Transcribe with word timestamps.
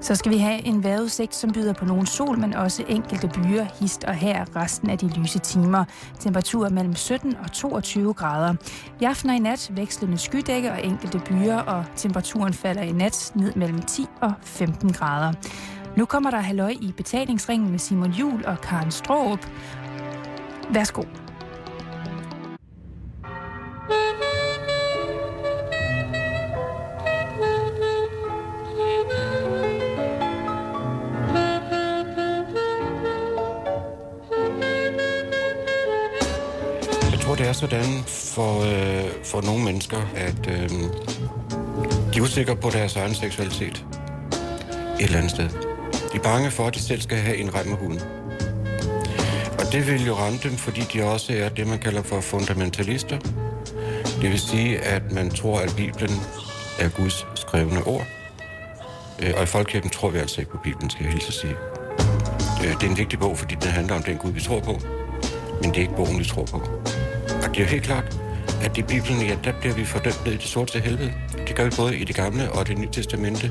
Så 0.00 0.14
skal 0.14 0.32
vi 0.32 0.38
have 0.38 0.66
en 0.66 0.84
vejrudsigt, 0.84 1.34
som 1.34 1.52
byder 1.52 1.72
på 1.72 1.84
nogen 1.84 2.06
sol, 2.06 2.38
men 2.38 2.54
også 2.54 2.84
enkelte 2.88 3.28
byer, 3.28 3.64
hist 3.80 4.04
og 4.04 4.14
her 4.14 4.56
resten 4.56 4.90
af 4.90 4.98
de 4.98 5.08
lyse 5.08 5.38
timer. 5.38 5.84
Temperaturer 6.18 6.70
mellem 6.70 6.94
17 6.94 7.36
og 7.36 7.52
22 7.52 8.14
grader. 8.14 8.54
I 9.00 9.04
aften 9.04 9.30
og 9.30 9.36
i 9.36 9.38
nat 9.38 9.70
vekslende 9.74 10.18
skydække 10.18 10.72
og 10.72 10.84
enkelte 10.84 11.18
byer, 11.18 11.56
og 11.56 11.84
temperaturen 11.96 12.52
falder 12.52 12.82
i 12.82 12.92
nat 12.92 13.32
ned 13.34 13.52
mellem 13.56 13.82
10 13.82 14.06
og 14.20 14.32
15 14.42 14.92
grader. 14.92 15.32
Nu 15.96 16.04
kommer 16.04 16.30
der 16.30 16.40
halløj 16.40 16.74
i 16.80 16.92
betalingsringen 16.96 17.70
med 17.70 17.78
Simon 17.78 18.10
Jul 18.10 18.44
og 18.46 18.60
Karen 18.60 18.90
Stråb. 18.90 19.38
Værsgo. 20.74 21.02
Er 37.50 37.54
sådan 37.54 38.02
for, 38.06 38.60
øh, 38.60 39.10
for 39.24 39.40
nogle 39.40 39.64
mennesker, 39.64 39.96
at 40.16 40.46
øh, 40.48 40.70
de 42.12 42.18
er 42.18 42.22
usikre 42.22 42.56
på 42.56 42.70
deres 42.70 42.96
egen 42.96 43.14
seksualitet 43.14 43.84
et 45.00 45.04
eller 45.04 45.16
andet 45.16 45.30
sted. 45.30 45.48
De 46.12 46.16
er 46.16 46.22
bange 46.22 46.50
for, 46.50 46.66
at 46.66 46.74
de 46.74 46.82
selv 46.82 47.00
skal 47.00 47.18
have 47.18 47.36
en 47.36 47.54
rem 47.54 47.72
hund. 47.72 48.00
Og 49.58 49.72
det 49.72 49.86
vil 49.86 50.06
jo 50.06 50.14
ramme 50.14 50.38
dem, 50.42 50.52
fordi 50.52 50.80
de 50.80 51.04
også 51.04 51.32
er 51.32 51.48
det, 51.48 51.66
man 51.66 51.78
kalder 51.78 52.02
for 52.02 52.20
fundamentalister. 52.20 53.18
Det 54.22 54.30
vil 54.30 54.40
sige, 54.40 54.78
at 54.78 55.12
man 55.12 55.30
tror, 55.30 55.58
at 55.60 55.74
Bibelen 55.76 56.20
er 56.78 56.88
Guds 56.88 57.26
skrevne 57.34 57.82
ord. 57.82 58.06
Øh, 59.22 59.32
og 59.36 59.42
i 59.42 59.46
Folkekirken 59.46 59.90
tror 59.90 60.10
vi 60.10 60.18
altså 60.18 60.40
ikke 60.40 60.50
på 60.50 60.58
Bibelen, 60.64 60.90
skal 60.90 61.04
jeg 61.04 61.12
hilse 61.12 61.28
at 61.28 61.34
sige. 61.34 61.54
Øh, 62.64 62.74
det 62.74 62.82
er 62.82 62.90
en 62.90 62.98
vigtig 62.98 63.18
bog, 63.18 63.38
fordi 63.38 63.54
den 63.54 63.70
handler 63.70 63.94
om 63.94 64.02
den 64.02 64.16
Gud, 64.16 64.32
vi 64.32 64.40
tror 64.40 64.60
på. 64.60 64.80
Men 65.62 65.70
det 65.70 65.76
er 65.76 65.80
ikke 65.80 65.96
bogen, 65.96 66.18
vi 66.18 66.24
tror 66.24 66.44
på. 66.44 66.62
Og 67.42 67.48
det 67.48 67.56
er 67.56 67.60
jo 67.60 67.70
helt 67.70 67.82
klart, 67.82 68.16
at 68.62 68.78
i 68.78 68.82
Bibelen, 68.82 69.22
ja, 69.22 69.36
der 69.44 69.52
bliver 69.60 69.74
vi 69.74 69.84
fordømt 69.84 70.24
ned 70.24 70.32
i 70.32 70.36
det 70.36 70.44
sorte 70.44 70.80
helvede. 70.80 71.12
Det 71.48 71.56
gør 71.56 71.64
vi 71.64 71.70
både 71.76 71.96
i 71.96 72.04
det 72.04 72.16
gamle 72.16 72.52
og 72.52 72.66
det 72.68 72.78
nye 72.78 72.88
testamente. 72.92 73.50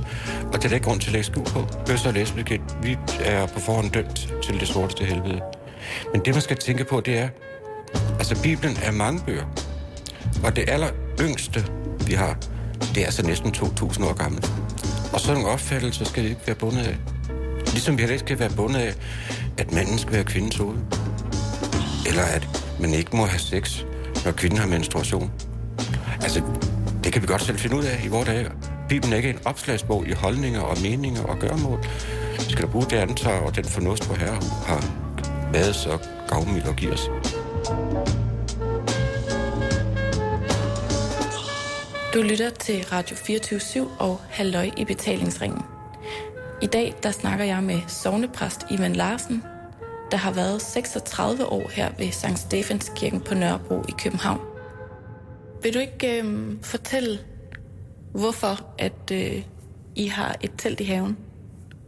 Og 0.54 0.54
det 0.54 0.66
er 0.66 0.70
der 0.70 0.76
ikke 0.76 0.88
grund 0.88 1.00
til 1.00 1.08
at 1.08 1.14
lægge 1.14 1.26
skue 1.26 1.44
på. 1.44 1.68
Bøs 1.86 2.06
og 2.06 2.14
lesbiske, 2.14 2.62
vi 2.84 2.98
er 3.20 3.46
på 3.46 3.60
forhånd 3.60 3.92
dømt 3.92 4.34
til 4.44 4.60
det 4.60 4.68
sorte 4.68 5.06
helvede. 5.06 5.42
Men 6.14 6.26
det, 6.26 6.34
man 6.34 6.42
skal 6.42 6.58
tænke 6.58 6.84
på, 6.84 7.02
det 7.02 7.18
er, 7.18 7.30
altså 7.94 8.42
Bibelen 8.44 8.78
er 8.84 8.92
mange 8.92 9.22
bøger. 9.26 9.46
Og 10.44 10.56
det 10.56 10.70
aller 10.70 10.90
yngste, 11.20 11.66
vi 12.08 12.14
har, 12.14 12.38
det 12.96 13.02
er 13.02 13.06
altså 13.06 13.26
næsten 13.26 13.54
2.000 13.56 14.06
år 14.06 14.14
gammelt. 14.14 14.52
Og 15.14 15.20
sådan 15.20 15.34
nogle 15.34 15.54
opfattelser 15.54 16.06
skal 16.06 16.24
vi 16.24 16.30
ikke 16.30 16.42
være 16.46 16.56
bundet 16.56 16.88
af. 16.88 16.98
Ligesom 17.72 17.98
vi 17.98 18.02
heller 18.02 18.14
ikke 18.14 18.26
skal 18.26 18.40
være 18.40 18.50
bundet 18.50 18.80
af, 18.80 18.94
at 19.58 19.74
manden 19.74 19.98
skal 19.98 20.14
være 20.14 20.24
kvindens 20.24 20.58
hoved. 20.58 20.78
Eller 22.08 22.24
at 22.24 22.69
man 22.80 22.94
ikke 22.94 23.16
må 23.16 23.26
have 23.26 23.40
sex, 23.40 23.84
når 24.26 24.32
kvinden 24.32 24.60
har 24.60 24.68
menstruation. 24.68 25.32
Altså, 26.22 26.42
det 27.04 27.14
kan 27.14 27.22
vi 27.22 27.28
godt 27.28 27.42
selv 27.42 27.58
finde 27.58 27.76
ud 27.78 27.84
af 27.84 28.02
i 28.06 28.08
vores 28.08 28.28
dage. 28.28 28.52
Bibelen 28.90 29.14
er 29.14 29.18
ikke 29.18 29.30
en 29.30 29.40
opslagsbog 29.46 30.08
i 30.08 30.12
holdninger 30.12 30.62
og 30.62 30.78
meninger 30.82 31.24
og 31.24 31.40
gørmål. 31.40 31.80
Vi 32.38 32.52
skal 32.52 32.66
da 32.66 32.72
bruge 32.72 32.86
det 32.86 32.98
antag 32.98 33.42
og 33.42 33.56
den 33.56 33.66
fornuft, 33.66 34.06
hvor 34.06 34.16
herre 34.16 34.42
har 34.66 34.84
været 35.54 35.76
så 35.76 35.98
gavmild 36.30 36.66
og 36.66 36.76
giver 36.76 36.94
os. 36.94 37.10
Du 42.14 42.22
lytter 42.22 42.50
til 42.50 42.86
Radio 42.92 43.16
24 43.16 43.88
og 44.00 44.22
Halløj 44.30 44.70
i 44.78 44.86
betalingsringen. 44.86 45.62
I 46.62 46.68
dag 46.68 46.96
der 47.04 47.12
snakker 47.12 47.46
jeg 47.46 47.64
med 47.64 47.82
sovnepræst 47.88 48.66
Ivan 48.72 48.94
Larsen, 48.94 49.44
der 50.12 50.18
har 50.18 50.32
været 50.32 50.62
36 50.62 51.46
år 51.46 51.70
her 51.70 51.92
ved 51.98 52.12
St. 52.12 52.40
Stefans 52.40 52.92
Kirken 52.96 53.22
på 53.22 53.34
Nørrebro 53.34 53.82
i 53.90 53.92
København. 53.98 54.40
Vil 55.64 55.74
du 55.74 55.80
ikke 55.80 56.22
øh, 56.22 56.54
fortælle, 56.62 57.20
hvorfor 58.12 58.66
at 58.78 59.12
øh, 59.12 59.44
I 59.96 60.08
har 60.08 60.36
et 60.42 60.52
telt 60.58 60.80
i 60.80 60.84
haven? 60.84 61.18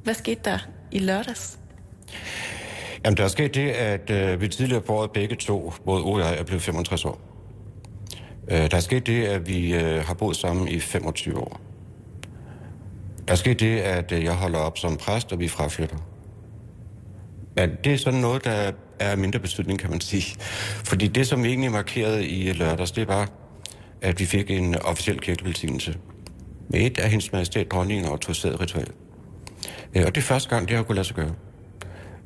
Hvad 0.04 0.14
skete 0.14 0.42
der 0.46 0.58
i 0.92 1.00
lørdags? 1.00 1.60
Jamen, 3.06 3.18
der 3.18 3.28
skete 3.28 3.62
det, 3.62 3.70
at 3.72 4.10
øh, 4.10 4.42
vi 4.42 4.48
tidligere 4.48 4.82
på 4.82 4.94
året 4.94 5.12
begge 5.12 5.36
to, 5.36 5.74
både 5.86 6.04
O 6.04 6.12
og 6.12 6.20
jeg, 6.20 6.38
er 6.38 6.44
blevet 6.44 6.62
65 6.62 7.06
år. 7.06 7.22
Øh, 8.52 8.72
der 8.72 8.78
er 8.78 8.82
sket 8.82 9.08
det, 9.08 9.26
at 9.26 9.48
vi 9.48 9.74
øh, 9.74 10.06
har 10.06 10.14
boet 10.14 10.36
sammen 10.36 10.68
i 10.68 10.80
25 10.80 11.38
år. 11.38 11.62
Der 13.28 13.32
er 13.32 13.38
sket 13.38 13.60
det, 13.60 13.80
at 13.80 14.12
øh, 14.12 14.24
jeg 14.24 14.34
holder 14.34 14.60
op 14.60 14.78
som 14.78 14.98
præst, 14.98 15.32
og 15.32 15.40
vi 15.40 15.48
fraflytter. 15.48 15.98
Ja, 17.58 17.68
det 17.84 17.94
er 17.94 17.98
sådan 17.98 18.20
noget, 18.20 18.46
der 18.46 18.72
er 19.00 19.16
mindre 19.16 19.40
betydning, 19.40 19.80
kan 19.80 19.90
man 19.90 20.02
sige. 20.02 20.36
Fordi 20.84 21.08
det, 21.08 21.28
som 21.28 21.44
vi 21.44 21.50
egentlig 21.50 21.72
markerede 21.72 22.28
i 22.28 22.54
lørdags, 22.54 22.92
det 22.92 23.08
var, 23.08 23.30
at 24.02 24.20
vi 24.20 24.26
fik 24.26 24.52
en 24.52 24.76
officiel 24.76 25.20
kirkevelsignelse 25.20 25.98
med 26.70 26.82
et 26.82 26.98
af 26.98 27.10
hendes 27.10 27.32
majestæt 27.32 27.72
dronningen 27.72 28.06
autoriseret 28.06 28.62
ritual. 28.62 28.88
Øh, 29.96 30.04
og 30.06 30.16
det 30.16 30.22
er 30.22 30.26
første 30.26 30.50
gang, 30.50 30.68
det 30.68 30.76
har 30.76 30.84
kunnet 30.84 30.96
lade 30.96 31.08
sig 31.08 31.16
gøre. 31.16 31.34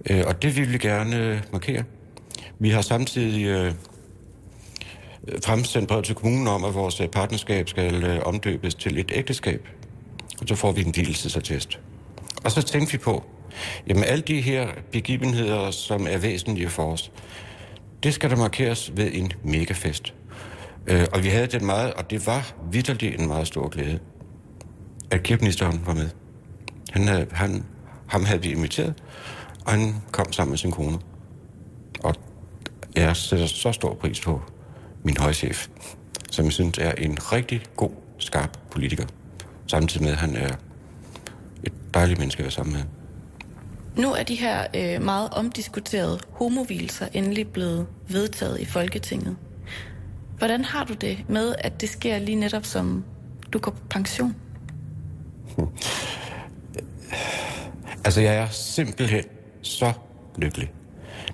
Øh, 0.09 0.23
og 0.27 0.41
det 0.41 0.55
vil 0.57 0.73
vi 0.73 0.77
gerne 0.77 1.43
markere. 1.51 1.83
Vi 2.59 2.69
har 2.69 2.81
samtidig 2.81 3.45
øh, 3.45 3.73
fremsendt 5.45 5.87
brev 5.87 6.03
til 6.03 6.15
kommunen 6.15 6.47
om, 6.47 6.63
at 6.63 6.73
vores 6.73 7.01
partnerskab 7.11 7.69
skal 7.69 8.23
omdøbes 8.23 8.75
til 8.75 8.97
et 8.97 9.11
ægteskab. 9.15 9.67
Og 10.41 10.47
så 10.47 10.55
får 10.55 10.71
vi 10.71 10.81
en 10.81 10.91
hvilesesattest. 10.91 11.79
Og 12.43 12.51
så 12.51 12.61
tænkte 12.61 12.91
vi 12.91 12.97
på, 12.97 13.23
Jamen 13.87 14.03
alle 14.03 14.21
de 14.21 14.41
her 14.41 14.67
begivenheder, 14.91 15.71
som 15.71 16.07
er 16.09 16.17
væsentlige 16.17 16.69
for 16.69 16.91
os, 16.91 17.11
det 18.03 18.13
skal 18.13 18.29
der 18.29 18.35
markeres 18.35 18.91
ved 18.95 19.09
en 19.13 19.31
megafest. 19.43 20.13
Øh, 20.87 21.05
og 21.13 21.23
vi 21.23 21.29
havde 21.29 21.47
den 21.47 21.65
meget, 21.65 21.93
og 21.93 22.09
det 22.09 22.27
var 22.27 22.53
vidderligt 22.71 23.21
en 23.21 23.27
meget 23.27 23.47
stor 23.47 23.69
glæde, 23.69 23.99
at 25.11 25.23
kirkeministeren 25.23 25.81
var 25.85 25.93
med. 25.93 26.09
Han 26.91 27.07
havde, 27.07 27.27
han, 27.31 27.63
ham 28.07 28.25
havde 28.25 28.41
vi 28.41 28.51
inviteret, 28.51 28.93
og 29.65 29.71
han 29.71 29.95
kom 30.11 30.33
sammen 30.33 30.51
med 30.51 30.57
sin 30.57 30.71
kone. 30.71 30.97
Og 32.03 32.15
jeg 32.95 33.15
sætter 33.15 33.45
så 33.45 33.71
stor 33.71 33.93
pris 33.93 34.21
på 34.21 34.41
min 35.03 35.17
højchef, 35.17 35.67
som 36.31 36.45
jeg 36.45 36.53
synes 36.53 36.77
er 36.77 36.91
en 36.91 37.17
rigtig 37.31 37.61
god, 37.75 37.91
skarp 38.17 38.59
politiker. 38.71 39.05
Samtidig 39.67 40.03
med, 40.03 40.11
at 40.11 40.17
han 40.17 40.35
er 40.35 40.55
et 41.63 41.73
dejligt 41.93 42.19
menneske 42.19 42.39
at 42.39 42.43
være 42.43 42.51
sammen 42.51 42.73
med. 42.73 42.83
Nu 43.97 44.13
er 44.13 44.23
de 44.23 44.35
her 44.35 44.67
øh, 44.75 45.01
meget 45.01 45.29
omdiskuterede 45.29 46.19
homovilser 46.31 47.07
endelig 47.13 47.47
blevet 47.47 47.87
vedtaget 48.07 48.59
i 48.59 48.65
Folketinget. 48.65 49.37
Hvordan 50.37 50.65
har 50.65 50.83
du 50.83 50.93
det 50.93 51.17
med, 51.29 51.55
at 51.57 51.81
det 51.81 51.89
sker 51.89 52.19
lige 52.19 52.35
netop 52.35 52.65
som 52.65 53.05
du 53.53 53.59
går 53.59 53.71
på 53.71 53.81
pension? 53.89 54.35
Altså, 58.05 58.21
jeg 58.21 58.35
er 58.35 58.47
simpelthen 58.49 59.23
så 59.61 59.93
lykkelig. 60.37 60.71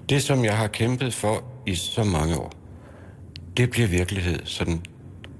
Det, 0.09 0.23
som 0.23 0.45
jeg 0.45 0.57
har 0.57 0.67
kæmpet 0.67 1.13
for 1.13 1.43
i 1.65 1.75
så 1.75 2.03
mange 2.03 2.37
år, 2.37 2.51
det 3.57 3.69
bliver 3.69 3.87
virkelighed 3.87 4.39
sådan 4.45 4.81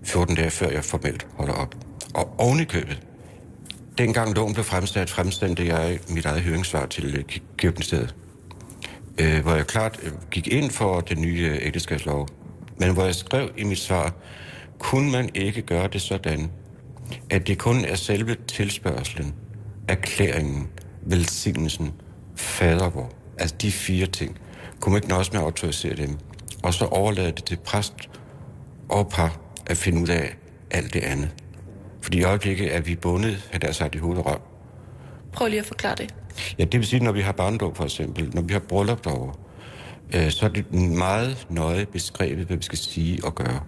14 0.04 0.36
dage 0.36 0.50
før 0.50 0.70
jeg 0.70 0.84
formelt 0.84 1.28
holder 1.36 1.54
op. 1.54 1.76
Og 2.14 2.36
ovenikøbet, 2.38 3.02
Dengang 3.98 4.36
loven 4.36 4.54
blev 4.54 4.64
fremsat, 4.64 5.10
fremsendte 5.10 5.66
jeg 5.66 6.00
mit 6.10 6.26
eget 6.26 6.42
høringssvar 6.42 6.86
til 6.86 7.16
øh, 7.16 7.24
Kirkeministeriet, 7.58 8.16
øh, 9.18 9.42
hvor 9.42 9.56
jeg 9.56 9.68
klart 9.68 10.00
øh, 10.04 10.12
gik 10.32 10.48
ind 10.48 10.72
for 10.72 11.02
den 11.02 11.22
nye 11.22 11.50
øh, 11.52 11.68
ægteskabslov. 11.68 12.28
Men 12.78 12.94
hvor 12.94 13.04
jeg 13.04 13.16
skrev 13.16 13.50
i 13.58 13.64
mit 13.64 13.80
svar, 13.80 14.14
kunne 14.80 15.12
man 15.12 15.30
ikke 15.36 15.62
gøre 15.62 15.88
det 15.88 16.02
sådan, 16.02 16.52
at 17.30 17.48
det 17.48 17.58
kun 17.58 17.86
er 17.86 17.96
selve 17.96 18.36
tilspørgselen, 18.48 19.34
erklæringen, 19.88 20.70
velsignelsen, 21.02 21.92
fadervor, 22.36 23.12
altså 23.38 23.56
de 23.62 23.72
fire 23.72 24.06
ting, 24.06 24.38
kunne 24.80 24.94
man 24.94 24.98
ikke 24.98 25.10
nøjes 25.10 25.32
med 25.32 25.40
at 25.40 25.46
autorisere 25.46 25.96
dem, 25.96 26.18
og 26.64 26.74
så 26.74 26.86
overlade 26.86 27.32
det 27.32 27.44
til 27.44 27.58
præst 27.66 27.94
og 28.90 29.10
par 29.10 29.40
at 29.66 29.78
finde 29.78 30.02
ud 30.02 30.08
af 30.08 30.36
alt 30.72 30.94
det 30.94 31.04
andet. 31.04 31.30
Fordi 32.12 32.20
i 32.20 32.24
øjeblikket 32.24 32.76
er 32.76 32.82
vi 32.82 32.96
bundet, 32.96 33.50
at 33.52 33.62
der 33.62 33.68
er 33.68 33.72
sagt 33.72 33.96
i 33.96 33.98
hovedet 33.98 34.24
og 34.24 34.32
røv. 34.32 34.42
Prøv 35.34 35.48
lige 35.48 35.60
at 35.60 35.66
forklare 35.66 35.96
det. 35.96 36.16
Ja, 36.60 36.64
det 36.64 36.80
vil 36.80 36.88
sige, 36.88 37.04
når 37.04 37.12
vi 37.12 37.22
har 37.22 37.32
barndom 37.32 37.76
for 37.76 37.84
eksempel, 37.84 38.30
når 38.34 38.42
vi 38.42 38.54
har 38.54 38.60
bryllup 38.60 39.04
derovre, 39.04 39.34
øh, 40.16 40.32
så 40.32 40.46
er 40.46 40.50
det 40.50 40.74
meget 40.74 41.48
nøje 41.50 41.86
beskrevet, 41.86 42.48
hvad 42.48 42.58
vi 42.58 42.64
skal 42.64 42.78
sige 42.78 43.26
og 43.26 43.36
gøre. 43.36 43.60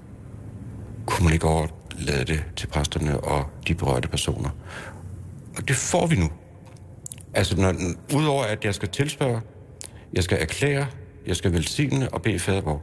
Kunne 1.06 1.24
man 1.24 1.34
ikke 1.34 1.48
overlade 1.48 2.26
det 2.26 2.44
til 2.56 2.68
præsterne 2.68 3.20
og 3.20 3.46
de 3.68 3.76
berørte 3.76 4.08
personer? 4.08 4.50
Og 5.58 5.68
det 5.68 5.76
får 5.76 6.08
vi 6.08 6.16
nu. 6.16 6.30
Altså, 7.34 7.62
når, 7.62 7.74
udover 8.16 8.44
at 8.44 8.66
jeg 8.66 8.76
skal 8.76 8.90
tilspørge, 8.90 9.42
jeg 10.14 10.24
skal 10.24 10.42
erklære, 10.42 10.88
jeg 11.28 11.36
skal 11.36 11.54
velsigne 11.54 12.14
og 12.14 12.22
bede 12.22 12.40
fadervor, 12.40 12.82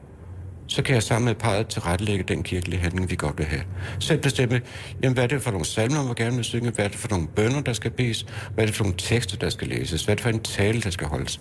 så 0.70 0.82
kan 0.82 0.94
jeg 0.94 1.02
sammen 1.02 1.25
med 1.25 1.34
parret 1.34 1.67
tilrettelægge 1.67 2.25
den 2.25 2.43
kirkelige 2.43 2.81
handling, 2.81 3.11
vi 3.11 3.17
godt 3.17 3.38
vil 3.38 3.46
have. 3.46 3.62
Selv 3.99 4.20
bestemme, 4.20 4.61
jamen, 5.02 5.14
hvad 5.14 5.25
er 5.25 5.28
det 5.28 5.43
for 5.43 5.50
nogle 5.50 5.67
salmer, 5.67 6.05
man 6.05 6.14
gerne 6.14 6.37
vil 6.37 6.44
synge, 6.44 6.70
hvad 6.70 6.84
er 6.84 6.88
det 6.88 6.99
for 6.99 7.08
nogle 7.08 7.28
bønder, 7.28 7.61
der 7.61 7.72
skal 7.72 7.90
bes, 7.90 8.26
hvad 8.55 8.64
er 8.64 8.67
det 8.67 8.76
for 8.76 8.84
nogle 8.84 8.99
tekster, 8.99 9.37
der 9.37 9.50
skal 9.50 9.69
læses, 9.69 10.05
hvad 10.05 10.12
er 10.12 10.17
det 10.17 10.22
for 10.22 10.31
en 10.31 10.40
tale, 10.40 10.81
der 10.81 10.90
skal 10.90 11.06
holdes. 11.06 11.40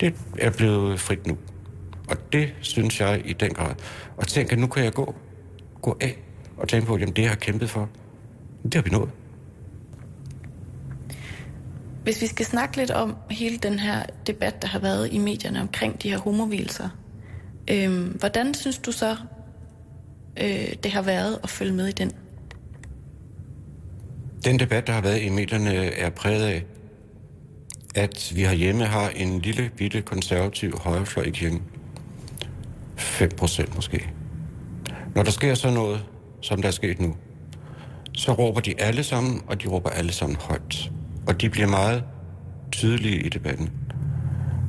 Det 0.00 0.14
er 0.38 0.50
blevet 0.50 1.00
frit 1.00 1.26
nu. 1.26 1.36
Og 2.08 2.16
det 2.32 2.54
synes 2.60 3.00
jeg 3.00 3.22
i 3.24 3.32
den 3.32 3.54
grad. 3.54 3.74
Og 4.16 4.26
tænke, 4.26 4.52
at 4.52 4.58
nu 4.58 4.66
kan 4.66 4.84
jeg 4.84 4.92
gå, 4.92 5.14
gå 5.82 5.96
af 6.00 6.18
og 6.56 6.68
tænke 6.68 6.86
på, 6.86 6.96
jamen, 6.98 7.16
det, 7.16 7.22
jeg 7.22 7.30
har 7.30 7.36
kæmpet 7.36 7.70
for, 7.70 7.88
det 8.64 8.74
har 8.74 8.82
vi 8.82 8.90
nået. 8.90 9.10
Hvis 12.02 12.22
vi 12.22 12.26
skal 12.26 12.46
snakke 12.46 12.76
lidt 12.76 12.90
om 12.90 13.16
hele 13.30 13.58
den 13.58 13.78
her 13.78 14.02
debat, 14.26 14.62
der 14.62 14.68
har 14.68 14.78
været 14.78 15.12
i 15.12 15.18
medierne 15.18 15.60
omkring 15.60 16.02
de 16.02 16.10
her 16.10 16.18
homovilser, 16.18 16.88
Øhm, 17.70 18.04
hvordan 18.04 18.54
synes 18.54 18.78
du 18.78 18.92
så, 18.92 19.16
øh, 20.40 20.72
det 20.82 20.90
har 20.90 21.02
været 21.02 21.38
at 21.42 21.50
følge 21.50 21.72
med 21.72 21.88
i 21.88 21.92
den? 21.92 22.12
Den 24.44 24.58
debat, 24.58 24.86
der 24.86 24.92
har 24.92 25.00
været 25.00 25.22
i 25.22 25.28
medierne, 25.28 25.74
er 25.74 26.10
præget 26.10 26.44
af, 26.44 26.64
at 27.94 28.32
vi 28.34 28.40
herhjemme 28.40 28.84
har 28.84 29.08
en 29.08 29.40
lille 29.40 29.70
bitte 29.76 30.02
konservativ 30.02 30.78
højrefløj 30.78 31.24
i 31.24 31.30
kirken. 31.30 31.62
5 32.96 33.30
procent 33.36 33.74
måske. 33.74 34.10
Når 35.14 35.22
der 35.22 35.30
sker 35.30 35.54
så 35.54 35.70
noget, 35.70 36.04
som 36.40 36.62
der 36.62 36.68
er 36.68 36.72
sket 36.72 37.00
nu, 37.00 37.16
så 38.12 38.32
råber 38.32 38.60
de 38.60 38.80
alle 38.80 39.02
sammen, 39.02 39.42
og 39.46 39.62
de 39.62 39.68
råber 39.68 39.90
alle 39.90 40.12
sammen 40.12 40.36
højt. 40.40 40.90
Og 41.26 41.40
de 41.40 41.50
bliver 41.50 41.68
meget 41.68 42.04
tydelige 42.72 43.20
i 43.20 43.28
debatten. 43.28 43.70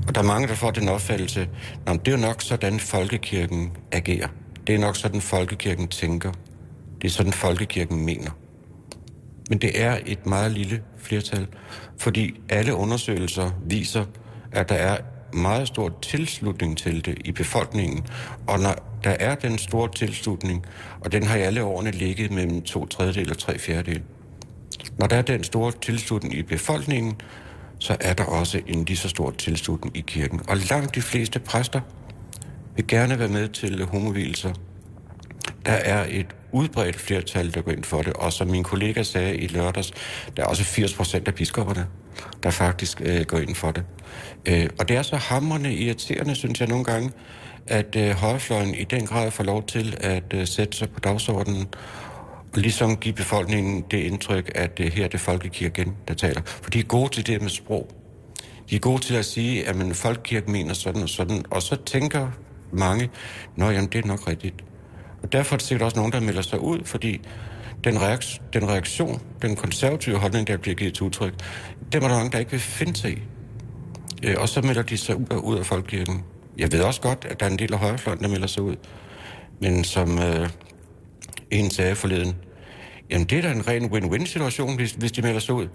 Og 0.09 0.15
der 0.15 0.21
er 0.21 0.25
mange, 0.25 0.47
der 0.47 0.55
får 0.55 0.71
den 0.71 0.89
opfattelse, 0.89 1.49
at 1.85 2.05
det 2.05 2.13
er 2.13 2.17
nok 2.17 2.41
sådan, 2.41 2.79
folkekirken 2.79 3.71
agerer. 3.91 4.27
Det 4.67 4.75
er 4.75 4.79
nok 4.79 4.95
sådan, 4.95 5.21
folkekirken 5.21 5.87
tænker. 5.87 6.31
Det 7.01 7.07
er 7.07 7.11
sådan, 7.11 7.33
folkekirken 7.33 8.05
mener. 8.05 8.31
Men 9.49 9.57
det 9.57 9.81
er 9.81 9.97
et 10.05 10.25
meget 10.25 10.51
lille 10.51 10.81
flertal, 10.97 11.47
fordi 11.97 12.41
alle 12.49 12.75
undersøgelser 12.75 13.51
viser, 13.65 14.05
at 14.51 14.69
der 14.69 14.75
er 14.75 14.97
meget 15.33 15.67
stor 15.67 15.97
tilslutning 16.01 16.77
til 16.77 17.05
det 17.05 17.17
i 17.25 17.31
befolkningen. 17.31 18.05
Og 18.47 18.59
når 18.59 18.99
der 19.03 19.15
er 19.19 19.35
den 19.35 19.57
store 19.57 19.89
tilslutning, 19.95 20.65
og 21.01 21.11
den 21.11 21.23
har 21.23 21.37
i 21.37 21.41
alle 21.41 21.63
årene 21.63 21.91
ligget 21.91 22.31
mellem 22.31 22.61
to 22.61 22.85
tredjedel 22.85 23.31
og 23.31 23.37
tre 23.37 23.59
fjerdedel. 23.59 24.03
Når 24.97 25.07
der 25.07 25.15
er 25.15 25.21
den 25.21 25.43
store 25.43 25.71
tilslutning 25.81 26.35
i 26.35 26.43
befolkningen, 26.43 27.15
så 27.79 27.97
er 27.99 28.13
der 28.13 28.23
også 28.23 28.61
en 28.67 28.85
lige 28.85 28.97
så 28.97 29.09
stor 29.09 29.31
tilslutning 29.31 29.97
i 29.97 30.03
kirken. 30.07 30.41
Og 30.47 30.57
langt 30.57 30.95
de 30.95 31.01
fleste 31.01 31.39
præster 31.39 31.81
vil 32.75 32.87
gerne 32.87 33.19
være 33.19 33.27
med 33.27 33.47
til 33.49 33.85
homovilser. 33.85 34.53
Der 35.65 35.71
er 35.71 36.05
et 36.09 36.35
udbredt 36.51 36.95
flertal, 36.95 37.53
der 37.53 37.61
går 37.61 37.71
ind 37.71 37.83
for 37.83 38.01
det, 38.01 38.13
og 38.13 38.33
som 38.33 38.47
min 38.47 38.63
kollega 38.63 39.03
sagde 39.03 39.37
i 39.37 39.47
lørdags, 39.47 39.91
der 40.37 40.43
er 40.43 40.47
også 40.47 40.63
80 40.63 40.93
procent 40.93 41.27
af 41.27 41.35
biskopperne, 41.35 41.87
der 42.43 42.49
faktisk 42.51 43.01
øh, 43.05 43.21
går 43.21 43.37
ind 43.37 43.55
for 43.55 43.71
det. 43.71 43.83
Øh, 44.45 44.69
og 44.79 44.89
det 44.89 44.97
er 44.97 45.01
så 45.01 45.15
hammerne 45.15 45.73
irriterende, 45.73 46.35
synes 46.35 46.59
jeg 46.59 46.67
nogle 46.67 46.83
gange, 46.83 47.11
at 47.67 47.95
øh, 47.95 48.11
højrefløjen 48.11 48.75
i 48.75 48.83
den 48.83 49.05
grad 49.05 49.31
får 49.31 49.43
lov 49.43 49.65
til 49.67 49.97
at 49.99 50.23
øh, 50.33 50.47
sætte 50.47 50.77
sig 50.77 50.89
på 50.89 50.99
dagsordenen 50.99 51.67
ligesom 52.55 52.97
give 52.97 53.13
befolkningen 53.13 53.85
det 53.91 53.97
indtryk, 53.97 54.51
at 54.55 54.77
det 54.77 54.91
her 54.91 55.03
er 55.03 55.07
det 55.07 55.19
folkekirken, 55.19 55.95
der 56.07 56.13
taler. 56.13 56.41
For 56.45 56.69
de 56.69 56.79
er 56.79 56.83
gode 56.83 57.09
til 57.09 57.27
det 57.27 57.41
med 57.41 57.49
sprog. 57.49 57.89
De 58.69 58.75
er 58.75 58.79
gode 58.79 59.01
til 59.01 59.15
at 59.15 59.25
sige, 59.25 59.67
at 59.67 59.75
man 59.75 59.95
folkekirken 59.95 60.51
mener 60.51 60.73
sådan 60.73 61.01
og 61.01 61.09
sådan, 61.09 61.45
og 61.49 61.61
så 61.61 61.75
tænker 61.85 62.31
mange, 62.71 63.09
nå 63.55 63.69
jamen, 63.69 63.89
det 63.89 64.03
er 64.03 64.07
nok 64.07 64.27
rigtigt. 64.27 64.55
Og 65.23 65.31
derfor 65.31 65.55
er 65.55 65.57
det 65.57 65.67
sikkert 65.67 65.85
også 65.85 65.97
nogen, 65.97 66.11
der 66.11 66.19
melder 66.19 66.41
sig 66.41 66.59
ud, 66.59 66.79
fordi 66.85 67.21
den, 67.83 68.01
reaktion, 68.01 68.45
den 68.53 68.69
reaktion, 68.69 69.21
den 69.41 69.55
konservative 69.55 70.17
holdning, 70.17 70.47
der 70.47 70.57
bliver 70.57 70.75
givet 70.75 70.93
til 70.93 71.03
udtryk, 71.03 71.33
det 71.91 71.95
er 71.95 72.07
der 72.07 72.09
mange, 72.09 72.31
der 72.31 72.39
ikke 72.39 72.51
vil 72.51 72.59
finde 72.59 72.95
sig 72.95 73.11
i. 73.11 73.17
Øh, 74.23 74.35
og 74.37 74.49
så 74.49 74.61
melder 74.61 74.81
de 74.81 74.97
sig 74.97 75.15
ud 75.15 75.39
ud 75.43 75.57
af 75.57 75.65
folkekirken. 75.65 76.23
Jeg 76.57 76.71
ved 76.71 76.81
også 76.81 77.01
godt, 77.01 77.25
at 77.29 77.39
der 77.39 77.45
er 77.45 77.49
en 77.49 77.59
del 77.59 77.73
af 77.73 77.79
højrefløjen, 77.79 78.23
der 78.23 78.27
melder 78.27 78.47
sig 78.47 78.63
ud. 78.63 78.75
Men 79.61 79.83
som 79.83 80.19
øh, 80.19 80.49
en 81.51 81.71
sagde 81.71 81.95
forleden, 81.95 82.35
jamen 83.09 83.27
det 83.27 83.37
er 83.37 83.41
da 83.41 83.51
en 83.51 83.67
ren 83.67 83.85
win-win-situation, 83.85 84.75
hvis, 84.75 84.91
hvis 84.91 85.11
de 85.11 85.21
melder 85.21 85.39
sig 85.39 85.55
ud. 85.55 85.67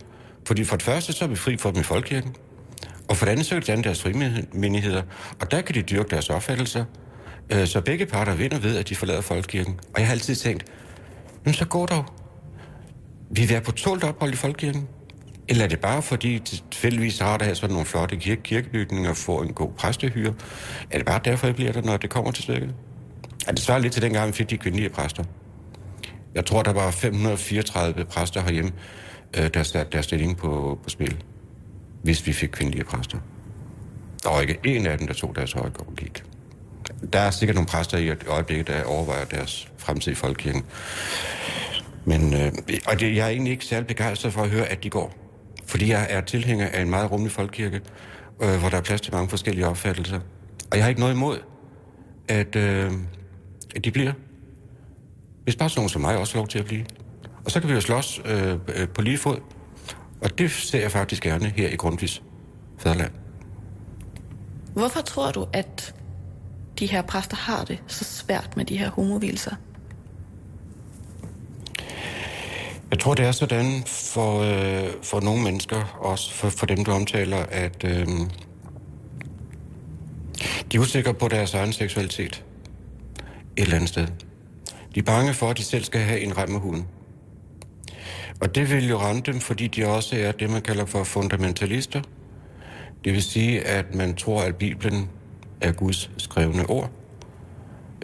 Fordi 0.46 0.64
for 0.64 0.76
det 0.76 0.84
første, 0.84 1.12
så 1.12 1.24
er 1.24 1.28
vi 1.28 1.36
fri 1.36 1.56
for 1.56 1.70
dem 1.70 1.80
i 1.80 1.82
folkekirken. 1.82 2.34
Og 3.08 3.16
for 3.16 3.24
det 3.24 3.32
andet, 3.32 3.46
så 3.46 3.54
kan 3.54 3.62
de 3.62 3.66
danne 3.66 3.84
deres 3.84 4.02
frimenigheder. 4.02 5.02
Og 5.40 5.50
der 5.50 5.60
kan 5.60 5.74
de 5.74 5.82
dyrke 5.82 6.10
deres 6.10 6.30
opfattelser. 6.30 6.84
Øh, 7.52 7.66
så 7.66 7.80
begge 7.80 8.06
parter 8.06 8.34
vinder 8.34 8.58
ved, 8.58 8.76
at 8.76 8.88
de 8.88 8.94
forlader 8.94 9.20
folkekirken. 9.20 9.80
Og 9.94 10.00
jeg 10.00 10.06
har 10.06 10.12
altid 10.12 10.34
tænkt, 10.36 10.64
men 11.44 11.54
så 11.54 11.64
går 11.64 11.86
dog. 11.86 12.04
Vi 13.30 13.40
vil 13.40 13.50
være 13.50 13.60
på 13.60 13.72
tålt 13.72 14.04
ophold 14.04 14.32
i 14.32 14.36
folkekirken. 14.36 14.88
Eller 15.48 15.64
er 15.64 15.68
det 15.68 15.80
bare 15.80 16.02
fordi 16.02 16.38
tilfældigvis 16.70 17.18
har 17.18 17.36
der 17.36 17.54
sådan 17.54 17.70
nogle 17.70 17.86
flotte 17.86 18.16
kirke- 18.16 18.42
kirkebygninger 18.42 19.10
og 19.10 19.16
får 19.16 19.42
en 19.42 19.52
god 19.52 19.72
præstehyre? 19.72 20.34
Er 20.90 20.98
det 20.98 21.06
bare 21.06 21.20
derfor, 21.24 21.46
jeg 21.46 21.54
bliver 21.56 21.72
der, 21.72 21.82
når 21.82 21.96
det 21.96 22.10
kommer 22.10 22.30
til 22.30 22.42
stykket? 22.42 22.74
Ja, 23.46 23.52
det 23.52 23.60
svarer 23.60 23.78
lidt 23.78 23.92
til 23.92 24.02
dengang, 24.02 24.26
vi 24.26 24.32
fik 24.32 24.50
de 24.50 24.58
kvindelige 24.58 24.88
præster? 24.88 25.24
Jeg 26.34 26.46
tror, 26.46 26.62
der 26.62 26.72
var 26.72 26.90
534 26.90 28.04
præster 28.04 28.40
herhjemme, 28.40 28.72
øh, 29.38 29.50
der 29.54 29.62
satte 29.62 29.92
deres 29.92 30.04
stilling 30.04 30.36
på, 30.36 30.78
på 30.82 30.90
spil, 30.90 31.16
hvis 32.02 32.26
vi 32.26 32.32
fik 32.32 32.48
kvindelige 32.48 32.84
præster. 32.84 33.18
Der 34.22 34.30
var 34.30 34.40
ikke 34.40 34.58
en 34.64 34.86
af 34.86 34.98
dem, 34.98 35.06
der 35.06 35.14
tog 35.14 35.36
deres 35.36 35.52
høje 35.52 35.70
gik. 35.96 36.22
Der 37.12 37.18
er 37.18 37.30
sikkert 37.30 37.54
nogle 37.54 37.68
præster 37.68 37.98
i 37.98 38.10
øjeblikket, 38.28 38.66
der 38.66 38.84
overvejer 38.84 39.24
deres 39.24 39.68
fremtid 39.78 40.12
i 40.12 40.14
folkekirken. 40.14 40.64
Men, 42.04 42.34
øh, 42.34 42.52
og 42.86 43.00
det, 43.00 43.16
jeg 43.16 43.26
er 43.26 43.30
egentlig 43.30 43.50
ikke 43.50 43.64
særlig 43.64 43.86
begejstret 43.86 44.32
for 44.32 44.42
at 44.42 44.50
høre, 44.50 44.66
at 44.66 44.84
de 44.84 44.90
går. 44.90 45.14
Fordi 45.66 45.90
jeg 45.90 46.06
er 46.10 46.20
tilhænger 46.20 46.68
af 46.68 46.82
en 46.82 46.90
meget 46.90 47.10
rummelig 47.10 47.32
folkekirke, 47.32 47.80
øh, 48.42 48.56
hvor 48.56 48.68
der 48.68 48.76
er 48.76 48.82
plads 48.82 49.00
til 49.00 49.12
mange 49.12 49.28
forskellige 49.28 49.66
opfattelser. 49.66 50.20
Og 50.70 50.76
jeg 50.76 50.84
har 50.84 50.88
ikke 50.88 51.00
noget 51.00 51.14
imod, 51.14 51.38
at, 52.28 52.56
øh, 52.56 52.92
at 53.74 53.84
de 53.84 53.90
bliver. 53.90 54.12
Hvis 55.44 55.56
bare 55.56 55.68
sådan 55.68 55.78
nogen 55.78 55.88
som 55.88 56.00
mig 56.00 56.18
også 56.18 56.32
får 56.32 56.38
lov 56.38 56.48
til 56.48 56.58
at 56.58 56.64
blive. 56.64 56.84
Og 57.44 57.50
så 57.50 57.60
kan 57.60 57.68
vi 57.68 57.74
jo 57.74 57.80
slås 57.80 58.22
øh, 58.24 58.52
øh, 58.52 58.88
på 58.88 59.02
lige 59.02 59.18
fod. 59.18 59.36
Og 60.20 60.38
det 60.38 60.50
ser 60.50 60.80
jeg 60.80 60.90
faktisk 60.90 61.22
gerne 61.22 61.52
her 61.56 61.68
i 61.68 61.76
Grundtvigs 61.76 62.22
fædreland. 62.78 63.12
Hvorfor 64.72 65.00
tror 65.00 65.30
du, 65.30 65.46
at 65.52 65.94
de 66.78 66.86
her 66.86 67.02
præster 67.02 67.36
har 67.36 67.64
det 67.64 67.78
så 67.86 68.04
svært 68.04 68.56
med 68.56 68.64
de 68.64 68.76
her 68.76 68.90
homovilser? 68.90 69.54
Jeg 72.90 72.98
tror, 72.98 73.14
det 73.14 73.24
er 73.24 73.32
sådan 73.32 73.82
for, 73.86 74.40
øh, 74.40 74.90
for 75.02 75.20
nogle 75.20 75.42
mennesker, 75.42 75.98
også 76.00 76.32
for, 76.32 76.48
for 76.48 76.66
dem, 76.66 76.84
du 76.84 76.90
omtaler, 76.90 77.36
at 77.36 77.84
øh, 77.84 78.06
de 80.72 80.76
er 80.76 80.78
usikre 80.78 81.14
på 81.14 81.28
deres 81.28 81.54
egen 81.54 81.72
seksualitet 81.72 82.26
et 82.26 82.44
eller 83.56 83.74
andet 83.74 83.88
sted. 83.88 84.06
De 84.94 85.00
er 85.00 85.04
bange 85.04 85.34
for, 85.34 85.50
at 85.50 85.58
de 85.58 85.62
selv 85.62 85.84
skal 85.84 86.00
have 86.00 86.20
en 86.20 86.38
rem 86.38 86.50
med 86.50 86.60
huden. 86.60 86.86
Og 88.40 88.54
det 88.54 88.70
vil 88.70 88.88
jo 88.88 88.98
ramme 88.98 89.22
dem, 89.26 89.40
fordi 89.40 89.66
de 89.66 89.86
også 89.86 90.16
er 90.16 90.32
det, 90.32 90.50
man 90.50 90.62
kalder 90.62 90.84
for 90.84 91.04
fundamentalister. 91.04 92.02
Det 93.04 93.12
vil 93.12 93.22
sige, 93.22 93.66
at 93.66 93.94
man 93.94 94.14
tror, 94.14 94.42
at 94.42 94.56
Bibelen 94.56 95.08
er 95.60 95.72
Guds 95.72 96.10
skrevne 96.18 96.66
ord. 96.66 96.90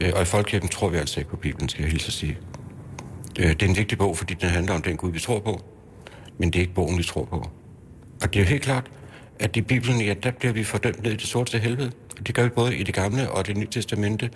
Øh, 0.00 0.12
og 0.14 0.22
i 0.22 0.24
Folkekirken 0.24 0.68
tror 0.68 0.88
vi 0.88 0.96
altså 0.96 1.20
ikke 1.20 1.30
på 1.30 1.36
Bibelen, 1.36 1.68
skal 1.68 1.82
jeg 1.82 1.90
hilse 1.90 2.06
at 2.06 2.12
sige. 2.12 2.38
Øh, 3.38 3.50
det 3.50 3.62
er 3.62 3.66
en 3.66 3.76
vigtig 3.76 3.98
bog, 3.98 4.16
fordi 4.16 4.34
den 4.34 4.48
handler 4.48 4.74
om 4.74 4.82
den 4.82 4.96
Gud, 4.96 5.12
vi 5.12 5.18
tror 5.18 5.38
på. 5.40 5.60
Men 6.38 6.50
det 6.50 6.56
er 6.56 6.60
ikke 6.60 6.74
bogen, 6.74 6.98
vi 6.98 7.02
tror 7.02 7.24
på. 7.24 7.50
Og 8.22 8.34
det 8.34 8.36
er 8.36 8.40
jo 8.40 8.48
helt 8.48 8.62
klart, 8.62 8.90
at 9.38 9.56
i 9.56 9.60
Bibelen, 9.60 10.00
ja, 10.00 10.14
der 10.22 10.30
bliver 10.30 10.52
vi 10.52 10.64
fordømt 10.64 11.02
ned 11.02 11.12
i 11.12 11.16
det 11.16 11.26
sorte 11.26 11.58
helvede. 11.58 11.92
Det 12.26 12.34
gør 12.34 12.42
vi 12.42 12.48
både 12.48 12.76
i 12.76 12.82
det 12.82 12.94
gamle 12.94 13.30
og 13.30 13.46
det 13.46 13.56
nye 13.56 13.66
testamente. 13.66 14.30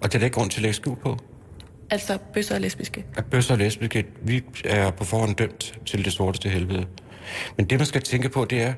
Og 0.00 0.02
det 0.02 0.14
er 0.14 0.18
der 0.18 0.24
ikke 0.24 0.34
grund 0.34 0.50
til 0.50 0.58
at 0.58 0.62
lægge 0.62 0.74
skue 0.74 0.96
på. 0.96 1.18
Altså 1.90 2.18
bøsser 2.34 2.54
og 2.54 2.60
lesbiske? 2.60 3.04
At 3.16 3.24
bøsser 3.24 3.54
og 3.54 3.58
lesbiske, 3.58 4.06
vi 4.22 4.42
er 4.64 4.90
på 4.90 5.04
forhånd 5.04 5.36
dømt 5.36 5.78
til 5.86 6.04
det 6.04 6.12
sorte 6.12 6.38
til 6.38 6.50
helvede. 6.50 6.86
Men 7.56 7.66
det, 7.66 7.78
man 7.78 7.86
skal 7.86 8.02
tænke 8.02 8.28
på, 8.28 8.44
det 8.44 8.62
er, 8.62 8.74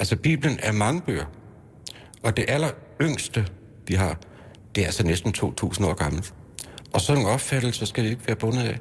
altså 0.00 0.16
Bibelen 0.16 0.58
er 0.62 0.72
mange 0.72 1.00
bøger. 1.00 1.24
Og 2.22 2.36
det 2.36 2.44
aller 2.48 2.70
yngste, 3.00 3.46
vi 3.86 3.94
har, 3.94 4.18
det 4.74 4.82
er 4.82 4.86
altså 4.86 5.06
næsten 5.06 5.34
2.000 5.38 5.86
år 5.86 5.94
gammelt. 5.94 6.34
Og 6.92 7.00
sådan 7.00 7.22
nogle 7.22 7.34
opfattelser 7.34 7.86
skal 7.86 8.04
vi 8.04 8.08
ikke 8.08 8.26
være 8.26 8.36
bundet 8.36 8.62
af. 8.62 8.78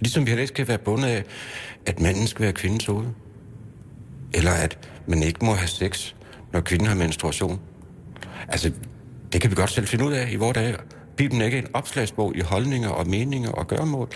Ligesom 0.00 0.26
vi 0.26 0.30
heller 0.30 0.42
ikke 0.42 0.54
skal 0.54 0.68
være 0.68 0.78
bundet 0.78 1.08
af, 1.08 1.24
at 1.86 2.00
manden 2.00 2.26
skal 2.26 2.42
være 2.42 2.52
kvindens 2.52 2.86
hoved. 2.86 3.06
Eller 4.34 4.50
at 4.50 4.78
man 5.06 5.22
ikke 5.22 5.44
må 5.44 5.52
have 5.52 5.68
sex, 5.68 6.14
når 6.52 6.60
kvinden 6.60 6.88
har 6.88 6.94
menstruation. 6.94 7.60
Altså, 8.48 8.72
det 9.32 9.40
kan 9.40 9.50
vi 9.50 9.56
godt 9.56 9.70
selv 9.70 9.86
finde 9.86 10.04
ud 10.04 10.12
af 10.12 10.28
i 10.30 10.36
vores 10.36 10.54
dage. 10.54 10.76
Bibelen 11.16 11.40
er 11.40 11.46
ikke 11.46 11.58
en 11.58 11.66
opslagsbog 11.74 12.36
i 12.36 12.40
holdninger 12.40 12.88
og 12.88 13.08
meninger 13.08 13.50
og 13.50 13.66
gørmål. 13.66 14.08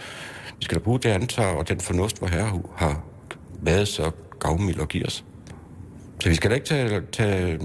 Vi 0.59 0.65
skal 0.65 0.79
da 0.79 0.83
bruge 0.83 0.99
det 0.99 1.09
antager 1.09 1.49
og 1.49 1.69
den 1.69 1.81
fornuft, 1.81 2.19
hvor 2.19 2.29
Herre 2.29 2.63
har 2.77 3.05
været 3.63 3.89
så 3.89 4.11
gavmild 4.41 4.79
og 4.79 4.89
giver 4.89 5.07
os. 5.07 5.25
Så 6.21 6.29
vi 6.29 6.35
skal 6.35 6.51
da 6.51 6.55
ikke 6.55 6.67
tage, 6.67 7.03
tage 7.13 7.59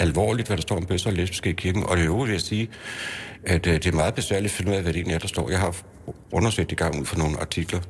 alvorligt, 0.00 0.48
hvad 0.48 0.56
der 0.56 0.60
står 0.60 0.76
om 0.76 0.86
bøsser 0.86 1.10
og 1.10 1.16
lesbiske 1.16 1.50
i 1.50 1.52
kirken. 1.52 1.82
Og 1.82 1.96
det 1.96 2.04
er 2.04 2.24
vil 2.24 2.32
jeg 2.32 2.40
sige, 2.40 2.68
at 3.44 3.66
øh, 3.66 3.74
det 3.74 3.86
er 3.86 3.92
meget 3.92 4.14
besværligt 4.14 4.52
at 4.52 4.56
finde 4.56 4.70
ud 4.70 4.76
af, 4.76 4.82
hvad 4.82 4.92
det 4.92 4.98
egentlig 4.98 5.14
er, 5.14 5.18
der 5.18 5.28
står. 5.28 5.50
Jeg 5.50 5.58
har 5.58 5.76
undersøgt 6.32 6.72
i 6.72 6.74
gang 6.74 7.00
ud 7.00 7.04
for 7.04 7.18
nogle 7.18 7.40
artikler, 7.40 7.80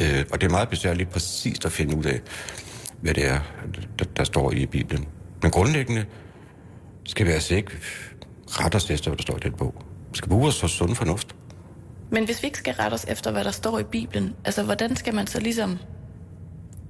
øh, 0.00 0.24
og 0.32 0.40
det 0.40 0.46
er 0.46 0.50
meget 0.50 0.68
besværligt 0.68 1.10
præcist 1.10 1.64
at 1.64 1.72
finde 1.72 1.96
ud 1.96 2.04
af, 2.04 2.20
hvad 3.00 3.14
det 3.14 3.26
er, 3.26 3.40
der, 3.98 4.04
der 4.04 4.24
står 4.24 4.52
i 4.52 4.66
Bibelen. 4.66 5.08
Men 5.42 5.50
grundlæggende 5.50 6.04
skal 7.04 7.26
vi 7.26 7.32
altså 7.32 7.54
ikke 7.54 7.70
rette 8.46 8.76
os 8.76 8.90
efter, 8.90 9.10
hvad 9.10 9.16
der 9.16 9.22
står 9.22 9.36
i 9.36 9.40
den 9.40 9.52
bog. 9.52 9.74
Vi 10.10 10.16
skal 10.16 10.28
bruge 10.28 10.48
os 10.48 10.60
for 10.60 10.66
sund 10.66 10.94
fornuft. 10.94 11.36
Men 12.10 12.24
hvis 12.24 12.42
vi 12.42 12.46
ikke 12.46 12.58
skal 12.58 12.74
rette 12.74 12.94
os 12.94 13.04
efter, 13.08 13.32
hvad 13.32 13.44
der 13.44 13.50
står 13.50 13.78
i 13.78 13.82
Bibelen, 13.82 14.34
altså 14.44 14.62
hvordan 14.62 14.96
skal 14.96 15.14
man 15.14 15.26
så 15.26 15.40
ligesom 15.40 15.78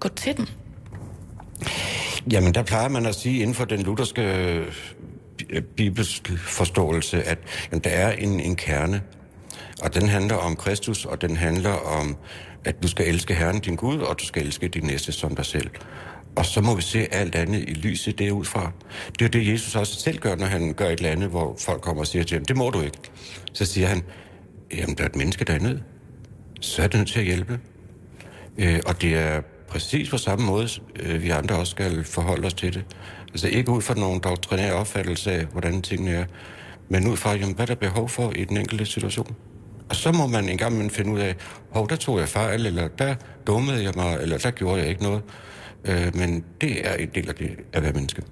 gå 0.01 0.09
til 0.09 0.37
den? 0.37 0.49
Jamen, 2.31 2.55
der 2.55 2.63
plejer 2.63 2.89
man 2.89 3.07
at 3.07 3.15
sige 3.15 3.41
inden 3.41 3.55
for 3.55 3.65
den 3.65 3.83
lutherske 3.83 4.23
øh, 5.51 5.63
bibelsk 5.77 6.33
forståelse, 6.39 7.23
at 7.23 7.39
jamen, 7.71 7.85
der 7.85 7.91
er 7.91 8.13
en, 8.13 8.41
en 8.41 8.57
kerne, 8.57 9.03
og 9.83 9.95
den 9.95 10.09
handler 10.09 10.37
om 10.37 10.57
Kristus, 10.57 11.05
og 11.05 11.23
den 11.23 11.37
handler 11.37 11.73
om, 11.73 12.17
at 12.65 12.83
du 12.83 12.89
skal 12.89 13.07
elske 13.07 13.35
Herren 13.35 13.61
din 13.61 13.77
Gud, 13.77 13.99
og 13.99 14.21
du 14.21 14.27
skal 14.27 14.43
elske 14.43 14.69
din 14.69 14.85
næste 14.85 15.13
som 15.13 15.37
dig 15.37 15.45
selv. 15.47 15.71
Og 16.37 16.47
så 16.47 16.61
må 16.61 16.75
vi 16.75 16.83
se 16.83 17.15
alt 17.15 17.35
andet 17.35 17.65
i 17.69 17.73
lyset 17.73 18.19
derudfra. 18.19 18.73
Det 19.19 19.25
er 19.25 19.29
det, 19.29 19.53
Jesus 19.53 19.77
også 19.77 20.01
selv 20.01 20.19
gør, 20.19 20.37
når 20.37 20.47
han 20.47 20.73
gør 20.73 20.87
et 20.87 20.93
eller 20.93 21.11
andet, 21.11 21.29
hvor 21.29 21.57
folk 21.61 21.83
kommer 21.83 22.01
og 22.01 22.07
siger 22.07 22.23
til 22.23 22.37
ham, 22.37 22.45
det 22.45 22.57
må 22.57 22.71
du 22.71 22.81
ikke. 22.81 22.99
Så 23.53 23.65
siger 23.65 23.87
han, 23.87 24.03
jamen 24.77 24.97
der 24.97 25.05
er 25.05 25.09
et 25.09 25.17
menneske, 25.17 25.45
der 25.45 25.53
er 25.53 25.59
nød. 25.61 25.79
Så 26.61 26.83
er 26.83 26.87
det 26.87 27.01
nødt 27.01 27.09
til 27.09 27.19
at 27.19 27.25
hjælpe. 27.25 27.61
Øh, 28.59 28.81
og 28.87 29.03
det 29.03 29.15
er 29.15 29.41
præcis 29.69 30.11
på 30.11 30.19
samme 30.19 30.47
måde, 30.47 30.69
øh, 31.01 31.23
vi 31.23 31.31
andre 31.31 31.57
også 31.57 31.71
skal 31.71 32.05
forholde 32.05 32.47
os 32.47 32.55
til 32.55 32.75
det. 32.75 32.85
Altså 33.29 33.49
ikke 33.49 33.71
ud 33.71 33.83
fra 33.83 33.95
nogen 33.95 34.21
doktrinær 34.21 34.73
opfattelse 34.73 35.33
af, 35.33 35.45
hvordan 35.45 35.83
tingene 35.83 36.11
er, 36.11 36.25
men 36.89 37.09
ud 37.09 37.17
fra, 37.17 37.35
jamen, 37.35 37.55
hvad 37.55 37.67
der 37.67 37.75
er 37.75 37.79
behov 37.79 38.09
for 38.09 38.33
i 38.37 38.45
den 38.45 38.57
enkelte 38.57 38.87
situation. 38.87 39.37
Og 39.89 39.97
så 39.97 40.13
må 40.13 40.27
man 40.27 40.49
engang 40.49 40.93
finde 40.93 41.13
ud 41.13 41.19
af, 41.19 41.37
hov, 41.71 41.89
der 41.89 41.97
tog 41.97 42.19
jeg 42.19 42.29
fejl, 42.29 42.67
eller 42.67 42.89
der 42.89 43.15
dummede 43.47 43.83
jeg 43.83 43.93
mig, 43.97 44.19
eller 44.21 44.39
der 44.39 44.51
gjorde 44.51 44.81
jeg 44.81 44.89
ikke 44.89 45.03
noget. 45.03 45.23
Øh, 45.85 46.17
men 46.17 46.45
det 46.61 46.89
er 46.89 46.95
en 46.95 47.11
del 47.15 47.29
af 47.29 47.35
det 47.35 47.57
at 47.73 47.83
være 47.83 47.93
menneske. 47.93 48.23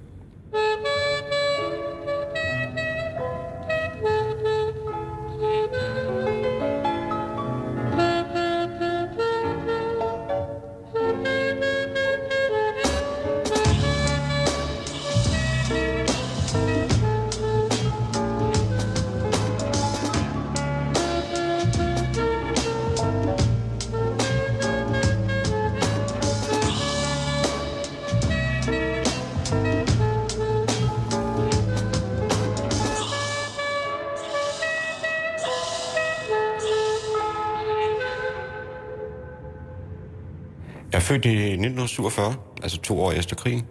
1947, 41.85 42.35
altså 42.63 42.81
to 42.81 43.01
år 43.01 43.13
efter 43.13 43.37
krigen. 43.37 43.67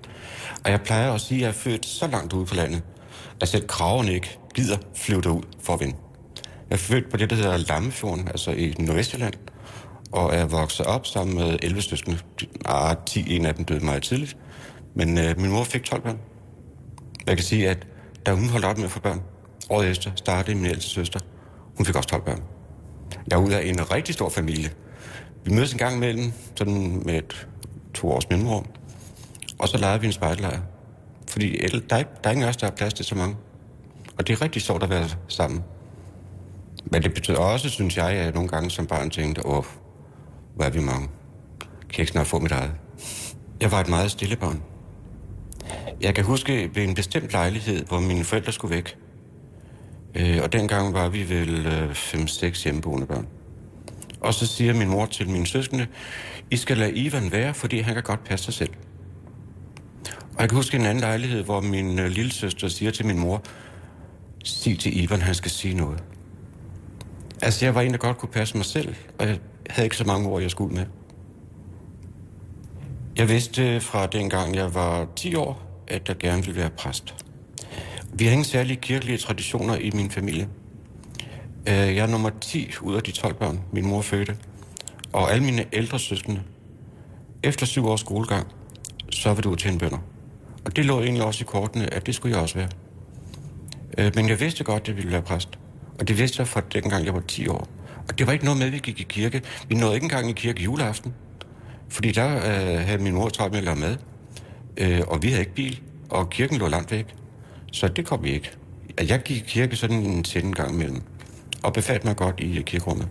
Og 0.65 0.72
jeg 0.72 0.82
plejer 0.82 1.13
at 1.13 1.22
sige, 1.22 1.38
at 1.38 1.41
jeg 1.41 1.48
er 1.48 1.53
født 1.53 1.86
så 1.86 2.08
langt 2.08 2.34
ude 2.34 2.46
på 2.46 2.56
landet, 2.56 2.82
at 3.41 3.48
selv 3.48 3.68
kraverne 3.68 4.13
ikke 4.13 4.39
gider 4.53 4.77
flyve 4.96 5.22
derud 5.22 5.44
for 5.60 5.74
at 5.74 5.80
vinde. 5.80 5.96
Jeg 6.70 6.75
er 6.75 6.80
født 6.80 7.10
på 7.10 7.18
det, 7.18 7.30
der 7.30 7.36
hedder 7.36 7.58
Lammefjorden, 7.58 8.27
altså 8.27 8.51
i 8.51 8.75
Nordvestjylland, 8.80 9.34
og 10.12 10.36
er 10.36 10.46
vokset 10.46 10.86
op 10.86 11.06
sammen 11.06 11.36
med 11.36 11.60
11 11.62 11.82
søskende. 11.82 12.20
Ah, 12.65 12.96
10, 13.06 13.36
en 13.36 13.46
af 13.46 13.56
dem 13.56 13.65
døde 13.65 13.86
meget 13.86 14.03
tidligt, 14.03 14.38
men 14.96 15.18
øh, 15.18 15.39
min 15.39 15.51
mor 15.51 15.63
fik 15.63 15.84
12 15.84 16.01
børn. 16.01 16.20
Jeg 17.27 17.38
kan 17.38 17.46
sige, 17.46 17.70
at 17.70 17.88
da 18.25 18.34
hun 18.34 18.50
holdt 18.50 18.65
op 18.65 18.77
med 18.77 18.86
at 18.86 18.91
få 18.91 19.00
børn, 19.00 19.22
året 19.70 19.89
efter 19.89 20.12
startede 20.15 20.56
min 20.56 20.65
ældste 20.65 20.89
søster. 20.89 21.20
Hun 21.77 21.86
fik 21.86 21.96
også 21.96 22.10
12 22.10 22.24
børn. 22.24 22.44
Jeg 23.30 23.36
er 23.36 23.41
ude 23.41 23.60
af 23.60 23.65
en 23.65 23.91
rigtig 23.91 24.13
stor 24.13 24.30
familie, 24.30 24.72
vi 25.46 25.53
mødes 25.53 25.72
en 25.72 25.77
gang 25.77 25.96
imellem, 25.96 26.34
sådan 26.56 27.01
med 27.06 27.15
et 27.15 27.48
to 27.94 28.12
års 28.12 28.30
mellemrum, 28.30 28.66
og 29.60 29.68
så 29.68 29.78
lejede 29.78 30.02
vi 30.02 30.08
en 30.08 30.14
spejllejr. 30.14 30.60
Fordi 31.30 31.58
der 31.90 31.96
er, 31.96 32.04
der 32.04 32.30
er 32.30 32.32
ingen 32.32 32.50
os, 32.50 32.58
der 32.58 32.66
har 32.66 32.72
plads 32.72 32.94
til 32.94 33.06
så 33.06 33.16
mange. 33.16 33.36
Og 34.18 34.28
det 34.28 34.34
er 34.34 34.42
rigtig 34.42 34.62
sjovt 34.62 34.84
at 34.84 34.90
være 34.90 35.10
sammen. 35.28 35.64
Men 36.86 37.04
det 37.04 37.14
betyder 37.14 37.38
også, 37.38 37.70
synes 37.70 37.98
jeg, 37.98 38.10
at 38.10 38.18
jeg 38.18 38.32
nogle 38.32 38.50
gange 38.50 38.70
som 38.70 38.88
barn 38.88 39.10
tænkte, 39.10 39.46
åh, 39.46 39.64
hvor 40.56 40.66
er 40.66 40.70
vi 40.70 40.80
mange. 40.80 41.08
Kan 41.60 41.92
jeg 41.92 42.00
ikke 42.00 42.12
snart 42.12 42.28
få 42.28 42.40
mit 42.40 42.52
eget? 42.52 42.72
Jeg 43.62 43.72
var 43.72 43.80
et 43.80 43.90
meget 43.90 44.12
stille 44.12 44.36
barn. 44.36 44.64
Jeg 46.02 46.16
kan 46.16 46.24
huske 46.24 46.70
ved 46.76 46.84
en 46.84 46.96
bestemt 46.96 47.32
lejlighed, 47.32 47.86
hvor 47.86 48.00
mine 48.00 48.24
forældre 48.24 48.52
skulle 48.52 48.76
væk. 48.76 48.98
Øh, 50.16 50.40
og 50.44 50.54
dengang 50.54 50.94
var 50.94 51.10
vi 51.10 51.30
vel 51.30 51.68
5-6 51.92 52.46
øh, 52.46 52.54
hjemmeboende 52.64 53.08
børn. 53.08 53.28
Og 54.22 54.34
så 54.34 54.48
siger 54.48 54.74
min 54.74 54.90
mor 54.90 55.06
til 55.06 55.30
mine 55.30 55.48
søskende, 55.48 55.88
I 56.51 56.58
skal 56.58 56.78
lade 56.78 56.94
Ivan 56.94 57.32
være, 57.32 57.54
fordi 57.54 57.80
han 57.80 57.94
kan 57.94 58.04
godt 58.04 58.24
passe 58.24 58.46
sig 58.46 58.54
selv. 58.54 58.74
Og 60.36 60.42
jeg 60.42 60.50
kan 60.50 60.56
huske 60.56 60.78
en 60.78 60.86
anden 60.86 61.01
lejlighed, 61.01 61.44
hvor 61.44 61.62
min 61.62 62.00
øh, 62.00 62.08
lille 62.08 62.32
søster 62.32 62.68
siger 62.68 62.92
til 62.92 63.06
min 63.06 63.20
mor, 63.20 63.44
sig 64.44 64.80
til 64.80 65.04
Ivan, 65.04 65.22
han 65.22 65.36
skal 65.36 65.51
sige 65.51 65.74
noget. 65.74 66.04
Altså, 67.42 67.66
jeg 67.66 67.75
var 67.75 67.82
en, 67.82 67.92
der 67.92 67.98
godt 67.98 68.18
kunne 68.18 68.30
passe 68.30 68.58
mig 68.58 68.66
selv, 68.66 68.96
og 69.20 69.28
jeg 69.28 69.40
havde 69.70 69.86
ikke 69.86 69.98
så 69.98 70.04
mange 70.04 70.30
ord, 70.30 70.42
jeg 70.42 70.51
skulle 70.51 70.75
med. 70.75 70.86
Jeg 73.18 73.30
vidste 73.30 73.82
fra 73.82 74.08
dengang, 74.08 74.56
jeg 74.56 74.75
var 74.75 75.08
10 75.16 75.36
år, 75.36 75.84
at 75.88 76.10
jeg 76.10 76.18
gerne 76.18 76.44
ville 76.46 76.62
være 76.62 76.70
præst. 76.70 77.16
Vi 78.13 78.25
har 78.25 78.32
ingen 78.32 78.46
særlige 78.46 78.78
kirkelige 78.78 79.18
traditioner 79.18 79.75
i 79.75 79.92
min 79.92 80.12
familie. 80.12 80.48
Øh, 81.68 81.75
jeg 81.75 81.98
er 81.98 82.08
nummer 82.08 82.30
10 82.41 82.72
ud 82.82 82.96
af 82.96 83.03
de 83.03 83.12
12 83.12 83.34
børn, 83.34 83.60
min 83.72 83.86
mor 83.86 84.01
fødte. 84.01 84.38
Og 85.13 85.32
alle 85.32 85.44
mine 85.44 85.65
ældre 85.74 86.00
søskende, 86.00 86.41
efter 87.44 87.65
syv 87.65 87.88
års 87.88 88.00
skolegang, 88.00 88.48
så 89.10 89.34
vil 89.34 89.44
du 89.44 89.56
til 89.56 89.72
en 89.72 89.77
bønder. 89.77 89.98
Og 90.65 90.75
det 90.75 90.86
lå 90.86 91.01
egentlig 91.01 91.24
også 91.24 91.44
i 91.44 91.48
kortene, 91.48 91.94
at 91.94 92.06
det 92.06 92.15
skulle 92.15 92.36
jeg 92.36 92.41
også 92.41 92.56
være. 92.56 92.70
Øh, 93.98 94.12
men 94.15 94.30
jeg 94.30 94.39
vidste 94.39 94.63
godt, 94.63 94.82
at 94.82 94.88
jeg 94.88 94.98
ville 94.98 95.12
være 95.12 95.22
præst. 95.22 95.50
Og 96.00 96.08
det 96.08 96.18
vidste 96.18 96.39
jeg 96.39 96.48
fra 96.48 96.62
dengang, 96.74 97.06
jeg 97.06 97.13
var 97.13 97.24
10 97.27 97.48
år. 97.48 97.68
Og 98.08 98.20
det 98.20 98.27
var 98.27 98.34
ikke 98.34 98.46
noget 98.46 98.58
med, 98.58 98.68
at 98.68 98.74
vi 98.74 98.77
gik 98.77 99.00
i 99.00 99.03
kirke. 99.03 99.41
Vi 99.70 99.75
nåede 99.75 99.96
ikke 99.96 100.03
engang 100.03 100.30
i 100.30 100.34
kirke 100.34 100.63
juleaften. 100.63 101.13
Fordi 101.89 102.12
der 102.12 102.36
øh, 102.36 102.80
havde 102.88 103.03
min 103.03 103.13
mor 103.13 103.30
travlt 103.30 103.53
med 103.53 103.60
at 103.60 103.65
lave 103.65 103.75
mad. 103.75 103.98
Øh, 104.77 105.01
og 105.08 105.24
vi 105.24 105.27
havde 105.27 105.41
ikke 105.41 105.56
bil, 105.56 105.82
og 106.10 106.30
kirken 106.30 106.58
lå 106.58 106.68
langt 106.68 106.91
væk. 106.91 107.06
Så 107.72 107.88
det 107.88 108.06
kom 108.06 108.24
vi 108.24 108.32
ikke. 108.32 108.51
Jeg 109.08 109.22
gik 109.22 109.38
i 109.38 109.44
kirke 109.48 109.75
sådan 109.75 109.98
en 109.98 110.25
sjældent 110.25 110.56
gang 110.56 110.74
imellem 110.74 111.01
og 111.63 111.74
befandt 111.74 112.06
mig 112.06 112.15
godt 112.15 112.39
i 112.39 112.62
kirkerummet. 112.65 113.08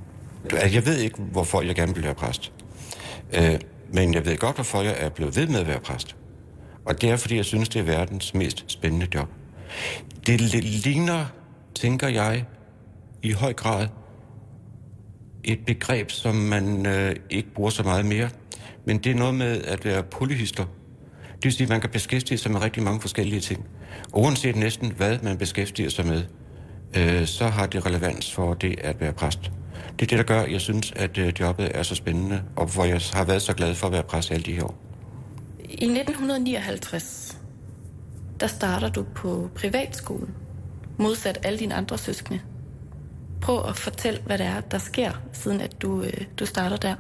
Altså, 0.52 0.74
jeg 0.74 0.86
ved 0.86 0.98
ikke, 0.98 1.18
hvorfor 1.22 1.62
jeg 1.62 1.74
gerne 1.74 1.94
vil 1.94 2.04
være 2.04 2.14
præst. 2.14 2.52
Øh, 3.32 3.60
men 3.92 4.14
jeg 4.14 4.26
ved 4.26 4.36
godt, 4.36 4.56
hvorfor 4.56 4.82
jeg 4.82 4.94
er 4.98 5.08
blevet 5.08 5.36
ved 5.36 5.46
med 5.46 5.60
at 5.60 5.66
være 5.66 5.80
præst. 5.80 6.16
Og 6.84 7.00
det 7.00 7.10
er, 7.10 7.16
fordi 7.16 7.36
jeg 7.36 7.44
synes, 7.44 7.68
det 7.68 7.80
er 7.80 7.84
verdens 7.84 8.34
mest 8.34 8.64
spændende 8.66 9.06
job. 9.14 9.28
Det 10.26 10.40
ligner, 10.64 11.26
tænker 11.74 12.08
jeg, 12.08 12.44
i 13.22 13.32
høj 13.32 13.52
grad 13.52 13.88
et 15.44 15.58
begreb, 15.66 16.10
som 16.10 16.34
man 16.34 16.86
øh, 16.86 17.16
ikke 17.30 17.54
bruger 17.54 17.70
så 17.70 17.82
meget 17.82 18.06
mere. 18.06 18.28
Men 18.84 18.98
det 18.98 19.12
er 19.12 19.16
noget 19.16 19.34
med 19.34 19.62
at 19.62 19.84
være 19.84 20.02
polyhister. 20.02 20.64
Det 21.32 21.44
vil 21.44 21.52
sige, 21.52 21.64
at 21.64 21.68
man 21.68 21.80
kan 21.80 21.90
beskæftige 21.90 22.38
sig 22.38 22.52
med 22.52 22.62
rigtig 22.62 22.82
mange 22.82 23.00
forskellige 23.00 23.40
ting. 23.40 23.66
Uanset 24.12 24.56
næsten, 24.56 24.92
hvad 24.92 25.18
man 25.22 25.38
beskæftiger 25.38 25.90
sig 25.90 26.06
med, 26.06 26.22
øh, 26.96 27.26
så 27.26 27.46
har 27.46 27.66
det 27.66 27.86
relevans 27.86 28.32
for 28.32 28.54
det 28.54 28.80
at 28.80 29.00
være 29.00 29.12
præst. 29.12 29.50
Det 29.98 30.06
er 30.06 30.16
det, 30.16 30.18
der 30.18 30.34
gør, 30.34 30.40
at 30.40 30.52
jeg 30.52 30.60
synes, 30.60 30.92
at 30.96 31.18
øh, 31.18 31.32
jobbet 31.40 31.70
er 31.74 31.82
så 31.82 31.94
spændende, 31.94 32.42
og 32.56 32.66
hvor 32.66 32.84
jeg 32.84 33.00
har 33.12 33.24
været 33.24 33.42
så 33.42 33.52
glad 33.52 33.74
for 33.74 33.86
at 33.86 33.92
være 33.92 34.02
præst 34.02 34.30
alle 34.30 34.44
de 34.44 34.52
her 34.52 34.64
år. 34.64 34.78
I 35.58 35.84
1959, 35.84 37.38
der 38.40 38.46
starter 38.46 38.88
du 38.88 39.04
på 39.14 39.50
privatskolen, 39.54 40.34
modsat 40.98 41.38
alle 41.42 41.58
dine 41.58 41.74
andre 41.74 41.98
søskende. 41.98 42.40
Prøv 43.40 43.68
at 43.68 43.76
fortælle, 43.76 44.20
hvad 44.26 44.38
det 44.38 44.46
er, 44.46 44.60
der 44.60 44.78
sker, 44.78 45.12
siden 45.32 45.60
at 45.60 45.82
du, 45.82 46.02
øh, 46.02 46.12
du 46.38 46.46
starter 46.46 46.76
der. 46.76 46.94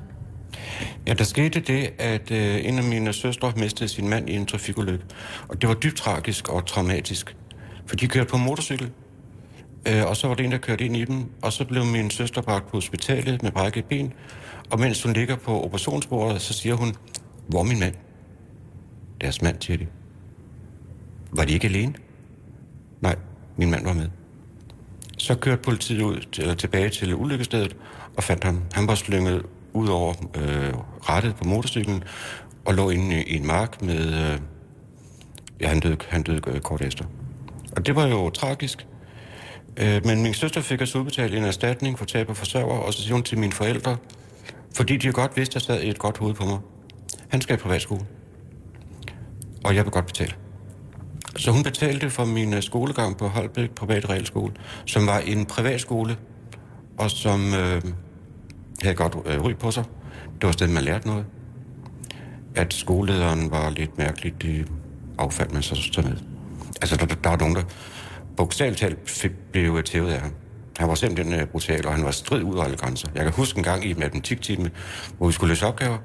Ja, 1.06 1.12
der 1.14 1.24
skete 1.24 1.60
det, 1.60 1.92
at 1.98 2.30
øh, 2.30 2.64
en 2.64 2.78
af 2.78 2.84
mine 2.84 3.12
søstre 3.12 3.52
mistede 3.56 3.88
sin 3.88 4.08
mand 4.08 4.30
i 4.30 4.36
en 4.36 4.46
trafikulykke. 4.46 5.04
Og 5.48 5.60
det 5.60 5.68
var 5.68 5.74
dybt 5.74 5.96
tragisk 5.96 6.48
og 6.48 6.66
traumatisk. 6.66 7.36
For 7.86 7.96
de 7.96 8.08
kørte 8.08 8.30
på 8.30 8.36
motorcykel, 8.36 8.90
Øh, 9.88 10.06
og 10.06 10.16
så 10.16 10.28
var 10.28 10.34
det 10.34 10.44
en, 10.44 10.52
der 10.52 10.58
kørte 10.58 10.84
ind 10.84 10.96
i 10.96 11.04
dem, 11.04 11.24
og 11.42 11.52
så 11.52 11.64
blev 11.64 11.84
min 11.84 12.10
søster 12.10 12.42
bragt 12.42 12.66
på 12.66 12.76
hospitalet 12.76 13.42
med 13.42 13.50
brækket 13.50 13.84
ben, 13.84 14.12
og 14.70 14.80
mens 14.80 15.02
hun 15.02 15.12
ligger 15.12 15.36
på 15.36 15.64
operationsbordet, 15.64 16.40
så 16.40 16.52
siger 16.52 16.74
hun, 16.74 16.94
hvor 17.48 17.60
er 17.60 17.64
min 17.64 17.78
mand? 17.78 17.94
Deres 19.20 19.42
mand, 19.42 19.56
siger 19.60 19.76
de. 19.76 19.86
Var 21.32 21.44
de 21.44 21.52
ikke 21.52 21.68
alene? 21.68 21.94
Nej, 23.00 23.16
min 23.56 23.70
mand 23.70 23.84
var 23.84 23.92
med. 23.92 24.08
Så 25.18 25.34
kørte 25.34 25.62
politiet 25.62 26.02
ud, 26.02 26.38
eller 26.38 26.54
tilbage 26.54 26.88
til 26.88 27.14
ulykkestedet 27.14 27.76
og 28.16 28.22
fandt 28.22 28.44
ham. 28.44 28.62
Han 28.72 28.86
var 28.86 28.94
slynget 28.94 29.42
ud 29.72 29.88
over 29.88 30.14
øh, 30.34 30.74
rettet 31.00 31.36
på 31.36 31.44
motorcyklen 31.44 32.04
og 32.64 32.74
lå 32.74 32.90
inde 32.90 33.24
i 33.24 33.36
en 33.36 33.46
mark 33.46 33.82
med... 33.82 34.32
Øh, 34.32 34.38
ja, 35.60 35.68
han 35.68 35.80
døde, 35.80 35.96
han 36.08 36.22
døde 36.22 36.40
øh, 36.46 36.60
kort 36.60 36.82
efter. 36.82 37.04
Og 37.76 37.86
det 37.86 37.96
var 37.96 38.06
jo 38.06 38.30
tragisk. 38.30 38.86
Øh, 39.76 40.06
men 40.06 40.22
min 40.22 40.34
søster 40.34 40.60
fik 40.60 40.80
også 40.80 40.98
udbetalt 40.98 41.34
en 41.34 41.44
erstatning 41.44 41.98
for 41.98 42.04
tab 42.04 42.30
af 42.30 42.36
forsørger, 42.36 42.78
og 42.78 42.94
så 42.94 43.02
siger 43.02 43.14
hun 43.14 43.22
til 43.22 43.38
mine 43.38 43.52
forældre, 43.52 43.96
fordi 44.74 44.96
de 44.96 45.06
jo 45.06 45.12
godt 45.14 45.36
vidste, 45.36 45.56
at 45.56 45.62
der 45.68 45.74
sad 45.74 45.84
et 45.84 45.98
godt 45.98 46.18
hoved 46.18 46.34
på 46.34 46.44
mig. 46.44 46.58
Han 47.28 47.40
skal 47.40 47.54
i 47.54 47.58
privatskole. 47.58 48.00
Og 49.64 49.74
jeg 49.74 49.84
vil 49.84 49.92
godt 49.92 50.06
betale. 50.06 50.32
Så 51.36 51.50
hun 51.50 51.62
betalte 51.62 52.10
for 52.10 52.24
min 52.24 52.54
øh, 52.54 52.62
skolegang 52.62 53.16
på 53.16 53.28
Holbæk 53.28 53.70
Privat 53.70 54.10
Realskole, 54.10 54.52
som 54.86 55.06
var 55.06 55.18
en 55.18 55.46
privatskole, 55.46 56.16
og 56.98 57.10
som 57.10 57.54
øh, 57.54 57.82
havde 58.82 58.94
godt 58.94 59.16
øh, 59.26 59.44
ry 59.44 59.54
på 59.54 59.70
sig. 59.70 59.84
Det 60.40 60.46
var 60.46 60.52
stedet, 60.52 60.74
man 60.74 60.84
lærte 60.84 61.08
noget. 61.08 61.24
At 62.54 62.74
skolelederen 62.74 63.50
var 63.50 63.70
lidt 63.70 63.98
mærkeligt 63.98 64.44
i 64.44 64.64
affald, 65.18 65.50
man 65.50 65.62
så 65.62 66.02
med. 66.04 66.16
Altså, 66.82 66.96
der, 66.96 67.06
der 67.06 67.30
var 67.30 67.36
nogen, 67.36 67.56
der 67.56 67.62
bogstaveligt 68.36 68.80
talt 68.80 69.32
blev 69.52 69.82
tævet 69.82 70.12
af 70.12 70.20
ham. 70.20 70.32
Han 70.76 70.88
var 70.88 70.94
simpelthen 70.94 71.40
øh, 71.40 71.46
brutal, 71.46 71.86
og 71.86 71.94
han 71.94 72.04
var 72.04 72.10
strid 72.10 72.42
ud 72.42 72.58
af 72.58 72.64
alle 72.64 72.76
grænser. 72.76 73.08
Jeg 73.14 73.22
kan 73.22 73.32
huske 73.32 73.58
en 73.58 73.64
gang 73.64 73.84
i 73.84 73.90
et 73.90 73.98
matematiktime, 73.98 74.70
hvor 75.18 75.26
vi 75.26 75.32
skulle 75.32 75.48
løse 75.48 75.66
opgaver, 75.66 75.98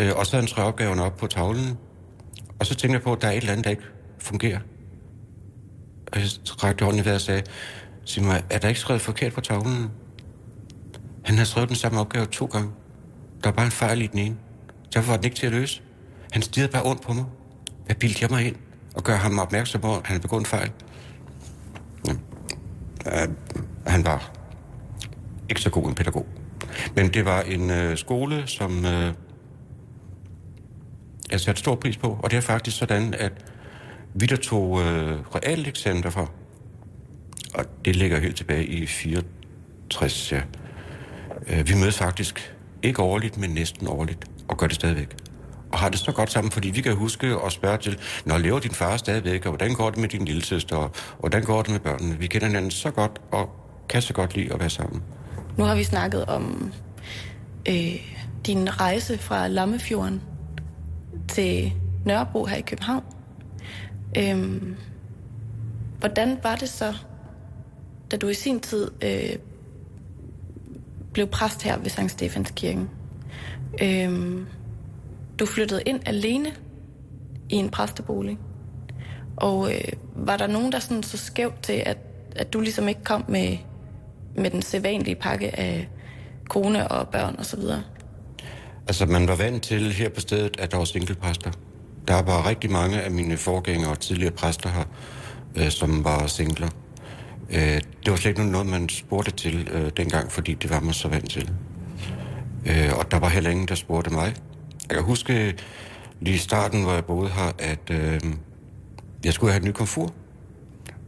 uh, 0.00 0.18
og 0.18 0.26
så 0.26 0.32
havde 0.32 0.42
han 0.42 0.48
skrevet 0.48 0.68
opgaverne 0.68 1.02
op 1.02 1.16
på 1.16 1.26
tavlen, 1.26 1.78
og 2.58 2.66
så 2.66 2.74
tænkte 2.74 2.94
jeg 2.94 3.02
på, 3.02 3.12
at 3.12 3.22
der 3.22 3.28
er 3.28 3.32
et 3.32 3.36
eller 3.36 3.52
andet, 3.52 3.64
der 3.64 3.70
ikke 3.70 3.82
fungerer. 4.18 4.60
Og 6.12 6.20
jeg 6.20 6.28
rakte 6.64 6.84
hånden 6.84 7.02
i 7.02 7.04
vejret 7.04 7.14
og 7.14 7.20
sagde, 7.20 7.42
sig 8.04 8.22
mig, 8.22 8.42
er 8.50 8.58
der 8.58 8.68
ikke 8.68 8.80
skrevet 8.80 9.02
forkert 9.02 9.32
på 9.32 9.40
tavlen? 9.40 9.90
Han 11.24 11.38
har 11.38 11.44
skrevet 11.44 11.68
den 11.68 11.76
samme 11.76 12.00
opgave 12.00 12.26
to 12.26 12.46
gange. 12.46 12.70
Der 13.42 13.48
var 13.48 13.52
bare 13.52 13.66
en 13.66 13.72
fejl 13.72 14.02
i 14.02 14.06
den 14.06 14.18
ene. 14.18 14.36
Derfor 14.94 15.12
var 15.12 15.16
den 15.16 15.24
ikke 15.24 15.36
til 15.36 15.46
at 15.46 15.52
løse. 15.52 15.82
Han 16.32 16.42
stirrede 16.42 16.72
bare 16.72 16.82
ondt 16.84 17.02
på 17.02 17.12
mig. 17.12 17.24
Hvad 17.86 17.96
bildte 17.96 18.18
jeg 18.22 18.30
mig 18.30 18.46
ind? 18.46 18.56
Og 18.94 19.04
gør 19.04 19.16
ham 19.16 19.38
opmærksom 19.38 19.80
på, 19.80 19.88
at 19.88 19.94
han 19.94 20.06
havde 20.06 20.20
begået 20.20 20.40
en 20.40 20.46
fejl 20.46 20.70
øh, 23.06 23.28
han 23.86 24.04
var 24.04 24.32
ikke 25.48 25.60
så 25.60 25.70
god 25.70 25.88
en 25.88 25.94
pædagog. 25.94 26.26
Men 26.96 27.08
det 27.08 27.24
var 27.24 27.40
en 27.40 27.70
øh, 27.70 27.96
skole, 27.96 28.46
som 28.46 28.84
øh, 28.84 29.14
jeg 31.30 31.40
satte 31.40 31.58
stor 31.58 31.74
pris 31.74 31.96
på. 31.96 32.18
Og 32.22 32.30
det 32.30 32.36
er 32.36 32.40
faktisk 32.40 32.78
sådan, 32.78 33.14
at 33.14 33.32
vi 34.14 34.26
der 34.26 34.36
tog 34.36 34.80
øh, 34.80 35.20
realeksamen 35.20 36.02
derfra, 36.02 36.26
og 37.54 37.64
det 37.84 37.96
ligger 37.96 38.20
helt 38.20 38.36
tilbage 38.36 38.66
i 38.66 38.86
64, 38.86 40.32
ja. 40.32 40.42
Øh, 41.48 41.68
vi 41.68 41.74
mødes 41.74 41.98
faktisk 41.98 42.56
ikke 42.82 43.02
årligt, 43.02 43.38
men 43.38 43.50
næsten 43.50 43.88
årligt, 43.88 44.24
og 44.48 44.58
gør 44.58 44.66
det 44.66 44.76
stadigvæk 44.76 45.21
og 45.72 45.78
har 45.78 45.88
det 45.88 45.98
så 45.98 46.12
godt 46.12 46.32
sammen, 46.32 46.50
fordi 46.50 46.70
vi 46.70 46.80
kan 46.80 46.94
huske 46.94 47.38
og 47.38 47.52
spørge 47.52 47.78
til, 47.78 47.98
når 48.24 48.38
lever 48.38 48.58
din 48.58 48.70
far 48.70 48.96
stadigvæk, 48.96 49.46
og 49.46 49.50
hvordan 49.50 49.74
går 49.74 49.90
det 49.90 49.98
med 49.98 50.08
din 50.08 50.24
lille 50.24 50.44
søster, 50.44 50.76
og 50.76 50.90
hvordan 51.20 51.42
går 51.42 51.62
det 51.62 51.70
med 51.70 51.80
børnene? 51.80 52.18
Vi 52.18 52.26
kender 52.26 52.46
hinanden 52.46 52.70
så 52.70 52.90
godt, 52.90 53.20
og 53.30 53.50
kan 53.88 54.02
så 54.02 54.12
godt 54.12 54.36
lide 54.36 54.52
at 54.52 54.60
være 54.60 54.70
sammen. 54.70 55.02
Nu 55.58 55.64
har 55.64 55.74
vi 55.74 55.84
snakket 55.84 56.24
om 56.24 56.72
øh, 57.68 58.12
din 58.46 58.80
rejse 58.80 59.18
fra 59.18 59.48
Lammefjorden 59.48 60.22
til 61.28 61.72
Nørrebro 62.04 62.44
her 62.44 62.56
i 62.56 62.60
København. 62.60 63.04
Øhm, 64.18 64.76
hvordan 65.98 66.38
var 66.42 66.56
det 66.56 66.68
så, 66.68 66.94
da 68.10 68.16
du 68.16 68.28
i 68.28 68.34
sin 68.34 68.60
tid 68.60 68.90
øh, 69.02 69.38
blev 71.12 71.26
præst 71.26 71.62
her 71.62 71.78
ved 71.78 71.90
Sankt 71.90 72.12
Stefans 72.12 72.52
Kirken? 72.56 72.90
Øhm, 73.82 74.46
du 75.38 75.46
flyttede 75.46 75.82
ind 75.86 76.00
alene 76.06 76.48
i 77.48 77.54
en 77.54 77.68
præstebolig. 77.68 78.38
Og 79.36 79.74
øh, 79.74 79.92
var 80.16 80.36
der 80.36 80.46
nogen, 80.46 80.72
der 80.72 80.78
sådan 80.78 81.02
så 81.02 81.16
skævt 81.16 81.62
til, 81.62 81.82
at, 81.86 81.98
at 82.36 82.52
du 82.52 82.60
ligesom 82.60 82.88
ikke 82.88 83.04
kom 83.04 83.24
med, 83.28 83.56
med 84.36 84.50
den 84.50 84.62
sædvanlige 84.62 85.14
pakke 85.14 85.58
af 85.58 85.88
kone 86.48 86.88
og 86.88 87.08
børn 87.08 87.34
og 87.38 87.46
så 87.46 87.56
videre? 87.56 87.82
Altså, 88.86 89.06
man 89.06 89.28
var 89.28 89.36
vant 89.36 89.62
til 89.62 89.92
her 89.92 90.08
på 90.08 90.20
stedet, 90.20 90.56
at 90.60 90.70
der 90.70 90.76
var 90.78 90.84
singlepræster. 90.84 91.50
Der 92.08 92.22
var 92.22 92.48
rigtig 92.48 92.70
mange 92.70 93.00
af 93.00 93.10
mine 93.10 93.36
forgængere 93.36 93.90
og 93.90 94.00
tidligere 94.00 94.32
præster 94.32 94.70
her, 94.70 94.84
øh, 95.56 95.70
som 95.70 96.04
var 96.04 96.26
singler. 96.26 96.68
Øh, 97.50 97.80
det 98.04 98.10
var 98.10 98.16
slet 98.16 98.30
ikke 98.30 98.50
noget, 98.50 98.66
man 98.66 98.88
spurgte 98.88 99.30
til 99.30 99.68
øh, 99.72 99.90
dengang, 99.96 100.32
fordi 100.32 100.54
det 100.54 100.70
var 100.70 100.80
man 100.80 100.94
så 100.94 101.08
vant 101.08 101.30
til. 101.30 101.50
Øh, 102.66 102.98
og 102.98 103.10
der 103.10 103.18
var 103.18 103.28
heller 103.28 103.50
ingen, 103.50 103.68
der 103.68 103.74
spurgte 103.74 104.10
mig. 104.10 104.34
Jeg 104.92 104.98
kan 104.98 105.06
huske 105.06 105.54
lige 106.20 106.34
i 106.34 106.38
starten, 106.38 106.82
hvor 106.82 106.92
jeg 106.92 107.04
boede 107.04 107.30
her, 107.30 107.52
at 107.58 107.90
øh, 107.90 108.20
jeg 109.24 109.32
skulle 109.32 109.52
have 109.52 109.60
et 109.60 109.66
nyt 109.66 109.74
komfur. 109.74 110.12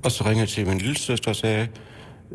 Og 0.04 0.10
så 0.10 0.24
ringede 0.24 0.40
jeg 0.40 0.48
til 0.48 0.66
min 0.66 0.78
lille 0.78 0.98
søster 0.98 1.30
og 1.30 1.36
sagde, 1.36 1.68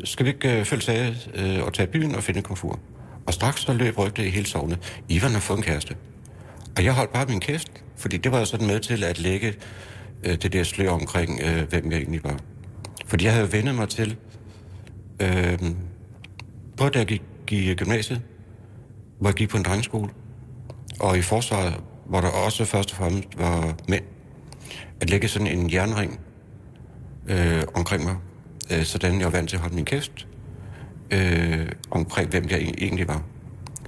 skal 0.04 0.26
vi 0.26 0.30
ikke 0.30 0.58
øh, 0.58 0.64
følge 0.64 0.82
sig 0.82 1.16
øh, 1.34 1.64
og 1.64 1.72
tage 1.72 1.86
byen 1.86 2.14
og 2.14 2.22
finde 2.22 2.40
et 2.40 2.46
komfur? 2.46 2.78
Og 3.26 3.34
straks 3.34 3.60
så 3.60 3.72
løb 3.72 3.98
rygtet 3.98 4.24
i 4.24 4.28
hele 4.28 4.46
sovnet. 4.46 5.02
Ivan 5.08 5.30
har 5.30 5.40
fået 5.40 5.56
en 5.56 5.62
kæreste. 5.62 5.96
Og 6.76 6.84
jeg 6.84 6.92
holdt 6.92 7.12
bare 7.12 7.26
min 7.26 7.40
kæft, 7.40 7.70
fordi 7.96 8.16
det 8.16 8.32
var 8.32 8.38
jo 8.38 8.44
sådan 8.44 8.66
med 8.66 8.80
til 8.80 9.04
at 9.04 9.18
lægge 9.18 9.54
øh, 10.24 10.36
det 10.42 10.52
der 10.52 10.64
slør 10.64 10.90
omkring, 10.90 11.40
øh, 11.42 11.68
hvem 11.68 11.90
jeg 11.90 11.98
egentlig 11.98 12.24
var. 12.24 12.38
Fordi 13.06 13.24
jeg 13.24 13.32
havde 13.32 13.52
vendet 13.52 13.74
mig 13.74 13.88
til, 13.88 14.16
øh, 15.20 15.58
både 16.76 16.90
da 16.90 16.98
jeg 16.98 17.06
gik 17.06 17.22
i 17.50 17.74
gymnasiet, 17.74 18.22
hvor 19.18 19.28
jeg 19.28 19.34
gik 19.34 19.48
på 19.48 19.56
en 19.56 19.62
drengeskole, 19.62 20.10
og 21.00 21.18
i 21.18 21.22
forsvaret, 21.22 21.80
hvor 22.06 22.20
der 22.20 22.28
også 22.28 22.64
først 22.64 22.90
og 22.90 22.96
fremmest 22.96 23.38
var 23.38 23.74
mænd, 23.88 24.04
at 25.00 25.10
lægge 25.10 25.28
sådan 25.28 25.46
en 25.46 25.72
jernring 25.72 26.20
øh, 27.26 27.62
omkring 27.74 28.04
mig, 28.04 28.16
øh, 28.72 28.84
sådan 28.84 29.18
jeg 29.18 29.24
var 29.24 29.30
vant 29.30 29.48
til 29.48 29.56
at 29.56 29.60
holde 29.60 29.74
min 29.74 29.84
kæft, 29.84 30.26
øh, 31.10 31.68
omkring 31.90 32.30
hvem 32.30 32.48
jeg 32.50 32.58
e-, 32.58 32.74
egentlig 32.78 33.08
var. 33.08 33.22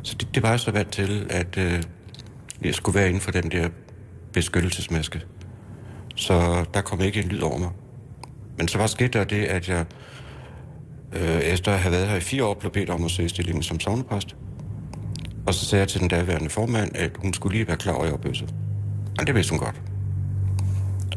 Så 0.02 0.14
det, 0.14 0.34
det 0.34 0.42
var 0.42 0.50
jeg 0.50 0.60
så 0.60 0.70
vant 0.70 0.92
til, 0.92 1.26
at 1.30 1.58
øh, 1.58 1.82
jeg 2.62 2.74
skulle 2.74 2.98
være 2.98 3.08
inden 3.08 3.20
for 3.20 3.30
den 3.30 3.50
der 3.50 3.68
beskyttelsesmaske. 4.32 5.20
Så 6.16 6.64
der 6.74 6.80
kom 6.80 7.00
ikke 7.00 7.22
en 7.22 7.28
lyd 7.28 7.40
over 7.40 7.58
mig. 7.58 7.70
Men 8.58 8.68
så 8.68 8.78
var 8.78 8.86
sket 8.86 9.12
der 9.12 9.24
det, 9.24 9.44
at 9.44 9.68
jeg 9.68 9.84
øh, 11.12 11.40
efter 11.40 11.72
at 11.72 11.78
have 11.78 11.92
været 11.92 12.08
her 12.08 12.16
i 12.16 12.20
fire 12.20 12.44
år, 12.44 12.54
blev 12.54 12.72
bedt 12.72 12.90
om 12.90 13.04
at 13.04 13.10
søge 13.10 13.28
stillingen 13.28 13.62
som 13.62 13.80
sovnepræst. 13.80 14.36
Og 15.46 15.54
så 15.54 15.64
sagde 15.64 15.80
jeg 15.80 15.88
til 15.88 16.00
den 16.00 16.08
daværende 16.08 16.50
formand, 16.50 16.96
at 16.96 17.10
hun 17.18 17.34
skulle 17.34 17.56
lige 17.56 17.68
være 17.68 17.76
klar 17.76 17.92
over, 17.92 18.02
at 18.02 18.06
jeg 18.06 18.12
var 18.12 18.18
bøsse. 18.18 18.48
Og 19.18 19.26
det 19.26 19.34
vidste 19.34 19.50
hun 19.50 19.58
godt. 19.58 19.80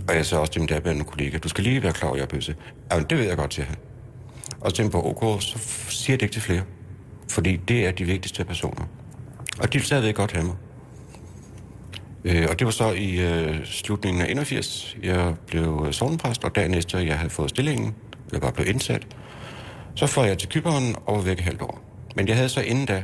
Og 0.07 0.15
jeg 0.15 0.25
sagde 0.25 0.41
også 0.41 0.53
til 0.53 0.61
min 0.61 0.69
daværende 0.69 1.03
kollega, 1.03 1.38
du 1.38 1.49
skal 1.49 1.63
lige 1.63 1.83
være 1.83 1.93
klar 1.93 2.07
over, 2.07 2.15
at 2.15 2.19
jeg 2.19 2.25
er 2.25 2.35
bøsse. 2.35 2.55
Ja, 2.91 2.99
det 2.99 3.17
ved 3.17 3.25
jeg 3.25 3.38
godt, 3.38 3.53
siger 3.53 3.65
han. 3.65 3.75
Og 4.61 4.71
så 4.71 4.89
på, 4.89 5.09
ok, 5.09 5.41
så 5.41 5.57
siger 5.89 6.17
det 6.17 6.21
ikke 6.21 6.33
til 6.33 6.41
flere. 6.41 6.61
Fordi 7.29 7.55
det 7.55 7.88
er 7.88 7.91
de 7.91 8.03
vigtigste 8.05 8.45
personer. 8.45 8.85
Og 9.59 9.73
de 9.73 9.77
vil 9.77 9.85
stadigvæk 9.85 10.15
godt 10.15 10.31
have 10.31 10.45
mig. 10.45 10.55
Øh, 12.25 12.47
og 12.49 12.59
det 12.59 12.65
var 12.65 12.71
så 12.71 12.91
i 12.91 13.19
øh, 13.19 13.65
slutningen 13.65 14.21
af 14.21 14.31
81, 14.31 14.97
jeg 15.03 15.33
blev 15.47 15.83
øh, 15.88 15.93
sovnepræst, 15.93 16.43
og 16.43 16.55
dagen 16.55 16.73
efter 16.73 16.99
øh, 16.99 17.07
jeg 17.07 17.17
havde 17.17 17.29
fået 17.29 17.49
stillingen, 17.49 17.95
eller 18.27 18.39
var 18.39 18.51
blev 18.51 18.67
indsat, 18.67 19.07
så 19.95 20.07
får 20.07 20.23
jeg 20.23 20.38
til 20.38 20.49
Kyberen 20.49 20.95
og 21.05 21.15
var 21.15 21.21
væk 21.21 21.38
et 21.38 21.43
halvt 21.43 21.61
år. 21.61 21.81
Men 22.15 22.27
jeg 22.27 22.35
havde 22.35 22.49
så 22.49 22.61
inden 22.61 22.85
da 22.85 23.03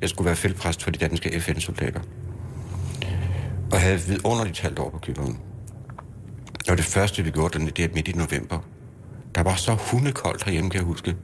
jeg 0.00 0.08
skulle 0.08 0.26
være 0.26 0.36
feltpræst 0.36 0.82
for 0.82 0.90
de 0.90 0.98
danske 0.98 1.40
FN-soldater. 1.40 2.00
Og 3.72 3.80
havde 3.80 4.00
vidunderligt 4.00 4.60
halvt 4.60 4.78
år 4.78 4.90
på 4.90 4.98
Kyberen. 4.98 5.38
Og 6.68 6.76
det 6.76 6.84
første, 6.84 7.22
vi 7.24 7.30
gjorde, 7.30 7.58
den, 7.58 7.66
det 7.66 7.84
er 7.84 7.88
midt 7.94 8.08
i 8.08 8.12
november. 8.12 8.58
Der 9.34 9.42
var 9.42 9.54
så 9.54 9.74
hundekoldt 9.90 10.44
herhjemme, 10.44 10.70
kan 10.70 10.78
jeg 10.78 10.86
huske. 10.86 11.16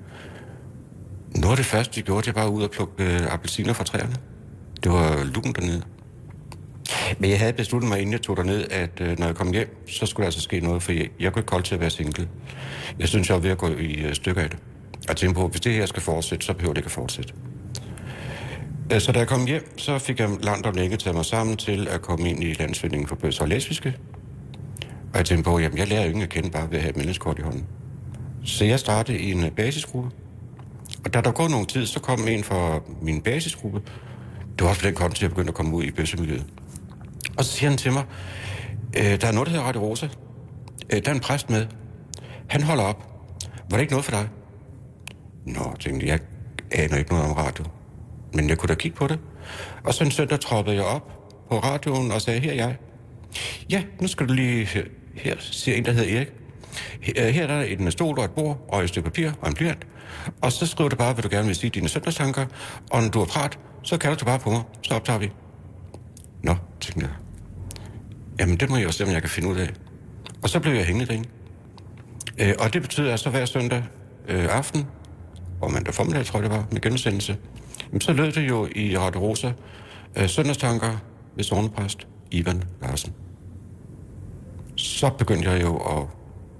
Noget 1.34 1.52
af 1.52 1.56
det 1.56 1.66
første, 1.66 1.96
vi 1.96 2.02
gjorde, 2.02 2.26
det 2.26 2.34
var 2.34 2.46
ud 2.46 2.62
og 2.62 2.70
plukke 2.70 3.04
øh, 3.04 3.32
appelsiner 3.32 3.72
fra 3.72 3.84
træerne. 3.84 4.16
Det 4.84 4.92
var 4.92 5.24
lukken 5.24 5.52
dernede. 5.52 5.82
Men 7.18 7.30
jeg 7.30 7.38
havde 7.38 7.52
besluttet 7.52 7.88
mig, 7.88 7.98
inden 7.98 8.12
jeg 8.12 8.22
tog 8.22 8.36
derned, 8.36 8.64
at 8.70 9.00
øh, 9.00 9.18
når 9.18 9.26
jeg 9.26 9.34
kom 9.34 9.52
hjem, 9.52 9.86
så 9.88 10.06
skulle 10.06 10.24
der 10.24 10.26
altså 10.26 10.40
ske 10.40 10.60
noget, 10.60 10.82
for 10.82 10.92
jeg, 10.92 11.08
jeg 11.20 11.32
kunne 11.32 11.40
ikke 11.40 11.52
holde 11.52 11.66
til 11.66 11.74
at 11.74 11.80
være 11.80 11.90
single. 11.90 12.28
Jeg 12.98 13.08
synes, 13.08 13.28
jeg 13.28 13.34
var 13.34 13.40
ved 13.40 13.50
at 13.50 13.58
gå 13.58 13.68
i 13.68 13.92
øh, 13.94 14.14
stykker 14.14 14.42
af 14.42 14.50
det. 14.50 14.58
Og 15.08 15.16
tænkte 15.16 15.40
på, 15.40 15.48
hvis 15.48 15.60
det 15.60 15.72
her 15.72 15.86
skal 15.86 16.02
fortsætte, 16.02 16.46
så 16.46 16.52
behøver 16.52 16.74
det 16.74 16.78
ikke 16.78 16.86
at 16.86 16.92
fortsætte. 16.92 17.34
Øh, 18.92 19.00
så 19.00 19.12
da 19.12 19.18
jeg 19.18 19.28
kom 19.28 19.46
hjem, 19.46 19.78
så 19.78 19.98
fik 19.98 20.20
jeg 20.20 20.28
langt 20.40 20.66
om 20.66 20.74
længe 20.74 20.96
taget 20.96 21.16
mig 21.16 21.24
sammen 21.24 21.56
til 21.56 21.88
at 21.88 22.02
komme 22.02 22.30
ind 22.30 22.44
i 22.44 22.52
landsvindingen 22.52 23.08
for 23.08 23.16
bøsser 23.16 23.42
og 23.42 23.48
lesbiske. 23.48 23.96
Og 25.12 25.18
jeg 25.18 25.26
tænkte 25.26 25.44
på, 25.44 25.56
at 25.56 25.74
jeg 25.76 25.88
lærer 25.88 26.02
jo 26.02 26.08
ingen 26.08 26.22
at 26.22 26.28
kende 26.28 26.50
bare 26.50 26.70
ved 26.70 26.76
at 26.76 26.82
have 26.82 26.90
et 26.90 26.96
medlemskort 26.96 27.38
i 27.38 27.42
hånden. 27.42 27.66
Så 28.44 28.64
jeg 28.64 28.80
startede 28.80 29.18
i 29.18 29.32
en 29.32 29.44
øh, 29.44 29.50
basisgruppe. 29.50 30.10
Og 31.04 31.14
da 31.14 31.20
der 31.20 31.32
går 31.32 31.48
nogen 31.48 31.66
tid, 31.66 31.86
så 31.86 32.00
kom 32.00 32.28
en 32.28 32.44
fra 32.44 32.80
min 33.02 33.22
basisgruppe. 33.22 33.82
Det 34.58 34.64
var 34.64 34.68
også 34.68 34.80
på 34.80 34.86
den 34.86 34.94
konto, 34.94 35.14
til 35.14 35.24
at 35.24 35.30
begynde 35.30 35.48
at 35.48 35.54
komme 35.54 35.76
ud 35.76 35.84
i 35.84 35.90
bøssemiljøet. 35.90 36.46
Og 37.38 37.44
så 37.44 37.52
siger 37.52 37.70
han 37.70 37.78
til 37.78 37.92
mig, 37.92 38.04
øh, 38.96 39.20
der 39.20 39.26
er 39.26 39.32
noget, 39.32 39.46
der 39.46 39.52
hedder 39.52 39.66
Radio 39.66 39.80
Rosa. 39.80 40.08
Der 40.90 41.00
er 41.10 41.14
en 41.14 41.20
præst 41.20 41.50
med. 41.50 41.66
Han 42.46 42.62
holder 42.62 42.84
op. 42.84 43.06
Var 43.70 43.76
det 43.76 43.80
ikke 43.80 43.92
noget 43.92 44.04
for 44.04 44.12
dig? 44.12 44.28
Nå, 45.46 45.76
tænkte 45.80 46.06
jeg, 46.06 46.20
jeg 46.70 46.84
aner 46.84 46.96
ikke 46.96 47.10
noget 47.10 47.26
om 47.26 47.32
radio. 47.32 47.64
Men 48.34 48.48
jeg 48.48 48.58
kunne 48.58 48.68
da 48.68 48.74
kigge 48.74 48.96
på 48.96 49.06
det. 49.06 49.18
Og 49.84 49.94
så 49.94 50.04
en 50.04 50.10
søndag 50.10 50.40
troppede 50.40 50.76
jeg 50.76 50.84
op 50.84 51.10
på 51.50 51.58
radioen 51.58 52.12
og 52.12 52.22
sagde, 52.22 52.40
her 52.40 52.50
er 52.50 52.54
jeg. 52.54 52.76
Ja, 53.70 53.82
nu 54.00 54.08
skal 54.08 54.28
du 54.28 54.32
lige... 54.32 54.68
Her 55.14 55.34
siger 55.38 55.76
en, 55.76 55.84
der 55.84 55.92
hedder 55.92 56.16
Erik. 56.16 56.28
Øh, 57.16 57.26
her 57.26 57.42
er 57.42 57.46
der 57.46 57.60
en 57.62 57.90
stol 57.90 58.18
og 58.18 58.24
et 58.24 58.30
bord 58.30 58.66
og 58.68 58.82
et 58.82 58.88
stykke 58.88 59.10
papir 59.10 59.30
og 59.40 59.48
en 59.48 59.54
blyant. 59.54 59.86
Og 60.40 60.52
så 60.52 60.66
skriver 60.66 60.90
du 60.90 60.96
bare, 60.96 61.12
hvad 61.12 61.22
du 61.22 61.28
gerne 61.30 61.46
vil 61.46 61.56
sige 61.56 61.70
dine 61.70 61.88
søndagstanker. 61.88 62.46
Og 62.90 63.02
når 63.02 63.08
du 63.08 63.18
har 63.18 63.26
prat, 63.26 63.58
så 63.82 63.98
kalder 63.98 64.16
du 64.16 64.24
bare 64.24 64.38
på 64.38 64.50
mig. 64.50 64.62
Så 64.82 64.94
optager 64.94 65.18
vi. 65.18 65.30
Nå, 66.42 66.56
tænkte 66.80 67.00
jeg. 67.00 67.10
Jamen, 68.40 68.56
det 68.56 68.70
må 68.70 68.76
jeg 68.76 68.86
også 68.86 68.98
se, 68.98 69.04
om 69.04 69.10
jeg 69.10 69.20
kan 69.20 69.30
finde 69.30 69.48
ud 69.48 69.56
af. 69.56 69.70
Og 70.42 70.48
så 70.48 70.60
blev 70.60 70.72
jeg 70.72 70.84
hængende 70.84 71.06
derinde. 71.06 71.28
Øh, 72.38 72.54
og 72.58 72.72
det 72.72 72.82
betyder 72.82 73.12
altså 73.12 73.30
hver 73.30 73.44
søndag 73.44 73.82
øh, 74.28 74.56
aften, 74.56 74.86
og 75.60 75.72
mandag 75.72 75.94
formiddag, 75.94 76.26
tror 76.26 76.40
jeg 76.40 76.50
det 76.50 76.56
var, 76.58 76.66
med 76.72 76.80
genudsendelse, 76.80 77.36
jamen, 77.90 78.00
så 78.00 78.12
lød 78.12 78.32
det 78.32 78.48
jo 78.48 78.68
i 78.76 78.98
Radio 78.98 79.20
Rosa, 79.20 79.52
øh, 80.16 80.28
søndagstanker 80.28 80.98
ved 81.36 81.44
sovnepræst 81.44 82.06
Ivan 82.30 82.62
Larsen. 82.82 83.12
Så 84.76 85.10
begyndte 85.18 85.50
jeg 85.50 85.62
jo 85.62 85.76
at 85.76 86.06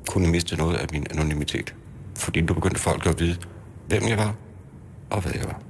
kunne 0.09 0.31
miste 0.31 0.57
noget 0.57 0.77
af 0.77 0.87
min 0.93 1.07
anonymitet. 1.11 1.75
Fordi 2.17 2.41
nu 2.41 2.55
begyndte 2.55 2.81
folk 2.81 3.07
at 3.07 3.21
vide, 3.21 3.37
hvem 3.89 4.03
jeg 4.09 4.19
var 4.19 4.35
og 5.11 5.21
hvad 5.21 5.33
jeg 5.35 5.45
var. 5.45 5.61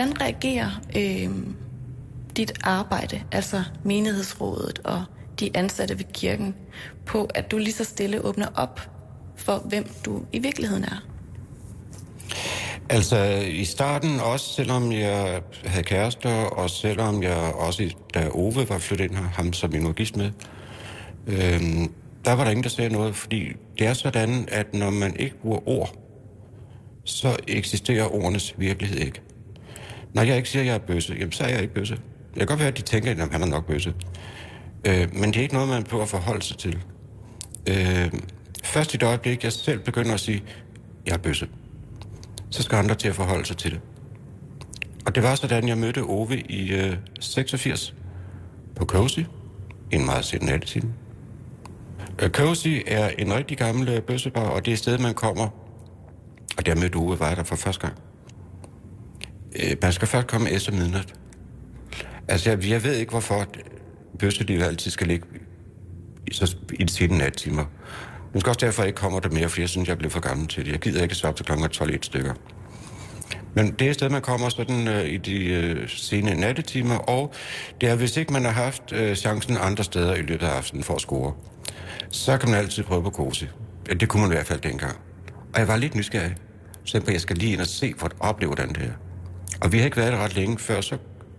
Hvordan 0.00 0.20
reagerer 0.20 0.80
øh, 0.96 1.30
dit 2.36 2.52
arbejde, 2.62 3.22
altså 3.32 3.62
menighedsrådet 3.84 4.78
og 4.84 5.04
de 5.40 5.50
ansatte 5.54 5.98
ved 5.98 6.04
kirken, 6.14 6.54
på 7.06 7.24
at 7.34 7.50
du 7.50 7.58
lige 7.58 7.72
så 7.72 7.84
stille 7.84 8.24
åbner 8.24 8.46
op 8.54 8.80
for, 9.36 9.58
hvem 9.68 9.84
du 10.04 10.22
i 10.32 10.38
virkeligheden 10.38 10.84
er? 10.84 11.04
Altså 12.90 13.24
i 13.50 13.64
starten, 13.64 14.20
også 14.20 14.54
selvom 14.54 14.92
jeg 14.92 15.42
havde 15.64 15.84
kærester, 15.84 16.34
og 16.34 16.70
selvom 16.70 17.22
jeg 17.22 17.54
også, 17.54 17.94
da 18.14 18.28
Ove 18.28 18.68
var 18.68 18.78
flyttet 18.78 19.04
ind 19.04 19.14
her, 19.14 19.24
ham 19.24 19.52
som 19.52 19.72
jeg 19.72 19.80
nu 19.80 19.92
gift 19.92 20.16
med, 20.16 20.30
øh, 21.26 21.60
der 22.24 22.32
var 22.32 22.44
der 22.44 22.50
ingen, 22.50 22.64
der 22.64 22.70
sagde 22.70 22.90
noget, 22.90 23.16
fordi 23.16 23.52
det 23.78 23.86
er 23.86 23.94
sådan, 23.94 24.48
at 24.52 24.74
når 24.74 24.90
man 24.90 25.16
ikke 25.16 25.36
bruger 25.42 25.68
ord, 25.68 25.94
så 27.04 27.36
eksisterer 27.48 28.14
ordenes 28.14 28.54
virkelighed 28.58 28.98
ikke. 28.98 29.20
Når 30.14 30.22
jeg 30.22 30.36
ikke 30.36 30.48
siger, 30.48 30.62
at 30.62 30.66
jeg 30.66 30.74
er 30.74 30.78
bøsse, 30.78 31.14
jamen 31.18 31.32
så 31.32 31.44
er 31.44 31.48
jeg 31.48 31.62
ikke 31.62 31.74
bøsse. 31.74 31.98
Jeg 32.36 32.40
kan 32.40 32.46
godt 32.46 32.58
være, 32.58 32.68
at 32.68 32.76
de 32.76 32.82
tænker, 32.82 33.10
at 33.10 33.32
han 33.32 33.42
er 33.42 33.46
nok 33.46 33.66
bøsse. 33.66 33.94
Øh, 34.84 35.14
men 35.14 35.24
det 35.24 35.36
er 35.36 35.42
ikke 35.42 35.54
noget, 35.54 35.68
man 35.68 35.84
behøver 35.84 36.02
at 36.02 36.08
forholde 36.08 36.42
sig 36.42 36.58
til. 36.58 36.78
Øh, 37.68 38.12
først 38.64 38.94
i 38.94 38.96
det 38.96 39.06
øjeblik, 39.06 39.44
jeg 39.44 39.52
selv 39.52 39.78
begynder 39.78 40.14
at 40.14 40.20
sige, 40.20 40.36
at 40.36 40.42
jeg 41.06 41.12
er 41.12 41.18
bøsse, 41.18 41.48
så 42.50 42.62
skal 42.62 42.76
andre 42.76 42.94
til 42.94 43.08
at 43.08 43.14
forholde 43.14 43.46
sig 43.46 43.56
til 43.56 43.70
det. 43.70 43.80
Og 45.06 45.14
det 45.14 45.22
var 45.22 45.34
sådan, 45.34 45.68
jeg 45.68 45.78
mødte 45.78 46.02
Ove 46.02 46.40
i 46.40 46.72
øh, 46.72 46.96
86 47.20 47.94
på 48.76 48.84
Cozy, 48.84 49.20
en 49.90 50.04
meget 50.04 50.24
sen 50.24 50.44
nattetime. 50.44 50.92
Øh, 52.22 52.30
Cozy 52.30 52.82
er 52.86 53.08
en 53.08 53.34
rigtig 53.34 53.58
gammel 53.58 53.88
øh, 53.88 54.02
bøssebar, 54.02 54.48
og 54.48 54.64
det 54.64 54.70
er 54.70 54.72
et 54.72 54.78
sted, 54.78 54.98
man 54.98 55.14
kommer. 55.14 55.48
Og 56.58 56.66
der 56.66 56.74
mødte 56.74 56.96
Ove, 56.96 57.20
var 57.20 57.34
der 57.34 57.44
for 57.44 57.56
første 57.56 57.80
gang. 57.80 58.09
Øh, 59.56 59.76
man 59.82 59.92
skal 59.92 60.08
først 60.08 60.26
komme 60.26 60.50
efter 60.50 60.72
midnat. 60.72 61.14
Altså, 62.28 62.50
jeg, 62.50 62.68
jeg 62.68 62.84
ved 62.84 62.94
ikke, 62.94 63.10
hvorfor 63.10 63.46
bøsselivet 64.18 64.62
altid 64.62 64.90
skal 64.90 65.06
ligge 65.06 65.26
i, 66.26 66.34
så, 66.34 66.56
i 66.72 66.84
de 66.84 66.92
sene 66.92 67.18
nattimer. 67.18 67.64
Men 68.32 68.40
skal 68.40 68.50
også 68.50 68.66
derfor 68.66 68.82
ikke 68.82 68.96
kommer 68.96 69.20
der 69.20 69.28
mere, 69.28 69.48
fordi 69.48 69.60
jeg 69.60 69.68
synes, 69.68 69.88
jeg 69.88 69.98
bliver 69.98 70.10
for 70.10 70.20
gammel 70.20 70.48
til 70.48 70.64
det. 70.64 70.72
Jeg 70.72 70.80
gider 70.80 71.02
ikke 71.02 71.14
så 71.14 71.28
op 71.28 71.36
til 71.36 71.46
kl. 71.46 71.52
12 71.70 71.94
et 71.94 72.04
stykker. 72.04 72.34
Men 73.54 73.70
det 73.70 73.86
er 73.86 73.90
et 73.90 73.94
sted, 73.94 74.08
man 74.08 74.22
kommer 74.22 74.48
sådan 74.48 74.88
øh, 74.88 75.04
i 75.04 75.16
de 75.16 75.44
øh, 75.44 75.88
sene 75.88 76.34
nattetimer, 76.34 76.96
og 76.96 77.32
det 77.80 77.88
er, 77.88 77.94
hvis 77.94 78.16
ikke 78.16 78.32
man 78.32 78.44
har 78.44 78.50
haft 78.50 78.92
øh, 78.92 79.16
chancen 79.16 79.56
andre 79.60 79.84
steder 79.84 80.14
i 80.14 80.22
løbet 80.22 80.46
af 80.46 80.50
aftenen 80.50 80.84
for 80.84 80.94
at 80.94 81.00
score, 81.00 81.34
så 82.08 82.38
kan 82.38 82.50
man 82.50 82.58
altid 82.58 82.82
prøve 82.82 83.02
på 83.02 83.10
kose. 83.10 83.48
Ja, 83.88 83.94
det 83.94 84.08
kunne 84.08 84.22
man 84.22 84.32
i 84.32 84.34
hvert 84.34 84.46
fald 84.46 84.60
dengang. 84.60 84.96
Og 85.54 85.60
jeg 85.60 85.68
var 85.68 85.76
lidt 85.76 85.94
nysgerrig. 85.94 86.34
Så 86.84 87.02
jeg 87.12 87.20
skal 87.20 87.36
lige 87.36 87.52
ind 87.52 87.60
og 87.60 87.66
se, 87.66 87.94
for 87.96 88.06
at 88.06 88.12
opleve, 88.20 88.48
hvordan 88.48 88.68
det 88.68 88.82
er. 88.82 89.09
Og 89.60 89.72
vi 89.72 89.78
har 89.78 89.84
ikke 89.84 89.96
været 89.96 90.12
der 90.12 90.18
ret 90.18 90.36
længe, 90.36 90.58
før 90.58 90.80
så 90.80 90.96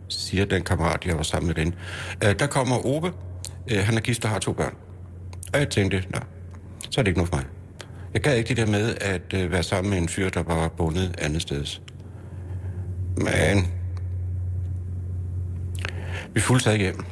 siger 0.07 0.45
den 0.45 0.63
kammerat, 0.63 1.05
jeg 1.05 1.17
var 1.17 1.23
sammen 1.23 1.47
med 1.47 1.55
den. 1.55 1.75
Øh, 2.23 2.39
der 2.39 2.47
kommer 2.47 2.85
Ove. 2.85 3.13
Øh, 3.71 3.79
han 3.83 3.97
er 3.97 4.01
gift 4.01 4.25
og 4.25 4.31
har 4.31 4.39
to 4.39 4.53
børn. 4.53 4.73
Og 5.53 5.59
jeg 5.59 5.69
tænkte, 5.69 6.03
nej, 6.11 6.23
så 6.89 7.01
er 7.01 7.03
det 7.03 7.07
ikke 7.09 7.19
noget 7.19 7.29
for 7.29 7.35
mig. 7.35 7.45
Jeg 8.13 8.21
gad 8.21 8.35
ikke 8.35 8.47
det 8.47 8.57
der 8.57 8.65
med 8.65 8.95
at 9.01 9.33
øh, 9.33 9.51
være 9.51 9.63
sammen 9.63 9.89
med 9.89 9.97
en 9.97 10.09
fyr, 10.09 10.29
der 10.29 10.43
var 10.43 10.67
bundet 10.67 11.15
andet 11.17 11.41
sted. 11.41 11.65
Men 13.17 13.67
vi 16.33 16.39
fulgte 16.39 16.63
sig 16.63 16.77
hjem. 16.77 17.05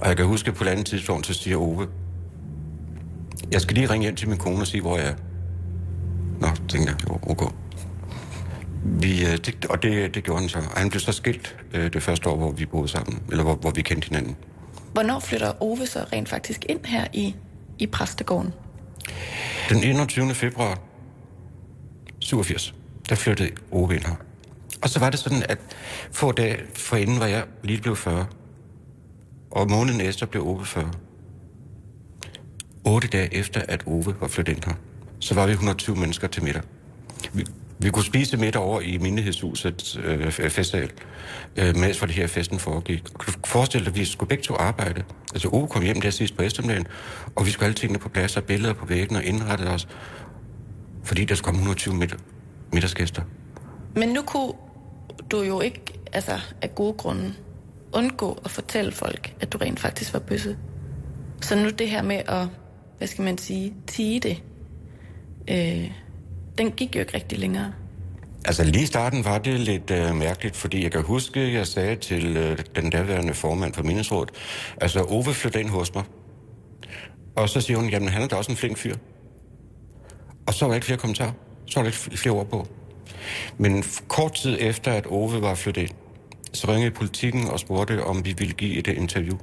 Og 0.00 0.08
jeg 0.08 0.16
kan 0.16 0.26
huske, 0.26 0.52
på 0.52 0.64
et 0.64 0.68
andet 0.68 0.86
tidspunkt, 0.86 1.26
så 1.26 1.34
siger 1.34 1.56
Ove, 1.56 1.86
jeg 3.52 3.60
skal 3.60 3.74
lige 3.74 3.90
ringe 3.90 4.04
hjem 4.04 4.16
til 4.16 4.28
min 4.28 4.38
kone 4.38 4.60
og 4.60 4.66
sige, 4.66 4.80
hvor 4.80 4.98
jeg 4.98 5.06
er. 5.06 5.14
Nå, 6.40 6.48
tænker 6.68 6.92
jeg, 6.92 7.30
okay. 7.30 7.65
Vi, 8.88 9.26
øh, 9.26 9.36
det, 9.36 9.66
og 9.70 9.82
det, 9.82 10.14
det 10.14 10.24
gjorde 10.24 10.40
han 10.40 10.48
så. 10.48 10.58
Han 10.76 10.90
blev 10.90 11.00
så 11.00 11.12
skilt 11.12 11.56
øh, 11.74 11.92
det 11.92 12.02
første 12.02 12.28
år, 12.28 12.36
hvor 12.36 12.50
vi 12.50 12.66
boede 12.66 12.88
sammen, 12.88 13.22
eller 13.30 13.44
hvor, 13.44 13.54
hvor 13.54 13.70
vi 13.70 13.82
kendte 13.82 14.08
hinanden. 14.08 14.36
Hvornår 14.92 15.20
flytter 15.20 15.62
Ove 15.62 15.86
så 15.86 16.04
rent 16.12 16.28
faktisk 16.28 16.64
ind 16.68 16.84
her 16.84 17.06
i, 17.12 17.34
i 17.78 17.86
præstegården? 17.86 18.52
Den 19.68 19.84
21. 19.84 20.34
februar 20.34 20.78
87, 22.18 22.74
der 23.08 23.14
flyttede 23.14 23.50
Ove 23.70 23.94
ind 23.94 24.04
her. 24.04 24.14
Og 24.82 24.88
så 24.90 24.98
var 24.98 25.10
det 25.10 25.18
sådan, 25.18 25.42
at 25.48 25.58
få 26.12 26.32
dage 26.32 26.58
forinden 26.74 27.20
var 27.20 27.26
jeg 27.26 27.44
lige 27.62 27.80
blevet 27.80 27.98
40. 27.98 28.26
Og 29.50 29.70
måneden 29.70 30.00
efter 30.00 30.26
blev 30.26 30.46
Ove 30.46 30.66
40. 30.66 30.92
Otte 32.84 33.08
dage 33.08 33.34
efter, 33.34 33.62
at 33.68 33.82
Ove 33.86 34.14
var 34.20 34.28
flyttet 34.28 34.56
ind 34.56 34.64
her, 34.64 34.74
så 35.20 35.34
var 35.34 35.46
vi 35.46 35.52
120 35.52 35.96
mennesker 35.96 36.28
til 36.28 36.44
middag. 36.44 36.62
Vi, 37.32 37.44
vi 37.78 37.90
kunne 37.90 38.04
spise 38.04 38.36
midt 38.36 38.56
over 38.56 38.80
i 38.80 38.98
Mindehedshuset 38.98 40.00
øh, 40.04 40.30
festsal, 40.32 40.90
øh, 41.56 41.76
mens 41.76 41.98
for 41.98 42.06
det 42.06 42.14
her 42.14 42.26
festen 42.26 42.58
foregik. 42.58 43.02
Forestil 43.20 43.40
forestille 43.44 43.84
dig, 43.84 43.92
at 43.92 43.98
vi 43.98 44.04
skulle 44.04 44.28
begge 44.28 44.42
to 44.44 44.54
arbejde? 44.54 45.02
Altså, 45.32 45.48
Ove 45.52 45.68
kom 45.68 45.82
hjem 45.82 46.00
der 46.00 46.10
sidst 46.10 46.36
på 46.36 46.42
eftermiddagen, 46.42 46.86
og 47.36 47.46
vi 47.46 47.50
skulle 47.50 47.66
alle 47.66 47.74
tingene 47.74 47.98
på 47.98 48.08
plads 48.08 48.36
og 48.36 48.44
billeder 48.44 48.74
på 48.74 48.86
væggen 48.86 49.16
og 49.16 49.24
indrette 49.24 49.62
os, 49.62 49.88
fordi 51.04 51.24
der 51.24 51.34
skulle 51.34 51.44
komme 51.46 51.58
120 51.58 51.94
midt- 51.94 52.16
middagsgæster. 52.72 53.22
Men 53.96 54.08
nu 54.08 54.22
kunne 54.22 54.52
du 55.30 55.42
jo 55.42 55.60
ikke, 55.60 55.80
altså 56.12 56.40
af 56.62 56.74
gode 56.74 56.92
grunde, 56.92 57.34
undgå 57.92 58.38
at 58.44 58.50
fortælle 58.50 58.92
folk, 58.92 59.34
at 59.40 59.52
du 59.52 59.58
rent 59.58 59.80
faktisk 59.80 60.12
var 60.12 60.20
bøsse. 60.20 60.56
Så 61.42 61.56
nu 61.56 61.68
det 61.70 61.88
her 61.90 62.02
med 62.02 62.16
at, 62.26 62.48
hvad 62.98 63.08
skal 63.08 63.24
man 63.24 63.38
sige, 63.38 63.74
tige 63.86 64.20
det, 64.20 64.42
øh, 65.50 65.90
den 66.58 66.70
gik 66.70 66.94
jo 66.96 67.00
ikke 67.00 67.14
rigtig 67.14 67.38
længere. 67.38 67.72
Altså 68.44 68.64
lige 68.64 68.82
i 68.82 68.86
starten 68.86 69.24
var 69.24 69.38
det 69.38 69.60
lidt 69.60 69.90
øh, 69.90 70.14
mærkeligt, 70.14 70.56
fordi 70.56 70.82
jeg 70.82 70.92
kan 70.92 71.02
huske, 71.02 71.40
at 71.40 71.52
jeg 71.52 71.66
sagde 71.66 71.96
til 71.96 72.36
øh, 72.36 72.58
den 72.76 72.90
daværende 72.90 73.34
formand 73.34 73.74
for 73.74 73.82
Mindesrådet, 73.82 74.30
altså 74.80 75.04
Ove 75.04 75.34
flytter 75.34 75.60
ind 75.60 75.68
hos 75.68 75.94
mig. 75.94 76.04
Og 77.36 77.48
så 77.48 77.60
siger 77.60 77.76
hun, 77.76 77.88
jamen 77.88 78.08
han 78.08 78.22
er 78.22 78.26
da 78.26 78.36
også 78.36 78.52
en 78.52 78.56
flink 78.56 78.78
fyr. 78.78 78.94
Og 80.46 80.54
så 80.54 80.64
var 80.64 80.70
der 80.70 80.74
ikke 80.74 80.86
flere 80.86 80.98
kommentarer. 80.98 81.32
Så 81.66 81.80
var 81.80 81.82
der 81.82 81.88
ikke 81.88 82.18
flere 82.18 82.34
ord 82.34 82.46
på. 82.46 82.66
Men 83.58 83.84
kort 84.08 84.34
tid 84.34 84.56
efter, 84.60 84.92
at 84.92 85.06
Ove 85.06 85.42
var 85.42 85.54
flyttet 85.54 85.82
ind, 85.82 85.90
så 86.52 86.72
ringede 86.72 86.90
politikken 86.90 87.48
og 87.48 87.60
spurgte, 87.60 88.04
om 88.04 88.24
vi 88.24 88.34
ville 88.38 88.54
give 88.54 88.76
et 88.76 88.88
øh, 88.88 88.96
interview. 88.96 89.38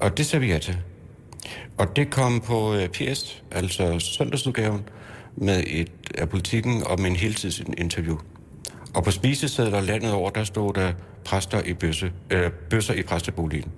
Og 0.00 0.18
det 0.18 0.26
sagde 0.26 0.46
vi 0.46 0.52
ja 0.52 0.58
til. 0.58 0.78
Og 1.78 1.96
det 1.96 2.10
kom 2.10 2.40
på 2.40 2.74
øh, 2.74 2.88
PS, 2.88 3.42
altså 3.50 3.98
søndagsudgaven, 3.98 4.88
med 5.36 5.64
et 5.66 5.90
af 6.18 6.28
politikken 6.28 6.82
om 6.86 7.06
en 7.06 7.16
heltidsinterview. 7.16 8.16
Og 8.94 9.04
på 9.04 9.10
spisesedler 9.10 9.80
landet 9.80 10.12
over, 10.12 10.30
der 10.30 10.44
stod 10.44 10.74
der 10.74 10.92
præster 11.24 11.62
i 11.62 11.72
bøsse, 11.72 12.12
øh, 12.30 12.50
bøsser 12.50 12.94
i 12.94 13.02
præsteboligen. 13.02 13.70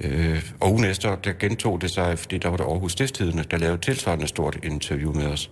Øh, 0.00 0.50
og 0.60 0.72
ugen 0.72 0.84
efter, 0.84 1.16
der 1.16 1.32
gentog 1.32 1.80
det 1.80 1.90
sig, 1.90 2.18
fordi 2.18 2.38
der 2.38 2.48
var 2.48 2.56
det 2.56 2.64
Aarhus 2.64 2.92
Stiftstidende, 2.92 3.44
der 3.50 3.58
lavede 3.58 3.78
tilsvarende 3.78 4.28
stort 4.28 4.58
interview 4.62 5.12
med 5.12 5.26
os. 5.26 5.50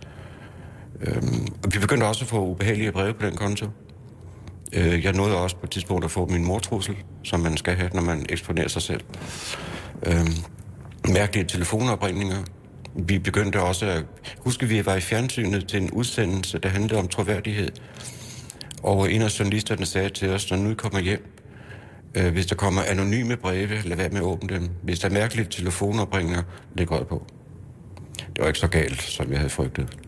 Øh, 1.01 1.23
og 1.65 1.75
vi 1.75 1.79
begyndte 1.79 2.05
også 2.05 2.25
at 2.25 2.29
få 2.29 2.47
ubehagelige 2.47 2.93
breve 2.93 3.15
på 3.15 3.27
den 3.27 3.37
konto. 3.37 3.67
Øh, 4.73 5.05
jeg 5.05 5.13
nåede 5.13 5.37
også 5.37 5.57
på 5.57 5.65
et 5.65 5.71
tidspunkt 5.71 6.05
at 6.05 6.11
få 6.11 6.27
min 6.27 6.45
mortrussel, 6.45 6.97
som 7.23 7.41
man 7.41 7.57
skal 7.57 7.75
have, 7.75 7.91
når 7.95 8.03
man 8.03 8.27
eksponerer 8.29 8.69
sig 8.69 8.83
selv. 8.83 9.01
Øh, 10.07 10.27
mærkelige 11.13 11.45
telefonopringninger. 11.45 12.45
Vi 12.99 13.19
begyndte 13.19 13.63
også 13.63 13.87
at... 13.87 14.05
Huske, 14.39 14.67
vi 14.67 14.87
var 14.87 14.95
i 14.95 15.01
fjernsynet 15.01 15.69
til 15.69 15.83
en 15.83 15.91
udsendelse, 15.91 16.59
der 16.59 16.69
handlede 16.69 16.99
om 16.99 17.09
troværdighed. 17.09 17.69
Og 18.83 19.13
en 19.13 19.23
af 19.23 19.39
journalisterne 19.39 19.87
sagde 19.87 20.09
til 20.09 20.31
os, 20.31 20.51
når 20.51 20.57
nu 20.57 20.71
I 20.71 20.75
kommer 20.75 21.01
hjem, 21.01 21.39
øh, 22.15 22.33
hvis 22.33 22.47
der 22.47 22.55
kommer 22.55 22.83
anonyme 22.83 23.37
breve, 23.37 23.83
lad 23.85 23.97
være 23.97 24.09
med 24.09 24.19
at 24.19 24.25
åbne 24.25 24.55
dem. 24.55 24.71
Hvis 24.83 24.99
der 24.99 25.09
er 25.09 25.13
mærkelige 25.13 25.47
telefonopringninger, 25.51 26.43
læg 26.75 26.91
rød 26.91 27.05
på. 27.05 27.27
Det 28.19 28.39
var 28.39 28.47
ikke 28.47 28.59
så 28.59 28.69
galt, 28.69 29.03
som 29.03 29.31
jeg 29.31 29.39
havde 29.39 29.51
frygtet. 29.51 29.99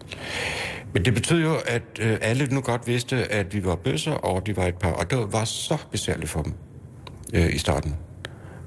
Men 0.95 1.05
det 1.05 1.15
betød 1.15 1.43
jo, 1.43 1.55
at 1.67 1.83
øh, 2.01 2.19
alle 2.21 2.47
nu 2.47 2.61
godt 2.61 2.87
vidste, 2.87 3.33
at 3.33 3.55
vi 3.55 3.65
var 3.65 3.75
bøsser, 3.75 4.13
og 4.13 4.47
de 4.47 4.57
var 4.57 4.67
et 4.67 4.75
par. 4.75 4.93
Og 4.93 5.11
det 5.11 5.33
var 5.33 5.45
så 5.45 5.77
besværligt 5.91 6.31
for 6.31 6.43
dem 6.43 6.53
øh, 7.35 7.55
i 7.55 7.59
starten. 7.59 7.97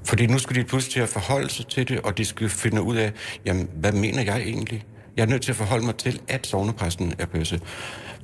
Fordi 0.04 0.26
nu 0.26 0.38
skulle 0.38 0.62
de 0.62 0.68
pludselig 0.68 0.92
til 0.92 1.00
at 1.00 1.08
forholde 1.08 1.50
sig 1.50 1.66
til 1.66 1.88
det, 1.88 2.00
og 2.00 2.18
de 2.18 2.24
skulle 2.24 2.50
finde 2.50 2.82
ud 2.82 2.96
af, 2.96 3.12
jamen, 3.46 3.68
hvad 3.76 3.92
mener 3.92 4.22
jeg 4.22 4.40
egentlig? 4.40 4.84
Jeg 5.16 5.22
er 5.22 5.26
nødt 5.26 5.42
til 5.42 5.52
at 5.52 5.56
forholde 5.56 5.84
mig 5.84 5.96
til, 5.96 6.20
at 6.28 6.46
sovnepræsten 6.46 7.14
er 7.18 7.26
bøsse. 7.26 7.60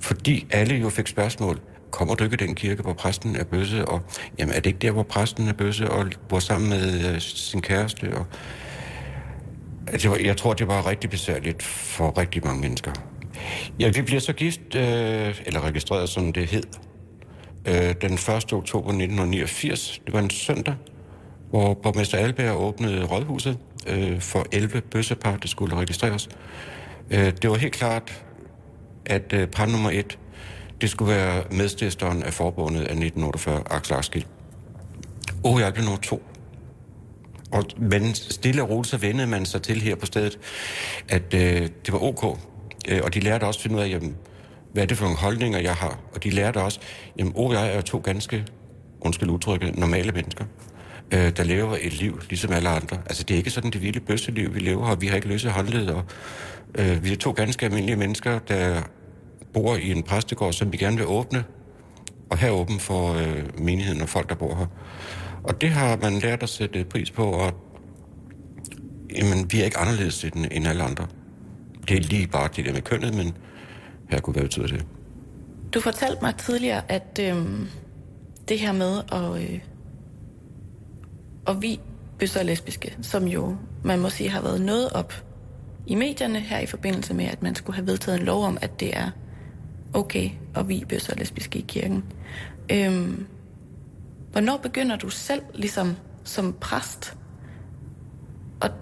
Fordi 0.00 0.46
alle 0.50 0.74
jo 0.74 0.88
fik 0.88 1.06
spørgsmål. 1.06 1.60
Kommer 1.90 2.14
du 2.14 2.24
ikke 2.24 2.34
i 2.34 2.46
den 2.46 2.54
kirke, 2.54 2.82
hvor 2.82 2.92
præsten 2.92 3.36
er 3.36 3.44
bøsse? 3.44 3.84
Og 3.84 4.00
jamen, 4.38 4.54
er 4.54 4.60
det 4.60 4.66
ikke 4.66 4.78
der, 4.78 4.90
hvor 4.90 5.02
præsten 5.02 5.48
er 5.48 5.52
bøsse 5.52 5.90
og 5.90 6.06
bor 6.28 6.38
sammen 6.38 6.70
med 6.70 7.14
øh, 7.14 7.20
sin 7.20 7.62
kæreste? 7.62 8.16
Og, 8.16 8.26
Altså, 9.92 10.16
jeg 10.24 10.36
tror, 10.36 10.54
det 10.54 10.66
var 10.68 10.86
rigtig 10.86 11.10
besværligt 11.10 11.62
for 11.62 12.18
rigtig 12.18 12.44
mange 12.44 12.60
mennesker. 12.60 12.92
Ja, 13.80 13.88
vi 13.88 14.02
bliver 14.02 14.20
så 14.20 14.32
gift, 14.32 14.74
øh, 14.74 15.40
eller 15.46 15.60
registreret, 15.60 16.08
som 16.08 16.32
det 16.32 16.46
hed, 16.46 16.62
øh, 17.68 17.94
den 18.02 18.12
1. 18.12 18.52
oktober 18.52 18.88
1989. 18.88 20.00
Det 20.06 20.14
var 20.14 20.20
en 20.20 20.30
søndag, 20.30 20.74
hvor 21.50 21.74
borgmester 21.74 22.18
Alberg 22.18 22.56
åbnede 22.56 23.04
rådhuset 23.04 23.58
øh, 23.86 24.20
for 24.20 24.46
11 24.52 24.80
bøssepar, 24.80 25.36
der 25.36 25.48
skulle 25.48 25.76
registreres. 25.76 26.28
Øh, 27.10 27.32
det 27.42 27.50
var 27.50 27.56
helt 27.56 27.72
klart, 27.72 28.24
at 29.06 29.32
øh, 29.32 29.46
par 29.48 29.66
nummer 29.66 29.90
et, 29.90 30.18
det 30.80 30.90
skulle 30.90 31.14
være 31.14 31.42
medstifteren 31.50 32.22
af 32.22 32.32
forbundet 32.32 32.80
af 32.80 32.84
1948, 32.84 33.62
Axel 33.70 33.94
Askild. 33.94 34.24
Og 35.44 35.60
jeg 35.60 35.74
blev 35.74 35.84
nummer 35.84 36.00
to. 36.00 36.22
Og, 37.52 37.64
men 37.78 38.14
stille 38.14 38.62
og 38.62 38.70
roligt 38.70 38.90
så 38.90 38.96
vendede 38.96 39.26
man 39.26 39.46
sig 39.46 39.62
til 39.62 39.80
her 39.80 39.94
på 39.94 40.06
stedet, 40.06 40.38
at 41.08 41.34
øh, 41.34 41.68
det 41.86 41.92
var 41.92 42.02
ok. 42.02 42.38
Øh, 42.88 43.00
og 43.04 43.14
de 43.14 43.20
lærte 43.20 43.44
også 43.44 43.58
at 43.58 43.62
finde 43.62 43.76
ud 43.76 43.82
af, 43.82 43.88
jamen, 43.88 44.16
hvad 44.72 44.82
er 44.82 44.86
det 44.86 44.96
for 44.96 45.04
nogle 45.04 45.18
holdninger, 45.18 45.58
jeg 45.58 45.74
har? 45.74 45.98
Og 46.14 46.24
de 46.24 46.30
lærte 46.30 46.58
også, 46.58 46.80
at 47.18 47.26
jeg 47.36 47.76
er 47.76 47.80
to 47.80 47.98
ganske, 48.04 48.44
undskyld 49.00 49.30
udtrykket, 49.30 49.78
normale 49.78 50.12
mennesker 50.12 50.44
øh, 51.14 51.36
der 51.36 51.44
lever 51.44 51.76
et 51.80 51.92
liv, 52.00 52.20
ligesom 52.28 52.52
alle 52.52 52.68
andre. 52.68 52.96
Altså, 53.06 53.22
det 53.24 53.34
er 53.34 53.38
ikke 53.38 53.50
sådan 53.50 53.70
det 53.70 53.82
vilde 53.82 54.00
bøsseliv, 54.00 54.54
vi 54.54 54.60
lever, 54.60 54.86
og 54.86 55.00
vi 55.00 55.06
har 55.06 55.16
ikke 55.16 55.28
løse 55.28 55.50
håndleder. 55.50 55.94
og 55.94 56.04
øh, 56.74 57.04
vi 57.04 57.12
er 57.12 57.16
to 57.16 57.30
ganske 57.30 57.66
almindelige 57.66 57.96
mennesker, 57.96 58.38
der 58.38 58.82
bor 59.52 59.76
i 59.76 59.90
en 59.90 60.02
præstegård, 60.02 60.52
som 60.52 60.72
vi 60.72 60.76
gerne 60.76 60.96
vil 60.96 61.06
åbne, 61.06 61.44
og 62.30 62.38
have 62.38 62.52
åben 62.52 62.80
for 62.80 63.14
øh, 63.14 63.60
menigheden 63.64 64.02
og 64.02 64.08
folk, 64.08 64.28
der 64.28 64.34
bor 64.34 64.54
her. 64.54 64.66
Og 65.42 65.60
det 65.60 65.70
har 65.70 65.96
man 65.96 66.12
lært 66.12 66.42
at 66.42 66.48
sætte 66.48 66.84
pris 66.84 67.10
på, 67.10 67.24
og 67.24 67.52
jamen, 69.16 69.52
vi 69.52 69.60
er 69.60 69.64
ikke 69.64 69.78
anderledes 69.78 70.24
end, 70.24 70.46
end 70.50 70.66
alle 70.66 70.82
andre. 70.82 71.06
Det 71.88 71.96
er 71.96 72.00
lige 72.00 72.26
bare 72.26 72.48
det 72.56 72.64
der 72.64 72.72
med 72.72 72.82
kønnet, 72.82 73.14
men 73.14 73.36
her 74.10 74.20
kunne 74.20 74.34
være 74.34 74.44
betyder 74.44 74.66
det. 74.66 74.86
Du 75.74 75.80
fortalte 75.80 76.18
mig 76.22 76.34
tidligere, 76.34 76.92
at 76.92 77.20
øh, 77.22 77.46
det 78.48 78.58
her 78.58 78.72
med 78.72 79.02
at, 79.12 79.42
øh, 79.42 79.60
og 81.50 81.62
vi 81.62 81.80
bøsser 82.18 82.42
lesbiske, 82.42 82.96
som 83.02 83.24
jo, 83.24 83.56
man 83.84 84.00
må 84.00 84.08
sige, 84.08 84.30
har 84.30 84.42
været 84.42 84.60
noget 84.60 84.92
op 84.92 85.24
i 85.86 85.94
medierne 85.94 86.40
her 86.40 86.58
i 86.58 86.66
forbindelse 86.66 87.14
med, 87.14 87.24
at 87.24 87.42
man 87.42 87.54
skulle 87.54 87.76
have 87.76 87.86
vedtaget 87.86 88.18
en 88.18 88.26
lov 88.26 88.44
om, 88.44 88.58
at 88.60 88.80
det 88.80 88.96
er 88.96 89.10
okay 89.94 90.30
at 90.54 90.68
vi 90.68 90.84
bøsser 90.88 91.14
lesbiske 91.16 91.58
i 91.58 91.64
kirken. 91.68 92.04
Øhm, 92.72 93.26
hvornår 94.32 94.56
begynder 94.56 94.96
du 94.96 95.10
selv, 95.10 95.42
ligesom 95.54 95.96
som 96.24 96.56
præst, 96.60 97.16
at 98.62 98.72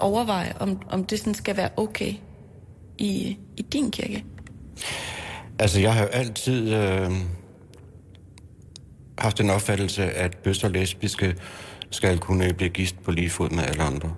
overveje, 0.00 0.54
om, 0.60 0.82
om 0.88 1.04
det 1.04 1.18
sådan 1.18 1.34
skal 1.34 1.56
være 1.56 1.70
okay 1.76 2.12
i, 2.98 3.38
i 3.56 3.62
din 3.62 3.90
kirke? 3.90 4.24
Altså, 5.58 5.80
jeg 5.80 5.94
har 5.94 6.02
jo 6.02 6.08
altid 6.08 6.74
øh, 6.74 7.10
haft 9.18 9.40
en 9.40 9.50
opfattelse, 9.50 10.04
at 10.04 10.36
bøsser 10.36 10.68
lesbiske 10.68 11.36
skal 11.90 12.18
kunne 12.18 12.44
øh, 12.44 12.52
blive 12.54 12.70
gift 12.70 13.02
på 13.04 13.10
lige 13.10 13.30
fod 13.30 13.50
med 13.50 13.64
alle 13.64 13.82
andre. 13.82 14.14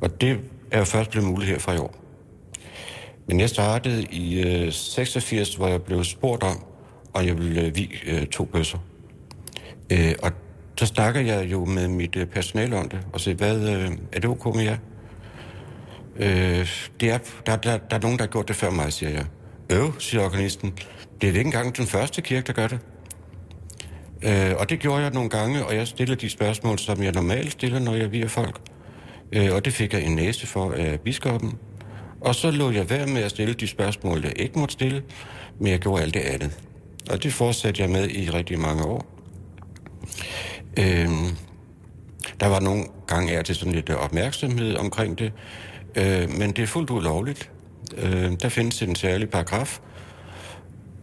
Og 0.00 0.20
det 0.20 0.40
er 0.70 0.78
jo 0.78 0.84
først 0.84 1.10
blevet 1.10 1.28
muligt 1.28 1.50
her 1.50 1.58
fra 1.58 1.74
i 1.74 1.78
år. 1.78 1.94
Men 3.26 3.40
jeg 3.40 3.48
startede 3.48 4.02
i 4.02 4.42
øh, 4.42 4.72
86, 4.72 5.54
hvor 5.54 5.68
jeg 5.68 5.82
blev 5.82 6.04
spurgt 6.04 6.42
om, 6.42 6.64
og 7.12 7.26
jeg 7.26 7.38
ville 7.38 7.62
øh, 7.62 7.76
vi 7.76 7.90
øh, 8.06 8.26
to 8.26 8.44
bøsser. 8.44 8.78
Øh, 9.92 10.14
og 10.22 10.32
så 10.76 10.86
snakker 10.86 11.20
jeg 11.20 11.50
jo 11.50 11.64
med 11.64 11.88
mit 11.88 12.16
øh, 12.16 12.26
personale 12.26 12.76
om 12.76 12.88
det, 12.88 13.00
og 13.12 13.20
siger, 13.20 13.34
hvad, 13.34 13.68
øh, 13.68 13.90
er 14.12 14.20
det 14.20 14.24
ok 14.24 14.54
med 14.56 14.64
jer? 14.64 14.76
Øh, 16.16 16.68
det 17.00 17.10
er, 17.10 17.18
der, 17.46 17.56
der, 17.56 17.78
der 17.78 17.96
er 17.96 18.00
nogen, 18.00 18.18
der 18.18 18.24
har 18.24 18.30
gjort 18.30 18.48
det 18.48 18.56
før 18.56 18.70
mig, 18.70 18.92
siger 18.92 19.10
jeg. 19.10 19.24
Øv, 19.70 20.00
siger 20.00 20.24
organisten. 20.24 20.72
Det 21.20 21.28
er 21.28 21.28
ikke 21.28 21.40
engang 21.40 21.76
den 21.76 21.86
første 21.86 22.22
kirke, 22.22 22.46
der 22.46 22.52
gør 22.52 22.66
det. 22.66 22.78
Øh, 24.22 24.52
og 24.58 24.70
det 24.70 24.78
gjorde 24.78 25.02
jeg 25.02 25.10
nogle 25.10 25.30
gange, 25.30 25.64
og 25.64 25.76
jeg 25.76 25.86
stillede 25.86 26.20
de 26.20 26.30
spørgsmål, 26.30 26.78
som 26.78 27.02
jeg 27.02 27.12
normalt 27.12 27.52
stiller, 27.52 27.78
når 27.78 27.94
jeg 27.94 28.12
virer 28.12 28.28
folk. 28.28 28.60
Øh, 29.32 29.54
og 29.54 29.64
det 29.64 29.72
fik 29.72 29.92
jeg 29.92 30.02
en 30.02 30.16
næse 30.16 30.46
for 30.46 30.72
af 30.72 31.00
biskoppen. 31.00 31.58
Og 32.20 32.34
så 32.34 32.50
lå 32.50 32.70
jeg 32.70 32.90
være 32.90 33.06
med 33.06 33.22
at 33.22 33.30
stille 33.30 33.54
de 33.54 33.66
spørgsmål, 33.66 34.24
jeg 34.24 34.32
ikke 34.36 34.58
måtte 34.58 34.72
stille, 34.72 35.02
men 35.58 35.72
jeg 35.72 35.78
gjorde 35.78 36.02
alt 36.02 36.14
det 36.14 36.20
andet. 36.20 36.58
Og 37.10 37.22
det 37.22 37.32
fortsatte 37.32 37.82
jeg 37.82 37.90
med 37.90 38.08
i 38.10 38.30
rigtig 38.30 38.58
mange 38.58 38.84
år. 38.84 39.06
Øh, 40.78 41.08
der 42.40 42.46
var 42.46 42.60
nogle 42.60 42.84
gange 43.06 43.32
er 43.32 43.42
til 43.42 43.56
sådan 43.56 43.74
lidt 43.74 43.90
opmærksomhed 43.90 44.76
omkring 44.76 45.18
det, 45.18 45.32
øh, 45.96 46.30
men 46.38 46.52
det 46.52 46.58
er 46.62 46.66
fuldt 46.66 46.90
ud 46.90 47.02
lovligt. 47.02 47.50
Øh, 47.96 48.32
der 48.42 48.48
findes 48.48 48.82
en 48.82 48.94
særlig 48.94 49.30
paragraf, 49.30 49.78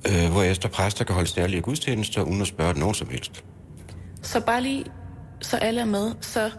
øh, 0.07 0.31
hvor 0.31 0.43
efter 0.43 0.69
præster 0.69 1.05
kan 1.05 1.15
holde 1.15 1.29
særlige 1.29 1.61
gudstjenester, 1.61 2.21
uden 2.21 2.41
at 2.41 2.47
spørge 2.47 2.79
nogen 2.79 2.95
som 2.95 3.09
helst. 3.09 3.43
Så 4.21 4.39
bare 4.39 4.61
lige, 4.61 4.85
så 5.41 5.57
alle 5.57 5.81
er 5.81 5.85
med, 5.85 6.11
så 6.21 6.51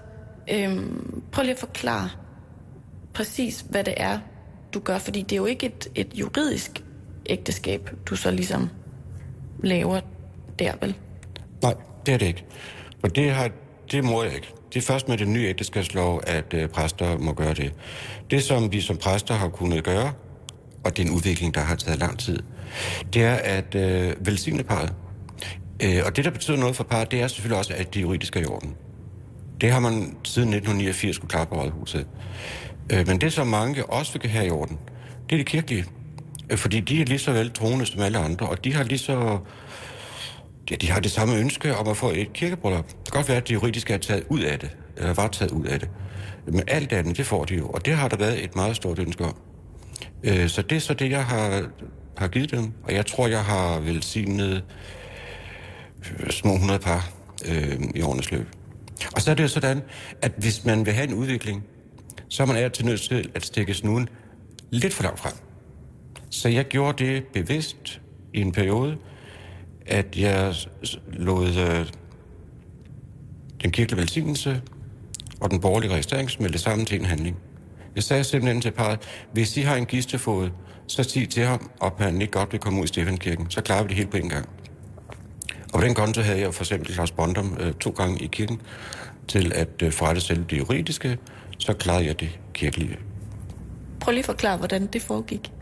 øhm, 0.50 1.22
prøv 1.32 1.42
lige 1.42 1.52
at 1.52 1.58
forklare 1.58 2.08
præcis, 3.14 3.64
hvad 3.70 3.84
det 3.84 3.94
er, 3.96 4.18
du 4.74 4.80
gør, 4.80 4.98
fordi 4.98 5.22
det 5.22 5.32
er 5.32 5.37
jo 5.37 5.46
ikke 5.46 5.66
et, 5.66 5.88
et 5.94 6.14
juridisk 6.14 6.84
ægteskab, 7.26 7.90
du 8.06 8.16
så 8.16 8.30
ligesom 8.30 8.70
laver 9.62 10.00
der, 10.58 10.72
vel? 10.80 10.94
Nej, 11.62 11.74
det 12.06 12.14
er 12.14 12.18
det 12.18 12.26
ikke. 12.26 12.44
For 13.00 13.08
det, 13.08 13.30
har, 13.30 13.50
det 13.92 14.04
må 14.04 14.22
jeg 14.22 14.34
ikke. 14.34 14.54
Det 14.74 14.76
er 14.76 14.87
først 14.87 15.08
med 15.08 15.18
den 15.18 15.32
nye 15.32 15.46
ægteskabslov, 15.46 16.22
at 16.26 16.54
øh, 16.54 16.68
præster 16.68 17.18
må 17.18 17.32
gøre 17.32 17.54
det. 17.54 17.72
Det, 18.30 18.42
som 18.42 18.72
vi 18.72 18.80
som 18.80 18.96
præster 18.96 19.34
har 19.34 19.48
kunnet 19.48 19.84
gøre, 19.84 20.12
og 20.84 20.96
det 20.96 21.02
er 21.02 21.06
en 21.06 21.14
udvikling, 21.14 21.54
der 21.54 21.61
har 21.61 21.76
taget 21.76 21.98
lang 21.98 22.18
tid, 22.18 22.38
det 23.12 23.22
er 23.22 23.35
at 23.35 23.74
øh, 23.74 24.26
velsigne 24.26 24.62
parret. 24.62 24.92
Øh, 25.83 26.02
og 26.07 26.16
det, 26.16 26.24
der 26.24 26.31
betyder 26.31 26.57
noget 26.57 26.76
for 26.76 26.85
parret, 26.85 27.11
det 27.11 27.20
er 27.20 27.28
selvfølgelig 27.28 27.59
også, 27.59 27.74
at 27.76 27.94
det 27.94 28.02
juridiske 28.02 28.38
er 28.38 28.42
i 28.42 28.46
orden. 28.46 28.74
Det 29.61 29.72
har 29.72 29.81
man 29.81 29.92
siden 30.24 30.48
1989 30.48 31.16
skulle 31.16 31.31
klare 31.31 31.46
på 31.46 31.62
rådhuset. 31.62 32.07
Øh, 32.92 33.07
men 33.07 33.20
det, 33.20 33.33
som 33.33 33.46
mange 33.46 33.87
også 33.87 34.18
vil 34.22 34.31
have 34.31 34.46
i 34.46 34.50
orden, 34.50 34.78
det 35.31 35.33
er 35.33 35.37
det 35.37 35.46
kirkelige. 35.46 35.85
Øh, 36.50 36.59
fordi 36.59 36.81
de 36.81 37.00
er 37.00 37.04
lige 37.04 37.18
så 37.18 37.33
vel 37.33 37.50
troende 37.50 37.87
som 37.87 38.00
alle 38.00 38.18
andre, 38.18 38.48
og 38.48 38.64
de 38.64 38.74
har 38.74 38.85
lige 38.85 38.98
så... 38.98 39.38
Ja, 40.70 40.76
de 40.76 40.90
har 40.90 41.00
det 41.00 41.11
samme 41.11 41.37
ønske 41.37 41.76
om 41.76 41.88
at 41.88 41.96
få 41.96 42.11
et 42.11 42.33
kirkebryllup. 42.33 42.88
Det 42.88 42.94
kan 43.12 43.12
godt 43.12 43.28
være, 43.28 43.37
at 43.37 43.48
det 43.48 43.54
juridiske 43.54 43.94
er 43.94 43.98
taget 43.98 44.24
ud 44.28 44.40
af 44.40 44.59
det, 44.59 44.76
eller 44.96 45.14
var 45.14 45.28
taget 45.28 45.50
ud 45.50 45.66
af 45.66 45.81
det. 45.81 45.90
Men 46.46 46.62
alt 46.66 46.92
andet, 46.92 47.16
det 47.16 47.26
får 47.26 47.44
de 47.44 47.54
jo, 47.54 47.68
og 47.68 47.87
det 47.87 47.94
har 47.94 48.09
der 48.09 48.16
været 48.16 48.44
et 48.44 48.57
meget 48.57 48.76
stort 48.76 48.98
ønske 48.98 49.24
om. 49.24 49.37
Øh, 50.24 50.48
så 50.48 50.62
det 50.62 50.76
er 50.76 50.81
så 50.81 50.94
det, 50.94 51.11
jeg 51.11 51.24
har 51.24 51.68
har 52.18 52.28
givet 52.28 52.50
dem, 52.50 52.72
og 52.85 52.94
jeg 52.94 53.07
tror, 53.07 53.28
jeg 53.28 53.44
har 53.44 53.81
velsignet 53.81 54.64
øh, 56.20 56.31
små 56.31 56.54
100 56.54 56.81
par 56.81 57.11
øh, 57.48 57.81
i 57.94 58.02
årenes 58.02 58.31
løb. 58.31 58.46
Og 59.14 59.22
så 59.22 59.31
er 59.31 59.35
det 59.35 59.42
jo 59.42 59.48
sådan, 59.48 59.83
at 60.22 60.33
hvis 60.38 60.64
man 60.64 60.87
vil 60.87 60.94
have 60.94 61.09
en 61.09 61.14
udvikling, 61.14 61.64
så 62.28 62.42
er 62.42 62.46
man 62.46 62.57
er 62.57 62.68
til 62.68 62.85
nødt 62.87 63.00
til 63.00 63.31
at 63.35 63.44
stikke 63.44 63.74
snuden 63.74 64.09
lidt 64.70 64.94
for 64.94 65.02
langt 65.02 65.20
frem. 65.20 65.33
Så 66.31 66.48
jeg 66.48 66.64
gjorde 66.64 67.04
det 67.04 67.24
bevidst 67.33 68.00
i 68.35 68.40
en 68.40 68.52
periode, 68.52 68.96
at 69.87 70.16
jeg 70.16 70.54
lod 71.12 71.48
øh, 71.48 71.87
den 73.62 73.70
kirkelige 73.70 74.00
velsignelse 74.00 74.62
og 75.40 75.50
den 75.50 75.61
borgerlige 75.61 75.92
registrering 75.92 76.31
smelte 76.31 76.59
sammen 76.59 76.87
til 76.87 77.00
en 77.00 77.07
handling. 77.07 77.37
Jeg 77.94 78.02
sagde 78.02 78.24
simpelthen 78.24 78.62
til 78.62 78.70
parret, 78.70 79.00
hvis 79.33 79.57
I 79.57 79.61
har 79.61 79.76
en 79.76 79.87
gistefod, 79.87 80.50
så 80.88 81.03
sig 81.03 81.29
til 81.29 81.44
ham, 81.44 81.70
og 81.81 81.92
han 81.98 82.20
ikke 82.22 82.33
godt 82.33 82.53
vil 82.53 82.61
komme 82.61 82.81
ud 82.81 82.85
i 82.85 82.88
Stefankirken. 82.88 83.51
Så 83.51 83.61
klarer 83.61 83.83
vi 83.83 83.88
det 83.88 83.96
helt 83.96 84.11
på 84.11 84.16
en 84.16 84.29
gang. 84.29 84.48
Og 85.72 85.81
på 85.81 85.87
den 85.87 85.94
konto 85.94 86.20
havde 86.20 86.40
jeg 86.40 86.55
for 86.55 86.62
eksempel 86.62 86.94
Claus 86.94 87.11
Bondum 87.11 87.57
øh, 87.61 87.72
to 87.72 87.90
gange 87.90 88.24
i 88.24 88.27
kirken 88.27 88.61
til 89.29 89.53
at 89.55 89.83
øh, 89.83 89.92
forrette 89.92 90.20
selv 90.20 90.44
det 90.44 90.59
juridiske, 90.59 91.18
så 91.59 91.72
klarede 91.72 92.07
jeg 92.07 92.20
det 92.20 92.38
kirkelige. 92.55 92.98
Prøv 94.01 94.12
lige 94.12 94.18
at 94.18 94.27
forklare, 94.27 94.57
hvordan 94.57 94.87
det 94.87 95.03
foregik. 95.03 95.53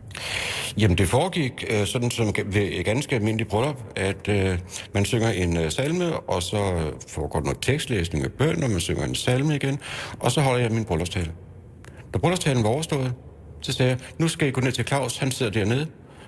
Jamen, 0.78 0.98
det 0.98 1.08
foregik 1.08 1.64
øh, 1.70 1.86
sådan 1.86 2.10
som 2.10 2.34
ved 2.46 2.68
et 2.72 2.84
ganske 2.84 3.16
almindeligt 3.16 3.50
bryllup, 3.50 3.82
at 3.96 4.28
øh, 4.28 4.58
man 4.94 5.04
synger 5.04 5.30
en 5.30 5.56
øh, 5.56 5.72
salme, 5.72 6.20
og 6.20 6.42
så 6.42 6.90
foregår 7.08 7.40
noget 7.40 7.58
tekstlæsning 7.62 8.22
med 8.22 8.30
bøn, 8.30 8.64
og 8.64 8.70
man 8.70 8.80
synger 8.80 9.04
en 9.04 9.14
salme 9.14 9.54
igen, 9.54 9.78
og 10.20 10.32
så 10.32 10.40
holder 10.40 10.60
jeg 10.60 10.70
min 10.70 10.84
bryllupstale. 10.84 11.32
Da 12.14 12.18
bryllupstalen 12.18 12.62
var 12.62 12.70
overstået, 12.70 13.12
så 13.66 13.72
sagde 13.72 13.90
jeg, 13.90 13.98
nu 14.18 14.28
skal 14.28 14.48
I 14.48 14.50
gå 14.50 14.60
ned 14.60 14.72
til 14.72 14.86
Claus, 14.86 15.18
han 15.18 15.30
sidder 15.30 15.52
dernede 15.52 15.86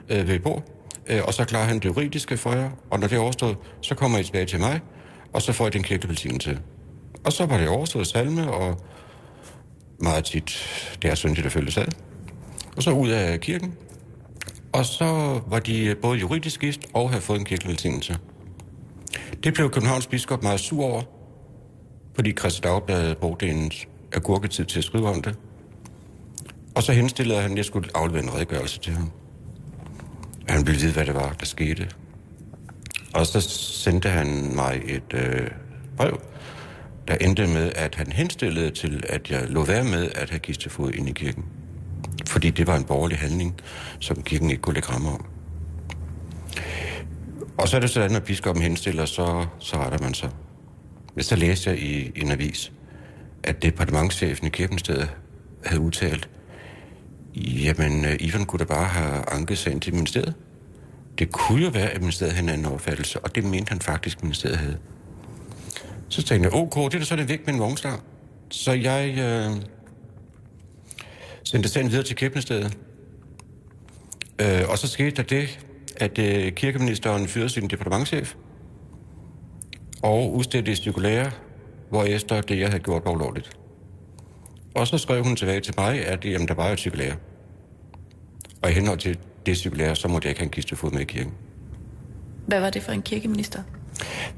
øh, 0.09 0.29
ved 0.29 0.38
bord, 0.38 0.64
øh, 1.07 1.20
og 1.24 1.35
så 1.35 1.44
klarer 1.44 1.64
han 1.64 1.77
det 1.77 1.85
juridiske 1.85 2.37
for 2.37 2.53
jer, 2.53 2.70
og 2.90 3.01
når 3.01 3.07
det 3.07 3.16
er 3.16 3.20
overstået, 3.20 3.57
så 3.83 3.94
kommer 3.94 4.18
I 4.18 4.24
tilbage 4.24 4.46
til 4.46 4.61
mig, 4.61 4.81
og 5.33 5.42
så 5.42 5.53
får 5.53 5.66
I 5.66 5.70
den 5.70 5.83
kirkelige 5.83 6.38
til. 6.38 6.61
Og 7.24 7.33
så 7.33 7.46
var 7.46 7.59
det 7.59 7.68
overstået 7.68 8.07
salme, 8.07 8.53
og 8.53 8.81
meget 10.01 10.24
tit, 10.24 10.64
det 11.03 11.11
er 11.11 11.14
syndigt 11.14 11.46
at 11.46 11.53
følge 11.53 11.70
sad. 11.70 11.87
Og 12.77 12.83
så 12.83 12.90
ud 12.90 13.09
af 13.09 13.40
kirken, 13.40 13.74
og 14.72 14.85
så 14.85 15.40
var 15.46 15.59
de 15.59 15.85
øh, 15.85 15.96
både 15.96 16.18
juridisk 16.18 16.61
gift 16.61 16.81
og 16.94 17.11
havde 17.11 17.22
fået 17.22 17.38
en 17.38 17.44
kirkevelsignelse. 17.44 18.16
Det 19.44 19.55
blev 19.55 19.70
Københavns 19.70 20.07
biskop 20.07 20.42
meget 20.42 20.61
sur 20.61 20.85
over, 20.85 21.03
fordi 22.14 22.33
Christi 22.33 22.61
Dagblad 22.61 23.14
brugte 23.14 23.48
en 23.48 23.72
agurketid 24.12 24.64
til 24.64 24.79
at 24.79 24.85
skrive 24.85 25.09
om 25.09 25.22
det. 25.22 25.37
Og 26.74 26.83
så 26.83 26.92
henstillede 26.92 27.40
han, 27.40 27.50
at 27.50 27.57
jeg 27.57 27.64
skulle 27.64 27.88
aflevere 27.94 28.22
en 28.22 28.35
redegørelse 28.35 28.81
til 28.81 28.92
ham. 28.92 29.11
Han 30.48 30.66
ville 30.66 30.81
vide, 30.81 30.92
hvad 30.92 31.07
det 31.07 31.14
var, 31.14 31.33
der 31.40 31.46
skete. 31.46 31.88
Og 33.14 33.26
så 33.26 33.40
sendte 33.40 34.09
han 34.09 34.54
mig 34.54 34.83
et 34.85 35.14
øh, 35.14 35.50
brev, 35.96 36.20
der 37.09 37.14
endte 37.14 37.46
med, 37.46 37.72
at 37.76 37.94
han 37.94 38.12
henstillede 38.12 38.70
til, 38.70 39.04
at 39.09 39.31
jeg 39.31 39.48
lå 39.48 39.64
være 39.64 39.85
med 39.85 40.11
at 40.14 40.31
have 40.31 40.38
kistefod 40.38 40.92
ind 40.92 41.09
i 41.09 41.12
kirken. 41.12 41.44
Fordi 42.26 42.50
det 42.50 42.66
var 42.66 42.76
en 42.76 42.85
borgerlig 42.85 43.18
handling, 43.18 43.61
som 44.00 44.22
kirken 44.22 44.50
ikke 44.50 44.62
kunne 44.62 44.74
lægge 44.74 44.88
rammer 44.88 45.11
om. 45.11 45.24
Og 47.59 47.68
så 47.68 47.76
er 47.76 47.81
det 47.81 47.90
sådan, 47.90 48.16
at 48.16 48.24
biskoppen 48.24 48.62
henstiller, 48.62 49.04
så, 49.04 49.46
så 49.59 49.76
retter 49.76 49.98
man 49.98 50.14
sig. 50.14 50.31
Men 51.14 51.24
så 51.24 51.37
læste 51.37 51.70
jeg 51.70 51.78
i 51.78 52.12
en 52.16 52.31
avis, 52.31 52.72
at 53.42 53.62
departementchefen 53.62 54.46
i 54.46 54.50
Kirkenstedet 54.50 55.11
havde 55.64 55.81
udtalt, 55.81 56.28
jamen, 57.38 58.05
øh, 58.05 58.16
Ivan 58.20 58.44
kunne 58.44 58.59
da 58.59 58.64
bare 58.64 58.88
have 58.88 59.33
anket 59.33 59.59
sagen 59.59 59.81
til 59.81 59.94
ministeriet. 59.94 60.35
Det 61.18 61.33
kunne 61.33 61.64
jo 61.64 61.70
være, 61.70 61.90
at 61.90 62.01
ministeriet 62.01 62.35
havde 62.35 62.44
en 62.44 62.53
anden 62.53 62.72
opfattelse, 62.72 63.20
og 63.20 63.35
det 63.35 63.44
mente 63.44 63.70
han 63.70 63.81
faktisk, 63.81 64.16
at 64.16 64.22
ministeriet 64.22 64.59
havde. 64.59 64.79
Så 66.09 66.22
tænkte 66.22 66.48
jeg, 66.48 66.61
ok, 66.61 66.74
det 66.74 66.94
er 66.94 66.98
da 66.98 67.05
så 67.05 67.16
det 67.16 67.29
væk 67.29 67.46
med 67.46 67.55
en 67.55 67.61
vognstang. 67.61 68.03
Så 68.51 68.72
jeg 68.72 69.14
øh, 69.18 69.62
sendte 71.44 71.68
sagen 71.68 71.90
videre 71.90 72.05
til 72.05 72.16
kirkeministeriet. 72.16 72.79
Øh, 74.40 74.68
og 74.68 74.79
så 74.79 74.88
skete 74.88 75.11
der 75.11 75.22
det, 75.22 75.59
at 75.96 76.18
øh, 76.18 76.53
kirkeministeren 76.53 77.29
fyrede 77.29 77.48
sin 77.48 77.68
departementchef 77.68 78.35
og 80.03 80.35
udstedte 80.35 80.72
et 80.72 80.79
cirkulære, 80.79 81.31
hvor 81.90 82.05
efter 82.05 82.40
det, 82.40 82.61
jeg 82.61 82.68
havde 82.68 82.83
gjort, 82.83 83.05
var 83.05 83.11
ulovligt. 83.11 83.51
Og 84.79 84.87
så 84.87 84.99
skrev 84.99 85.25
hun 85.25 85.37
tilbage 85.37 85.61
til 85.61 85.75
mig, 85.79 86.07
at 86.07 86.25
jamen, 86.25 86.49
der 86.49 86.55
var 86.55 86.69
et 86.69 86.81
cirkulære. 86.81 87.17
Og 88.62 88.71
i 88.71 88.73
henhold 88.73 88.99
til 88.99 89.19
det 89.47 89.57
cirkulære, 89.57 89.97
så 89.97 90.09
måtte 90.09 90.27
jeg 90.27 90.31
ikke 90.31 90.41
have 90.41 90.47
en 90.47 90.51
kistefod 90.51 90.91
med 90.91 91.01
i 91.01 91.05
kirken. 91.05 91.33
Hvad 92.47 92.61
var 92.61 92.71
det 92.71 92.83
for 92.83 92.93
en 92.93 93.03
kirkeminister? 93.03 93.62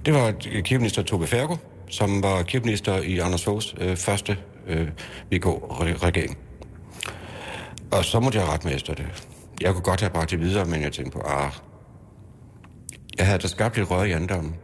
Det 0.07 0.15
var 0.15 0.33
kirkeminister 0.41 1.03
Tove 1.03 1.27
Fergo, 1.27 1.57
som 1.89 2.23
var 2.23 2.43
kirkeminister 2.43 2.97
i 2.97 3.19
Anders 3.19 3.45
Foghs 3.45 3.75
øh, 3.81 3.97
første 3.97 4.39
øh, 4.67 4.89
VK-regering. 5.33 6.39
Og 7.93 8.05
så 8.05 8.21
måtte 8.21 8.39
jeg 8.39 8.49
rette 8.49 8.67
med 8.67 8.77
efter 8.77 8.95
det. 8.95 9.07
Jeg 9.61 9.73
kunne 9.73 9.83
godt 9.83 10.01
have 10.01 10.11
bragt 10.11 10.31
det 10.31 10.41
videre, 10.41 10.65
men 10.65 10.83
jeg 10.83 10.93
tænkte 10.93 11.19
på, 11.19 11.25
ah, 11.27 11.53
jeg 13.19 13.27
havde 13.27 13.39
da 13.39 13.49
skabt 13.49 13.77
lidt 13.77 13.91
røre 13.91 14.09
i 14.09 14.13
andommen. 14.13 14.57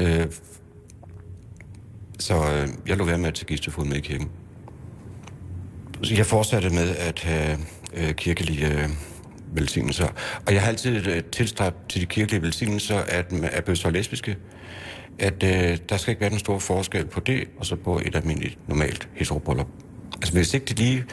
Øh, 0.00 0.26
så 2.18 2.34
øh, 2.34 2.68
jeg 2.86 2.96
lå 2.96 3.04
være 3.04 3.18
med 3.18 3.28
at 3.28 3.34
tage 3.34 3.46
gistefod 3.46 3.84
med 3.84 3.96
i 3.96 4.00
kirken. 4.00 4.30
Jeg 6.02 6.26
fortsatte 6.26 6.70
med 6.70 6.96
at 6.96 7.20
have 7.20 7.58
øh, 7.94 8.14
kirkelige 8.14 8.68
øh, 8.68 8.88
velsignelser. 9.52 10.08
Og 10.46 10.52
jeg 10.52 10.60
har 10.62 10.68
altid 10.68 11.06
øh, 11.06 11.22
tilstræbt 11.24 11.88
til 11.88 12.00
de 12.00 12.06
kirkelige 12.06 12.42
velsignelser, 12.42 12.98
at 12.98 13.26
er 13.42 13.60
blevet 13.60 13.78
så 13.78 13.90
lesbiske, 13.90 14.36
at 15.18 15.42
øh, 15.42 15.78
der 15.88 15.96
skal 15.96 16.10
ikke 16.10 16.20
være 16.20 16.30
den 16.30 16.38
store 16.38 16.60
forskel 16.60 17.06
på 17.06 17.20
det, 17.20 17.44
og 17.58 17.66
så 17.66 17.76
på 17.76 18.00
et 18.04 18.16
almindeligt, 18.16 18.68
normalt 18.68 19.08
heterobryllup. 19.14 19.66
Altså 20.14 20.32
hvis 20.32 20.54
ikke 20.54 20.66
det 20.66 20.78
lige, 20.78 21.04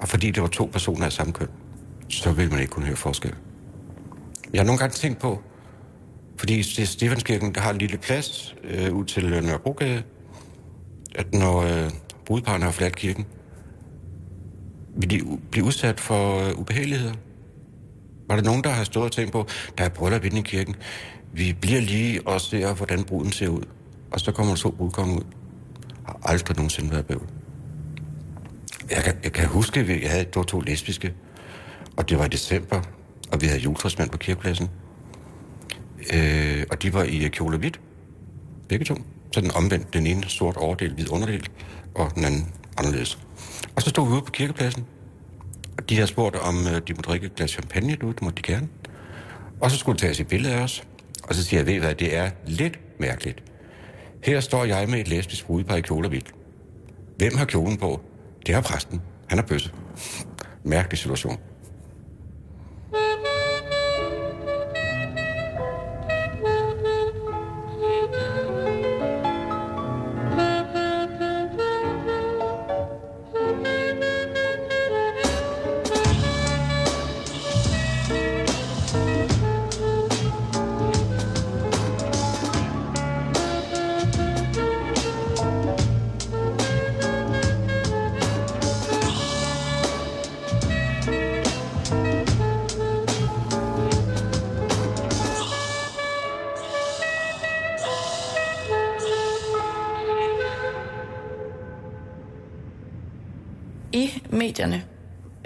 og 0.00 0.08
fordi 0.08 0.30
det 0.30 0.42
var 0.42 0.48
to 0.48 0.70
personer 0.72 1.06
af 1.06 1.12
samme 1.12 1.32
køn, 1.32 1.48
så 2.08 2.32
vil 2.32 2.50
man 2.50 2.60
ikke 2.60 2.70
kunne 2.70 2.86
høre 2.86 2.96
forskel. 2.96 3.34
Jeg 4.52 4.60
har 4.60 4.66
nogle 4.66 4.78
gange 4.78 4.94
tænkt 4.94 5.18
på, 5.18 5.42
fordi 6.36 6.62
Stefanskirken 6.84 7.54
der 7.54 7.60
har 7.60 7.70
en 7.70 7.78
lille 7.78 7.98
plads 7.98 8.54
øh, 8.64 8.92
ud 8.92 9.04
til 9.04 9.30
Nørrebrogade, 9.30 10.02
at 11.14 11.34
når 11.34 11.62
øh, 11.62 11.90
brudparerne 12.26 12.64
har 12.64 12.70
forladt 12.70 12.96
kirken, 12.96 13.26
vil 14.96 15.10
de 15.10 15.38
blive 15.50 15.64
udsat 15.66 16.00
for 16.00 16.48
øh, 16.48 16.58
ubehageligheder. 16.58 17.14
Var 18.28 18.36
der 18.36 18.42
nogen, 18.42 18.64
der 18.64 18.70
har 18.70 18.84
stået 18.84 19.04
og 19.04 19.12
tænkt 19.12 19.32
på, 19.32 19.46
der 19.78 19.84
er 19.84 19.88
bryllup 19.88 20.24
inde 20.24 20.38
i 20.38 20.42
kirken, 20.42 20.76
vi 21.32 21.56
bliver 21.60 21.80
lige 21.80 22.28
og 22.28 22.40
ser, 22.40 22.74
hvordan 22.74 23.04
bruden 23.04 23.32
ser 23.32 23.48
ud. 23.48 23.62
Og 24.10 24.20
så 24.20 24.32
kommer 24.32 24.52
der 24.52 24.60
to 24.60 24.70
brudkonger 24.70 25.16
ud. 25.16 25.24
Har 26.06 26.18
aldrig 26.22 26.56
nogensinde 26.56 26.90
været 26.90 27.06
bøvl. 27.06 27.28
Jeg 28.90 29.04
kan, 29.04 29.14
jeg 29.24 29.32
kan 29.32 29.48
huske, 29.48 29.80
at 29.80 30.02
jeg 30.02 30.10
havde 30.10 30.24
to, 30.24 30.42
to 30.42 30.60
lesbiske, 30.60 31.14
og 31.96 32.08
det 32.08 32.18
var 32.18 32.24
i 32.24 32.28
december, 32.28 32.82
og 33.32 33.40
vi 33.40 33.46
havde 33.46 33.60
juletræsmand 33.60 34.10
på 34.10 34.18
kirkepladsen. 34.18 34.68
Øh, 36.14 36.64
og 36.70 36.82
de 36.82 36.94
var 36.94 37.02
i 37.02 37.24
øh, 37.24 37.30
kjole 37.30 37.58
hvidt. 37.58 37.80
Begge 38.68 38.84
to. 38.84 38.94
Så 39.32 39.40
den 39.40 39.50
omvendt, 39.50 39.94
den 39.94 40.06
ene 40.06 40.24
sort 40.28 40.56
overdel, 40.56 40.94
hvid 40.94 41.12
underdel, 41.12 41.48
og 41.94 42.14
den 42.14 42.24
anden 42.24 42.52
anderledes. 42.78 43.18
Og 43.76 43.82
så 43.82 43.90
stod 43.90 44.06
vi 44.06 44.12
ude 44.12 44.22
på 44.22 44.30
kirkepladsen, 44.30 44.86
og 45.78 45.88
de 45.88 45.94
havde 45.94 46.06
spurgt, 46.06 46.36
om 46.36 46.66
øh, 46.66 46.82
de 46.88 46.94
må 46.94 47.00
drikke 47.02 47.26
et 47.26 47.34
glas 47.34 47.50
champagne 47.50 47.96
derude, 47.96 48.14
det 48.14 48.22
måtte 48.22 48.42
de 48.42 48.52
gerne. 48.52 48.68
Og 49.60 49.70
så 49.70 49.76
skulle 49.76 49.98
de 49.98 50.02
tage 50.02 50.20
et 50.20 50.28
billede 50.28 50.54
af 50.54 50.62
os. 50.62 50.84
Og 51.24 51.34
så 51.34 51.44
siger 51.44 51.60
jeg, 51.60 51.66
ved 51.66 51.78
hvad, 51.80 51.94
det 51.94 52.16
er 52.16 52.30
lidt 52.46 52.78
mærkeligt. 53.00 53.42
Her 54.22 54.40
står 54.40 54.64
jeg 54.64 54.88
med 54.88 55.00
et 55.00 55.08
lesbisk 55.08 55.46
brudepar 55.46 55.76
i 55.76 55.80
kjole 55.80 56.08
hvidt. 56.08 56.34
Hvem 57.16 57.36
har 57.36 57.44
kjolen 57.44 57.76
på? 57.76 58.00
Det 58.46 58.54
har 58.54 58.62
præsten. 58.62 59.02
Han 59.28 59.38
er 59.38 59.42
bøsse. 59.42 59.70
Mærkelig 60.64 60.98
situation. 60.98 61.38
Medierne 104.54 104.84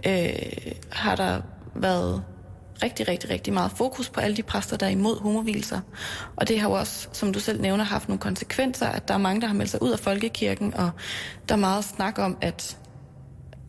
øh, 0.07 0.73
har 0.93 1.17
der 1.17 1.41
været 1.75 2.25
rigtig, 2.83 3.09
rigtig, 3.09 3.31
rigtig 3.31 3.53
meget 3.53 3.71
fokus 3.71 4.11
på 4.11 4.21
alle 4.21 4.37
de 4.37 4.43
præster, 4.43 4.77
der 4.77 4.87
er 4.87 4.91
imod 4.91 5.21
homovilser. 5.21 5.81
Og 6.37 6.49
det 6.49 6.61
har 6.61 6.69
jo 6.69 6.75
også, 6.75 7.09
som 7.13 7.33
du 7.33 7.41
selv 7.41 7.61
nævner, 7.61 7.85
haft 7.85 8.09
nogle 8.09 8.21
konsekvenser, 8.21 8.87
at 8.87 9.09
der 9.09 9.15
er 9.15 9.19
mange, 9.19 9.41
der 9.41 9.47
har 9.47 9.55
meldt 9.55 9.71
sig 9.71 9.83
ud 9.83 9.91
af 9.91 9.99
folkekirken, 9.99 10.75
og 10.75 10.91
der 11.49 11.55
er 11.55 11.59
meget 11.59 11.85
snak 11.85 12.19
om, 12.19 12.39
at 12.41 12.79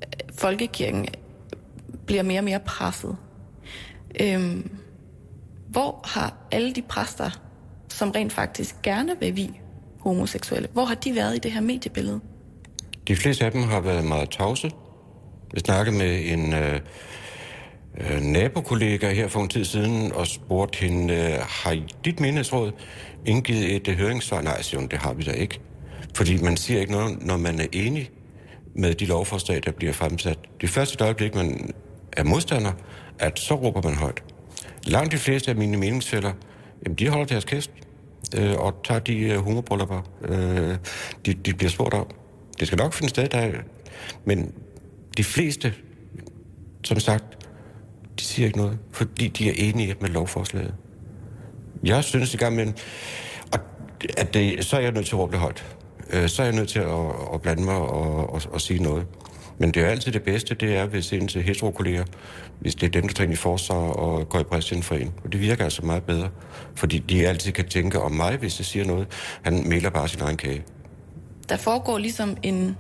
øh, 0.04 0.36
folkekirken 0.40 1.08
bliver 2.06 2.24
mere 2.24 2.40
og 2.40 2.44
mere 2.44 2.60
presset. 2.60 3.18
Øhm, 4.22 4.72
hvor 5.68 6.02
har 6.08 6.34
alle 6.52 6.74
de 6.74 6.82
præster, 6.82 7.40
som 7.90 8.12
rent 8.12 8.34
faktisk 8.34 8.82
gerne 8.82 9.16
vil 9.20 9.36
vi 9.36 9.50
homoseksuelle, 10.00 10.68
hvor 10.74 10.86
har 10.86 10.96
de 10.96 11.16
været 11.16 11.36
i 11.36 11.40
det 11.40 11.52
her 11.52 11.62
mediebillede? 11.62 12.20
De 13.08 13.16
fleste 13.16 13.46
af 13.46 13.52
dem 13.52 13.64
har 13.64 13.80
været 13.80 14.06
meget 14.06 14.30
tavse. 14.30 14.72
Jeg 15.54 15.62
snakkede 15.62 15.98
med 15.98 16.22
en 16.26 16.54
øh, 16.54 16.80
øh, 17.98 18.22
nabokollega 18.22 19.14
her 19.14 19.28
for 19.28 19.40
en 19.40 19.50
tid 19.50 19.66
siden 19.66 20.12
og 20.12 20.28
spurgte 20.28 20.80
hende, 20.80 21.14
øh, 21.14 21.34
har 21.40 21.72
I 21.72 21.84
dit 22.06 22.20
menighedsråd 22.20 22.72
indgivet 23.26 23.76
et 23.76 23.88
øh, 23.88 23.98
høringssvar? 23.98 24.42
Nej, 24.42 24.62
siger 24.62 24.80
hun, 24.80 24.88
det 24.88 25.00
har 25.00 25.14
vi 25.14 25.24
da 25.24 25.32
ikke. 25.32 25.60
Fordi 26.16 26.44
man 26.44 26.58
siger 26.58 26.80
ikke 26.80 26.92
noget, 26.92 27.26
når 27.26 27.38
man 27.38 27.60
er 27.60 27.68
enig 27.72 28.10
med 28.76 28.94
de 28.94 29.06
lovforslag, 29.06 29.62
der 29.66 29.72
bliver 29.72 29.94
fremsat. 29.94 30.38
Det 30.62 30.70
første 30.70 31.04
øjeblik, 31.04 31.36
man 31.36 31.74
er 32.12 32.24
modstander, 32.24 32.72
at 33.20 33.40
så 33.40 33.56
råber 33.56 33.82
man 33.82 33.96
højt. 33.96 34.24
Langt 34.84 35.12
de 35.12 35.18
fleste 35.18 35.52
af 35.52 35.58
mine 35.58 35.78
meningsfælder, 35.78 36.34
jamen, 36.86 36.96
de 36.96 37.10
holder 37.10 37.26
deres 37.26 37.46
kæft 37.46 37.72
øh, 38.38 38.56
og 38.58 38.76
tager 38.84 39.00
de 39.00 39.20
øh, 39.20 39.38
homobrylluper, 39.38 40.02
øh, 40.22 40.78
de, 41.26 41.34
de 41.34 41.54
bliver 41.54 41.70
spurgt 41.70 41.94
om. 41.94 42.08
Det 42.60 42.68
skal 42.68 42.78
nok 42.78 42.94
finde 42.94 43.10
sted, 43.10 43.28
der 43.28 43.52
men 44.26 44.54
de 45.18 45.24
fleste, 45.24 45.74
som 46.84 47.00
sagt, 47.00 47.48
de 48.20 48.24
siger 48.24 48.46
ikke 48.46 48.58
noget, 48.58 48.80
fordi 48.92 49.28
de 49.28 49.50
er 49.50 49.54
enige 49.58 49.96
med 50.02 50.10
lovforslaget. 50.10 50.74
Jeg 51.84 52.04
synes 52.04 52.34
i 52.34 52.38
gang 52.38 52.56
med, 52.56 52.74
at 54.18 54.34
det, 54.34 54.66
så 54.66 54.78
er 54.78 54.82
jeg 54.82 54.92
nødt 54.92 55.06
til 55.06 55.16
at 55.16 55.20
råbe 55.20 55.38
højt. 55.38 55.66
Øh, 56.10 56.30
så 56.30 56.42
er 56.42 56.46
jeg 56.46 56.56
nødt 56.56 56.70
til 56.70 56.80
at, 56.80 57.06
at 57.34 57.42
blande 57.42 57.64
mig 57.64 57.76
og, 57.76 58.34
og, 58.34 58.42
og 58.52 58.62
sige 58.62 58.84
noget. 58.84 59.06
Men 59.58 59.72
det 59.72 59.84
er 59.84 59.88
altid 59.88 60.12
det 60.12 60.24
bedste, 60.24 60.56
det 60.56 60.76
er, 60.78 60.86
hvis 60.86 61.14
en 61.14 61.28
til 61.28 61.42
heterokolleger, 61.42 62.04
hvis 62.60 62.76
det 62.76 62.88
er 62.88 62.92
dem, 62.92 63.08
der 63.08 63.14
tager 63.14 63.26
ind 63.26 63.34
i 63.34 63.36
forsvar 63.36 63.76
og 63.76 64.30
går 64.30 64.40
i 64.40 64.44
præsten 64.44 64.84
for 64.84 64.96
en. 64.96 65.14
Og 65.24 65.32
det 65.32 65.42
virker 65.42 65.64
altså 65.64 65.86
meget 65.86 66.04
bedre, 66.04 66.30
fordi 66.76 66.98
de 66.98 67.28
altid 67.28 67.52
kan 67.52 67.68
tænke 67.68 68.00
om 68.00 68.12
mig, 68.12 68.38
hvis 68.38 68.60
jeg 68.60 68.66
siger 68.66 68.86
noget. 68.86 69.08
Han 69.42 69.70
melder 69.70 69.90
bare 69.90 70.08
sin 70.08 70.22
egen 70.22 70.38
kage. 70.38 70.64
Der 71.50 71.58
foregår 71.58 71.98
ligesom 71.98 72.38
en, 72.44 72.78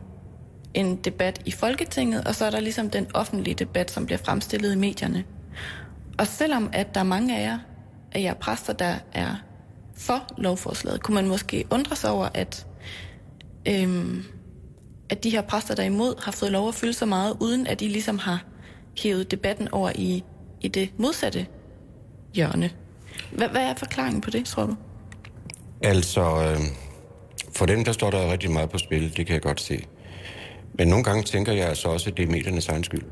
en 0.74 0.95
debat 0.95 1.41
i 1.45 1.51
Folketinget, 1.51 2.24
og 2.28 2.36
så 2.36 2.45
er 2.45 2.49
der 2.49 2.59
ligesom 2.59 2.89
den 2.89 3.07
offentlige 3.13 3.53
debat, 3.53 3.91
som 3.91 4.05
bliver 4.05 4.20
fremstillet 4.20 4.74
i 4.74 4.78
medierne. 4.78 5.24
Og 6.20 6.28
selvom 6.28 6.70
at 6.74 6.93
der 6.93 6.99
er 6.99 7.03
mange 7.03 7.38
af 7.38 7.43
jer, 7.43 7.59
af 8.11 8.22
jer 8.22 8.34
præster, 8.34 8.74
der 8.74 8.95
er 9.13 9.36
for 9.97 10.34
lovforslaget, 10.38 11.03
kunne 11.03 11.15
man 11.15 11.28
måske 11.28 11.65
undre 11.72 11.95
sig 11.95 12.11
over, 12.11 12.30
at 12.34 12.67
øhm, 13.67 14.24
at 15.09 15.24
de 15.24 15.30
her 15.30 15.41
præster, 15.41 15.76
der 15.76 15.84
er 15.84 15.88
imod, 15.88 16.24
har 16.24 16.32
fået 16.32 16.51
lov 16.51 16.67
at 16.67 16.76
fylde 16.76 16.93
så 16.93 17.05
meget, 17.05 17.38
uden 17.39 17.67
at 17.67 17.80
de 17.80 17.88
ligesom 17.88 18.17
har 18.17 18.43
hævet 18.97 19.32
debatten 19.32 19.67
over 19.72 19.91
i, 19.95 20.24
i 20.61 20.67
det 20.67 20.89
modsatte 20.97 21.45
hjørne. 22.34 22.72
Hvad, 23.32 23.47
hvad 23.47 23.61
er 23.61 23.74
forklaringen 23.76 24.22
på 24.22 24.30
det, 24.30 24.45
tror 24.45 24.65
du? 24.65 24.76
Altså, 25.84 26.22
øh, 26.22 26.59
for 27.55 27.65
dem, 27.65 27.84
der 27.84 27.91
står 27.91 28.11
der 28.11 28.32
rigtig 28.32 28.51
meget 28.51 28.70
på 28.70 28.78
spil, 28.78 29.17
det 29.17 29.26
kan 29.26 29.34
jeg 29.34 29.41
godt 29.41 29.61
se. 29.61 29.86
Men 30.74 30.88
nogle 30.88 31.03
gange 31.03 31.24
tænker 31.24 31.53
jeg 31.53 31.67
altså 31.67 31.89
også, 31.89 32.09
at 32.09 32.17
det 32.17 32.24
er 32.24 32.32
mediernes 32.32 32.67
egen 32.67 32.84
skyld. 32.84 33.03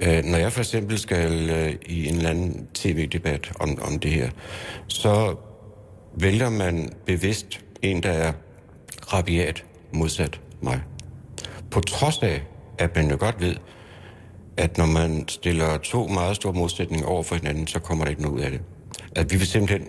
Øh, 0.00 0.24
når 0.24 0.38
jeg 0.38 0.52
for 0.52 0.60
eksempel 0.60 0.98
skal 0.98 1.50
øh, 1.50 1.74
i 1.86 2.08
en 2.08 2.16
eller 2.16 2.30
anden 2.30 2.66
tv-debat 2.74 3.52
om, 3.60 3.78
om 3.82 3.98
det 3.98 4.10
her, 4.10 4.30
så 4.86 5.36
vælger 6.14 6.50
man 6.50 6.92
bevidst 7.06 7.60
en, 7.82 8.02
der 8.02 8.10
er 8.10 8.32
rabiat 9.12 9.64
modsat 9.92 10.40
mig. 10.60 10.80
På 11.70 11.80
trods 11.80 12.18
af, 12.18 12.42
at 12.78 12.96
man 12.96 13.10
jo 13.10 13.16
godt 13.20 13.40
ved, 13.40 13.56
at 14.56 14.78
når 14.78 14.86
man 14.86 15.28
stiller 15.28 15.78
to 15.78 16.06
meget 16.06 16.36
store 16.36 16.52
modsætninger 16.52 17.06
over 17.06 17.22
for 17.22 17.34
hinanden, 17.34 17.66
så 17.66 17.78
kommer 17.78 18.04
der 18.04 18.10
ikke 18.10 18.22
noget 18.22 18.36
ud 18.36 18.40
af 18.40 18.50
det. 18.50 18.60
At 19.16 19.32
vi 19.32 19.36
vil 19.36 19.46
simpelthen 19.46 19.88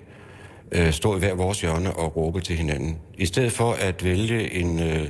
øh, 0.71 0.93
stå 0.93 1.15
i 1.15 1.19
hver 1.19 1.35
vores 1.35 1.61
hjørne 1.61 1.93
og 1.93 2.15
råbe 2.15 2.41
til 2.41 2.57
hinanden. 2.57 2.97
I 3.17 3.25
stedet 3.25 3.51
for 3.51 3.73
at 3.73 4.03
vælge 4.03 4.53
en 4.53 4.79
øh, 4.79 5.09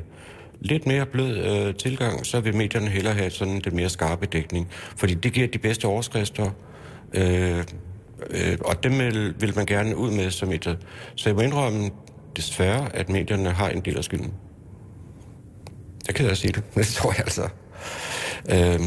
lidt 0.61 0.85
mere 0.85 1.05
blød 1.05 1.37
øh, 1.37 1.75
tilgang, 1.75 2.25
så 2.25 2.39
vil 2.39 2.55
medierne 2.55 2.89
hellere 2.89 3.13
have 3.13 3.29
sådan 3.29 3.59
den 3.59 3.75
mere 3.75 3.89
skarpe 3.89 4.25
dækning. 4.25 4.67
Fordi 4.97 5.13
det 5.13 5.33
giver 5.33 5.47
de 5.47 5.57
bedste 5.57 5.85
overskrifter, 5.85 6.51
øh, 7.13 7.63
øh, 8.29 8.57
og 8.65 8.83
dem 8.83 8.99
vil, 8.99 9.35
vil 9.39 9.55
man 9.55 9.65
gerne 9.65 9.95
ud 9.95 10.11
med 10.11 10.31
som 10.31 10.51
et. 10.51 10.77
Så 11.15 11.29
jeg 11.29 11.35
må 11.35 11.41
indrømme 11.41 11.89
desværre, 12.35 12.95
at 12.95 13.09
medierne 13.09 13.49
har 13.49 13.69
en 13.69 13.81
del 13.81 13.97
af 13.97 14.03
skylden. 14.03 14.33
Jeg 16.07 16.15
kan 16.15 16.27
da 16.27 16.33
sige 16.33 16.51
det, 16.51 16.63
men 16.75 16.83
det 16.83 16.93
tror 16.93 17.11
jeg 17.11 17.19
altså. 17.19 17.49
Øh, 18.49 18.79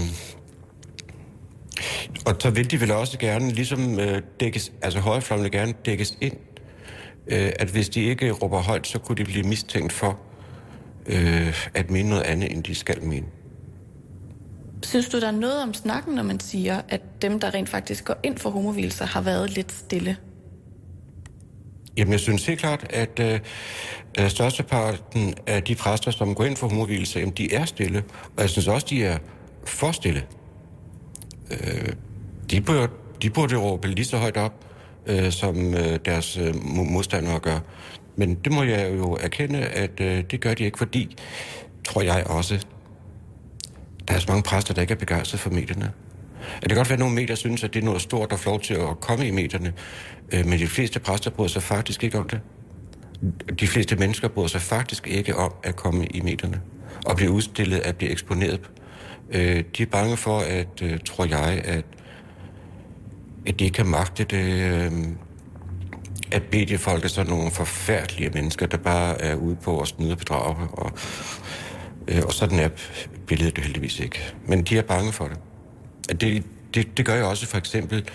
og 2.26 2.36
så 2.38 2.50
vil 2.50 2.70
de 2.70 2.80
vel 2.80 2.90
også 2.90 3.18
gerne 3.18 3.50
ligesom 3.50 4.00
øh, 4.00 4.22
dækkes, 4.40 4.72
altså 4.82 5.00
højrefløjen 5.00 5.44
vil 5.44 5.52
gerne 5.52 5.74
dækkes 5.86 6.18
ind, 6.20 6.36
øh, 7.26 7.52
at 7.58 7.68
hvis 7.68 7.88
de 7.88 8.02
ikke 8.02 8.30
råber 8.30 8.60
højt, 8.60 8.86
så 8.86 8.98
kunne 8.98 9.16
de 9.16 9.24
blive 9.24 9.42
mistænkt 9.42 9.92
for 9.92 10.18
øh, 11.06 11.68
at 11.74 11.90
mene 11.90 12.08
noget 12.08 12.22
andet, 12.22 12.52
end 12.52 12.64
de 12.64 12.74
skal 12.74 13.02
mene. 13.02 13.26
Synes 14.82 15.08
du, 15.08 15.20
der 15.20 15.26
er 15.26 15.30
noget 15.30 15.62
om 15.62 15.74
snakken, 15.74 16.14
når 16.14 16.22
man 16.22 16.40
siger, 16.40 16.80
at 16.88 17.00
dem, 17.22 17.40
der 17.40 17.54
rent 17.54 17.68
faktisk 17.68 18.04
går 18.04 18.16
ind 18.22 18.38
for 18.38 18.50
homovilser, 18.50 19.06
har 19.06 19.20
været 19.20 19.50
lidt 19.50 19.72
stille? 19.72 20.16
Jamen, 21.96 22.12
jeg 22.12 22.20
synes 22.20 22.46
helt 22.46 22.60
klart, 22.60 22.86
at 22.90 23.20
øh, 24.18 24.30
størsteparten 24.30 25.34
af 25.46 25.62
de 25.62 25.74
præster, 25.74 26.10
som 26.10 26.34
går 26.34 26.44
ind 26.44 26.56
for 26.56 26.68
homovilse, 26.68 27.18
jamen, 27.18 27.34
de 27.34 27.54
er 27.54 27.64
stille. 27.64 28.04
Og 28.36 28.42
jeg 28.42 28.50
synes 28.50 28.68
også, 28.68 28.86
de 28.90 29.04
er 29.04 29.18
for 29.64 29.92
stille. 29.92 30.24
Øh, 31.50 31.92
de, 32.50 32.60
burde, 32.60 32.88
de 33.22 33.30
burde 33.30 33.56
råbe 33.56 33.88
lige 33.88 34.04
så 34.04 34.16
højt 34.16 34.36
op, 34.36 34.64
øh, 35.06 35.32
som 35.32 35.74
øh, 35.74 35.98
deres 36.04 36.36
øh, 36.36 36.54
modstandere 36.64 37.38
gør. 37.38 37.58
Men 38.16 38.34
det 38.34 38.52
må 38.52 38.62
jeg 38.62 38.94
jo 38.98 39.18
erkende, 39.20 39.58
at 39.58 40.00
øh, 40.00 40.24
det 40.30 40.40
gør 40.40 40.54
de 40.54 40.64
ikke, 40.64 40.78
fordi, 40.78 41.16
tror 41.84 42.02
jeg 42.02 42.26
også, 42.26 42.66
der 44.08 44.14
er 44.14 44.18
så 44.18 44.26
mange 44.28 44.42
præster, 44.42 44.74
der 44.74 44.82
ikke 44.82 44.94
er 44.94 44.98
begejstret 44.98 45.40
for 45.40 45.50
medierne. 45.50 45.92
At 46.56 46.62
det 46.62 46.68
kan 46.70 46.76
godt 46.76 46.88
være, 46.88 46.96
at 46.96 47.00
nogle 47.00 47.14
medier 47.14 47.36
synes, 47.36 47.64
at 47.64 47.74
det 47.74 47.80
er 47.80 47.84
noget 47.84 48.02
stort 48.02 48.32
og 48.32 48.38
flot 48.38 48.62
til 48.62 48.74
at 48.74 49.00
komme 49.00 49.26
i 49.26 49.30
medierne, 49.30 49.72
øh, 50.32 50.46
men 50.46 50.58
de 50.58 50.66
fleste 50.66 51.00
præster 51.00 51.30
bryder 51.30 51.48
sig 51.48 51.62
faktisk 51.62 52.04
ikke 52.04 52.18
om 52.18 52.28
det. 52.28 52.40
De 53.60 53.66
fleste 53.66 53.96
mennesker 53.96 54.28
bryder 54.28 54.48
sig 54.48 54.60
faktisk 54.60 55.06
ikke 55.06 55.36
om 55.36 55.52
at 55.62 55.76
komme 55.76 56.06
i 56.06 56.20
medierne 56.20 56.60
og 57.06 57.16
blive 57.16 57.30
udstillet, 57.30 57.78
at 57.78 57.96
blive 57.96 58.10
eksponeret. 58.10 58.60
Øh, 59.30 59.64
de 59.76 59.82
er 59.82 59.86
bange 59.86 60.16
for, 60.16 60.38
at, 60.38 60.82
øh, 60.82 60.98
tror 61.04 61.24
jeg, 61.24 61.62
at, 61.64 61.84
at 63.46 63.58
de 63.58 63.64
ikke 63.64 63.74
kan 63.74 63.86
magte 63.86 64.24
det, 64.24 64.72
øh, 64.72 64.92
at 66.32 66.42
mediefolk 66.52 67.04
er 67.04 67.08
sådan 67.08 67.30
nogle 67.30 67.50
forfærdelige 67.50 68.30
mennesker, 68.30 68.66
der 68.66 68.76
bare 68.76 69.20
er 69.20 69.34
ude 69.34 69.56
på 69.56 69.80
at 69.80 69.88
snyde 69.88 70.12
og 70.12 70.18
bedrage, 70.18 70.56
og, 70.72 70.92
øh, 72.08 72.22
og 72.26 72.32
sådan 72.32 72.58
er 72.58 72.68
billedet 73.26 73.58
heldigvis 73.58 74.00
ikke. 74.00 74.34
Men 74.46 74.62
de 74.62 74.78
er 74.78 74.82
bange 74.82 75.12
for 75.12 75.28
det. 75.28 75.38
Det, 76.20 76.44
det, 76.74 76.96
det 76.96 77.06
gør 77.06 77.14
jeg 77.14 77.24
også 77.24 77.46
for 77.46 77.58
eksempel, 77.58 78.08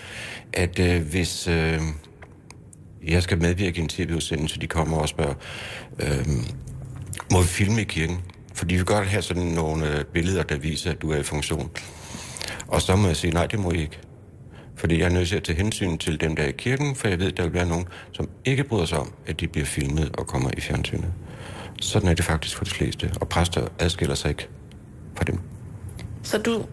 at 0.52 0.78
øh, 0.78 1.02
hvis 1.02 1.48
øh, 1.48 1.80
jeg 3.06 3.22
skal 3.22 3.38
medvirke 3.38 3.78
i 3.78 3.82
en 3.82 3.88
tv-udsendelse, 3.88 4.60
de 4.60 4.66
kommer 4.66 4.96
og 4.96 5.08
spørger, 5.08 5.34
øh, 5.98 6.26
må 7.32 7.40
vi 7.40 7.46
filme 7.46 7.80
i 7.80 7.84
kirken? 7.84 8.20
Fordi 8.54 8.74
vi 8.74 8.84
godt 8.84 9.06
have 9.06 9.22
sådan 9.22 9.42
nogle 9.42 9.98
øh, 9.98 10.04
billeder, 10.04 10.42
der 10.42 10.58
viser, 10.58 10.90
at 10.90 11.02
du 11.02 11.10
er 11.10 11.16
i 11.16 11.22
funktion. 11.22 11.70
Og 12.68 12.82
så 12.82 12.96
må 12.96 13.06
jeg 13.06 13.16
sige, 13.16 13.34
nej, 13.34 13.46
det 13.46 13.58
må 13.58 13.70
I 13.70 13.80
ikke. 13.80 13.98
Fordi 14.80 14.98
jeg 14.98 15.04
er 15.04 15.10
nødt 15.10 15.28
til 15.28 15.36
at 15.36 15.42
tage 15.42 15.56
hensyn 15.56 15.98
til 15.98 16.20
dem, 16.20 16.36
der 16.36 16.42
er 16.42 16.48
i 16.48 16.52
kirken, 16.52 16.96
for 16.96 17.08
jeg 17.08 17.18
ved, 17.18 17.26
at 17.26 17.36
der 17.36 17.42
vil 17.42 17.54
være 17.54 17.68
nogen, 17.68 17.88
som 18.12 18.28
ikke 18.44 18.64
bryder 18.64 18.84
sig 18.84 18.98
om, 18.98 19.12
at 19.26 19.40
de 19.40 19.48
bliver 19.48 19.66
filmet 19.66 20.16
og 20.18 20.26
kommer 20.26 20.50
i 20.56 20.60
fjernsynet. 20.60 21.12
Sådan 21.80 22.08
er 22.08 22.14
det 22.14 22.24
faktisk 22.24 22.56
for 22.56 22.64
de 22.64 22.70
fleste, 22.70 23.12
og 23.20 23.28
præster 23.28 23.68
adskiller 23.78 24.14
sig 24.14 24.28
ikke 24.28 24.48
fra 25.16 25.24
dem. 25.24 25.38
Så 26.22 26.38
du 26.38 26.66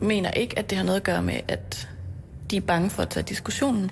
mener 0.00 0.30
ikke, 0.30 0.58
at 0.58 0.70
det 0.70 0.78
har 0.78 0.84
noget 0.84 0.96
at 0.96 1.04
gøre 1.04 1.22
med, 1.22 1.40
at 1.48 1.88
de 2.50 2.56
er 2.56 2.60
bange 2.60 2.90
for 2.90 3.02
at 3.02 3.08
tage 3.08 3.24
diskussionen? 3.24 3.90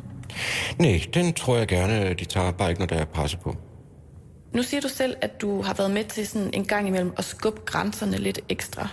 Nej, 0.79 1.01
den 1.15 1.33
tror 1.33 1.57
jeg 1.57 1.69
gerne, 1.69 2.15
de 2.15 2.25
tager 2.25 2.51
bare 2.51 2.71
ikke, 2.71 2.81
når 2.81 2.87
der 2.87 2.97
er 2.97 3.05
presse 3.05 3.37
på. 3.37 3.57
Nu 4.53 4.63
siger 4.63 4.81
du 4.81 4.89
selv, 4.89 5.17
at 5.21 5.41
du 5.41 5.63
har 5.63 5.75
været 5.75 5.91
med 5.91 6.05
til 6.05 6.27
sådan 6.27 6.51
en 6.53 6.65
gang 6.65 6.89
imellem 6.89 7.13
at 7.17 7.25
skubbe 7.25 7.61
grænserne 7.65 8.19
lidt 8.19 8.41
ekstra. 8.49 8.89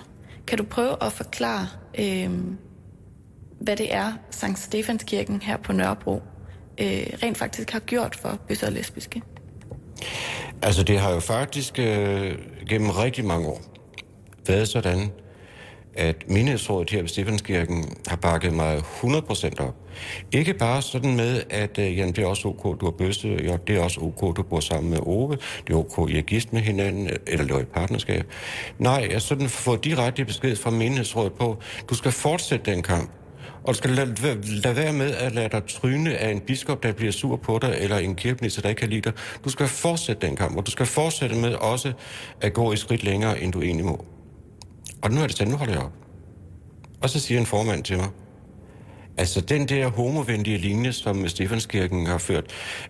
Kan 0.47 0.57
du 0.57 0.63
prøve 0.63 1.03
at 1.03 1.11
forklare, 1.11 1.67
øh, 1.99 2.29
hvad 3.59 3.75
det 3.75 3.93
er, 3.93 4.13
Sankt 4.31 4.59
Stefanskirken 4.59 5.41
her 5.41 5.57
på 5.57 5.73
Nørrebro 5.73 6.21
øh, 6.81 7.07
rent 7.23 7.37
faktisk 7.37 7.71
har 7.71 7.79
gjort 7.79 8.15
for 8.15 8.39
bøsser 8.47 8.67
og 8.67 8.73
lesbiske? 8.73 9.21
Altså, 10.61 10.83
det 10.83 10.99
har 10.99 11.13
jo 11.13 11.19
faktisk 11.19 11.79
øh, 11.79 12.35
gennem 12.69 12.89
rigtig 12.89 13.25
mange 13.25 13.47
år 13.47 13.61
været 14.47 14.67
sådan, 14.67 15.11
at 15.95 16.15
menighedsrådet 16.29 16.89
her 16.89 17.01
ved 17.01 17.07
Stefanskirken 17.07 17.97
har 18.07 18.15
bakket 18.15 18.53
mig 18.53 18.77
100% 18.77 19.65
op. 19.65 19.75
Ikke 20.31 20.53
bare 20.53 20.81
sådan 20.81 21.15
med, 21.15 21.43
at 21.49 21.77
øh, 21.79 21.97
jamen, 21.97 22.15
det 22.15 22.23
er 22.23 22.27
også 22.27 22.47
ok, 22.47 22.79
du 22.81 22.85
har 22.85 22.91
bøsse, 22.91 23.27
ja, 23.43 23.57
det 23.67 23.75
er 23.77 23.81
også 23.81 24.01
ok, 24.01 24.37
du 24.37 24.43
bor 24.43 24.59
sammen 24.59 24.89
med 24.89 24.99
Ove, 24.99 25.37
det 25.67 25.73
er 25.73 25.77
ok, 25.77 26.09
I 26.09 26.17
er 26.17 26.21
gift 26.21 26.53
med 26.53 26.61
hinanden, 26.61 27.09
eller 27.27 27.45
laver 27.45 27.61
i 27.61 27.65
partnerskab. 27.65 28.25
Nej, 28.79 29.07
jeg 29.11 29.21
sådan 29.21 29.49
får 29.49 29.75
direkte 29.75 30.25
besked 30.25 30.55
fra 30.55 30.69
menighedsrådet 30.69 31.33
på, 31.33 31.57
du 31.89 31.95
skal 31.95 32.11
fortsætte 32.11 32.71
den 32.71 32.83
kamp. 32.83 33.09
Og 33.65 33.73
du 33.73 33.77
skal 33.77 33.89
lade, 33.89 34.15
lade 34.45 34.75
være 34.75 34.93
med 34.93 35.11
at 35.11 35.31
lade 35.31 35.49
dig 35.49 35.63
tryne 35.67 36.17
af 36.17 36.31
en 36.31 36.39
biskop, 36.39 36.83
der 36.83 36.91
bliver 36.91 37.11
sur 37.11 37.35
på 37.35 37.59
dig, 37.61 37.77
eller 37.79 37.97
en 37.97 38.15
kirkeminister, 38.15 38.61
der 38.61 38.69
ikke 38.69 38.79
kan 38.79 38.89
lide 38.89 39.01
dig. 39.01 39.13
Du 39.43 39.49
skal 39.49 39.67
fortsætte 39.67 40.27
den 40.27 40.35
kamp, 40.35 40.57
og 40.57 40.65
du 40.65 40.71
skal 40.71 40.85
fortsætte 40.85 41.35
med 41.35 41.53
også 41.53 41.93
at 42.41 42.53
gå 42.53 42.71
et 42.71 42.79
skridt 42.79 43.03
længere, 43.03 43.41
end 43.41 43.51
du 43.51 43.61
egentlig 43.61 43.85
må. 43.85 44.05
Og 45.01 45.11
nu 45.11 45.21
er 45.21 45.27
det 45.27 45.37
sådan, 45.37 45.51
nu 45.51 45.57
holder 45.57 45.73
jeg 45.73 45.83
op. 45.83 45.93
Og 47.01 47.09
så 47.09 47.19
siger 47.19 47.39
en 47.39 47.45
formand 47.45 47.83
til 47.83 47.97
mig, 47.97 48.07
altså 49.17 49.41
den 49.41 49.67
der 49.67 49.87
homovenlige 49.87 50.57
linje, 50.57 50.93
som 50.93 51.27
Stefanskirken 51.27 52.05
har 52.05 52.17
ført, 52.17 52.45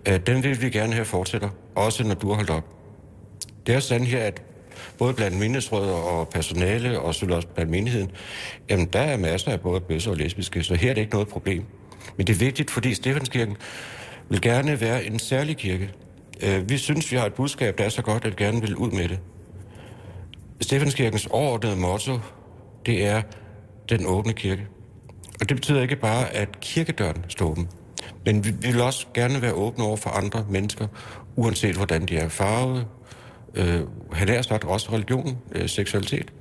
øh, 0.07 0.19
den 0.27 0.43
vil 0.43 0.61
vi 0.61 0.69
gerne 0.69 0.93
have 0.93 1.05
fortsætter, 1.05 1.49
også 1.75 2.03
når 2.03 2.15
du 2.15 2.27
har 2.27 2.35
holdt 2.35 2.49
op. 2.49 2.63
Det 3.67 3.75
er 3.75 3.79
sådan 3.79 4.07
her, 4.07 4.23
at 4.23 4.41
både 4.97 5.13
blandt 5.13 5.37
mindesrødder 5.37 5.93
og 5.93 6.29
personale, 6.29 6.99
og 6.99 7.13
selvfølgelig 7.13 7.35
også 7.35 7.47
blandt 7.47 7.71
menigheden, 7.71 8.11
jamen 8.69 8.85
der 8.93 8.99
er 8.99 9.17
masser 9.17 9.51
af 9.51 9.61
både 9.61 9.81
bøsser 9.81 10.11
og 10.11 10.17
lesbiske, 10.17 10.63
så 10.63 10.75
her 10.75 10.89
er 10.89 10.93
det 10.93 11.01
ikke 11.01 11.13
noget 11.13 11.27
problem. 11.27 11.63
Men 12.17 12.27
det 12.27 12.33
er 12.33 12.37
vigtigt, 12.39 12.71
fordi 12.71 12.93
Stefanskirken 12.93 13.57
vil 14.29 14.41
gerne 14.41 14.81
være 14.81 15.05
en 15.05 15.19
særlig 15.19 15.57
kirke. 15.57 15.91
Øh, 16.43 16.69
vi 16.69 16.77
synes, 16.77 17.11
vi 17.11 17.17
har 17.17 17.25
et 17.25 17.33
budskab, 17.33 17.77
der 17.77 17.83
er 17.83 17.89
så 17.89 18.01
godt, 18.01 18.25
at 18.25 18.31
vi 18.31 18.43
gerne 18.43 18.61
vil 18.61 18.75
ud 18.75 18.91
med 18.91 19.09
det. 19.09 19.19
Stefanskirkens 20.61 21.25
overordnede 21.25 21.75
motto, 21.75 22.19
det 22.85 23.05
er 23.05 23.21
den 23.89 24.05
åbne 24.05 24.33
kirke. 24.33 24.67
Og 25.41 25.49
det 25.49 25.57
betyder 25.57 25.81
ikke 25.81 25.95
bare, 25.95 26.29
at 26.29 26.59
kirkedøren 26.59 27.25
står 27.27 27.45
åben. 27.45 27.67
Men 28.25 28.45
vi 28.45 28.51
vil 28.61 28.81
også 28.81 29.07
gerne 29.13 29.41
være 29.41 29.53
åbne 29.53 29.83
over 29.83 29.97
for 29.97 30.09
andre 30.09 30.45
mennesker, 30.49 30.87
uanset 31.35 31.75
hvordan 31.75 32.05
de 32.05 32.17
er 32.17 32.29
farvet, 32.29 32.87
øh, 33.55 33.81
han 34.11 34.29
er 34.29 34.41
snart 34.41 34.63
også 34.63 34.91
religion, 34.91 35.37
øh, 35.51 35.69
seksualitet. 35.69 36.33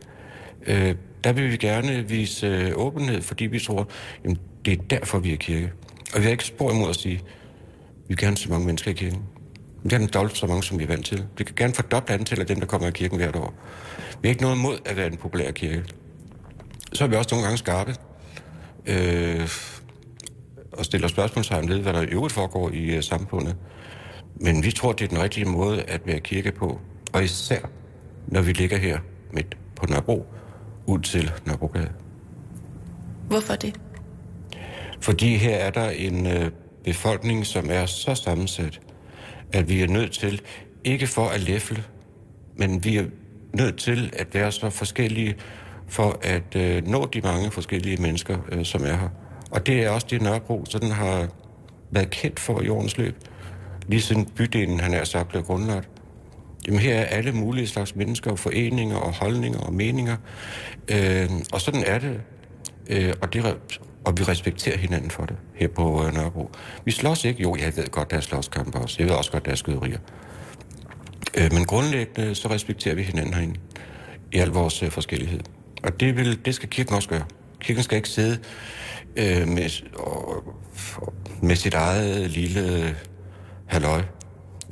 Øh, 0.66 0.94
der 1.24 1.32
vil 1.32 1.50
vi 1.52 1.56
gerne 1.56 2.08
vise 2.08 2.46
øh, 2.46 2.72
åbenhed, 2.74 3.22
fordi 3.22 3.44
vi 3.44 3.58
tror, 3.58 3.88
jamen, 4.24 4.38
det 4.64 4.72
er 4.72 4.82
derfor, 4.90 5.18
vi 5.18 5.32
er 5.32 5.36
kirke. 5.36 5.72
Og 6.14 6.20
vi 6.20 6.24
har 6.24 6.30
ikke 6.30 6.44
spor 6.44 6.70
imod 6.70 6.88
at 6.88 6.96
sige, 6.96 7.16
vi 7.16 8.08
vil 8.08 8.16
gerne 8.16 8.36
se 8.36 8.50
mange 8.50 8.66
mennesker 8.66 8.90
i 8.90 8.94
kirken. 8.94 9.18
Vi 9.18 9.82
vil 9.82 9.90
gerne 9.90 10.06
dobbelt 10.06 10.36
så 10.36 10.46
mange, 10.46 10.62
som 10.62 10.78
vi 10.78 10.84
er 10.84 10.88
vant 10.88 11.06
til. 11.06 11.24
Vi 11.38 11.44
kan 11.44 11.54
gerne 11.56 11.74
fordoble 11.74 12.14
antallet 12.14 12.40
af 12.40 12.46
dem, 12.46 12.60
der 12.60 12.66
kommer 12.66 12.88
i 12.88 12.90
kirken 12.90 13.18
hvert 13.18 13.36
år. 13.36 13.54
Vi 14.22 14.28
har 14.28 14.30
ikke 14.30 14.42
noget 14.42 14.56
imod 14.56 14.78
at 14.84 14.96
være 14.96 15.06
en 15.06 15.16
populær 15.16 15.50
kirke. 15.50 15.84
Så 16.92 17.04
er 17.04 17.08
vi 17.08 17.16
også 17.16 17.34
nogle 17.34 17.44
gange 17.44 17.58
skarpe. 17.58 17.94
Øh, 18.86 19.48
og 20.72 20.84
stiller 20.84 21.08
spørgsmålstegn 21.08 21.68
ved, 21.68 21.78
hvad 21.78 21.92
der 21.92 22.02
i 22.02 22.06
øvrigt 22.06 22.34
foregår 22.34 22.70
i 22.70 22.96
uh, 22.96 23.02
samfundet. 23.02 23.56
Men 24.36 24.64
vi 24.64 24.70
tror, 24.70 24.92
det 24.92 25.04
er 25.04 25.08
den 25.08 25.22
rigtige 25.22 25.44
måde 25.44 25.82
at 25.82 26.00
være 26.06 26.20
kirke 26.20 26.52
på. 26.52 26.80
Og 27.14 27.24
især, 27.24 27.58
når 28.26 28.42
vi 28.42 28.52
ligger 28.52 28.76
her 28.76 28.98
midt 29.32 29.56
på 29.76 29.86
Nørrebro, 29.86 30.26
ud 30.86 30.98
til 30.98 31.32
Nørrebrogade. 31.46 31.92
Hvorfor 33.28 33.54
det? 33.54 33.80
Fordi 35.00 35.36
her 35.36 35.56
er 35.56 35.70
der 35.70 35.90
en 35.90 36.26
øh, 36.26 36.50
befolkning, 36.84 37.46
som 37.46 37.66
er 37.70 37.86
så 37.86 38.14
sammensat, 38.14 38.80
at 39.52 39.68
vi 39.68 39.82
er 39.82 39.88
nødt 39.88 40.12
til, 40.12 40.40
ikke 40.84 41.06
for 41.06 41.28
at 41.28 41.40
læfle, 41.40 41.84
men 42.56 42.84
vi 42.84 42.96
er 42.96 43.04
nødt 43.52 43.78
til 43.78 44.10
at 44.18 44.34
være 44.34 44.52
så 44.52 44.70
forskellige 44.70 45.36
for 45.88 46.18
at 46.22 46.56
øh, 46.56 46.86
nå 46.86 47.06
de 47.06 47.20
mange 47.20 47.50
forskellige 47.50 48.02
mennesker, 48.02 48.38
øh, 48.52 48.64
som 48.64 48.84
er 48.84 48.96
her. 48.96 49.08
Og 49.50 49.66
det 49.66 49.84
er 49.84 49.90
også 49.90 50.06
det, 50.10 50.22
Nørrebro 50.22 50.64
sådan 50.64 50.90
har 50.90 51.28
været 51.90 52.10
kendt 52.10 52.40
for 52.40 52.60
i 52.60 52.68
årens 52.68 52.98
løb. 52.98 53.16
Lige 53.86 54.00
siden 54.00 54.26
bydelen, 54.26 54.80
han 54.80 54.94
er 54.94 55.04
sagt, 55.04 55.28
blev 55.28 55.42
grundlagt. 55.42 55.88
Jamen 56.66 56.80
her 56.80 56.94
er 56.94 57.04
alle 57.04 57.32
mulige 57.32 57.66
slags 57.66 57.96
mennesker 57.96 58.30
og 58.30 58.38
foreninger 58.38 58.96
og 58.96 59.12
holdninger 59.12 59.58
og 59.58 59.72
meninger. 59.72 60.16
Øh, 60.88 61.30
og 61.52 61.60
sådan 61.60 61.84
er 61.86 61.98
det. 61.98 62.20
Øh, 62.90 63.12
og, 63.20 63.32
det 63.32 63.56
og 64.04 64.18
vi 64.18 64.22
respekterer 64.22 64.76
hinanden 64.76 65.10
for 65.10 65.26
det 65.26 65.36
her 65.54 65.68
på 65.68 66.06
øh, 66.06 66.14
Nørrebro. 66.14 66.50
Vi 66.84 66.90
slås 66.90 67.24
ikke. 67.24 67.42
Jo, 67.42 67.56
jeg 67.56 67.76
ved 67.76 67.90
godt, 67.90 68.10
der 68.10 68.16
er 68.16 68.20
slåskampe 68.20 68.78
også. 68.78 68.96
Jeg 68.98 69.08
ved 69.08 69.14
også 69.14 69.32
godt, 69.32 69.44
der 69.44 69.50
er 69.50 69.56
skyderier. 69.56 69.98
Øh, 71.36 71.52
men 71.52 71.64
grundlæggende 71.64 72.34
så 72.34 72.50
respekterer 72.50 72.94
vi 72.94 73.02
hinanden 73.02 73.34
herinde 73.34 73.60
i 74.32 74.38
al 74.38 74.48
vores 74.48 74.82
øh, 74.82 74.90
forskellighed. 74.90 75.40
Og 75.82 76.00
det, 76.00 76.16
vil, 76.16 76.44
det 76.44 76.54
skal 76.54 76.68
kirken 76.68 76.94
også 76.94 77.08
gøre. 77.08 77.24
Kirken 77.60 77.82
skal 77.82 77.96
ikke 77.96 78.08
sidde 78.08 78.38
øh, 79.16 79.48
med, 79.48 79.82
og, 79.94 80.44
med 81.42 81.56
sit 81.56 81.74
eget 81.74 82.30
lille 82.30 82.86
øh, 82.86 82.94
halløj 83.66 84.02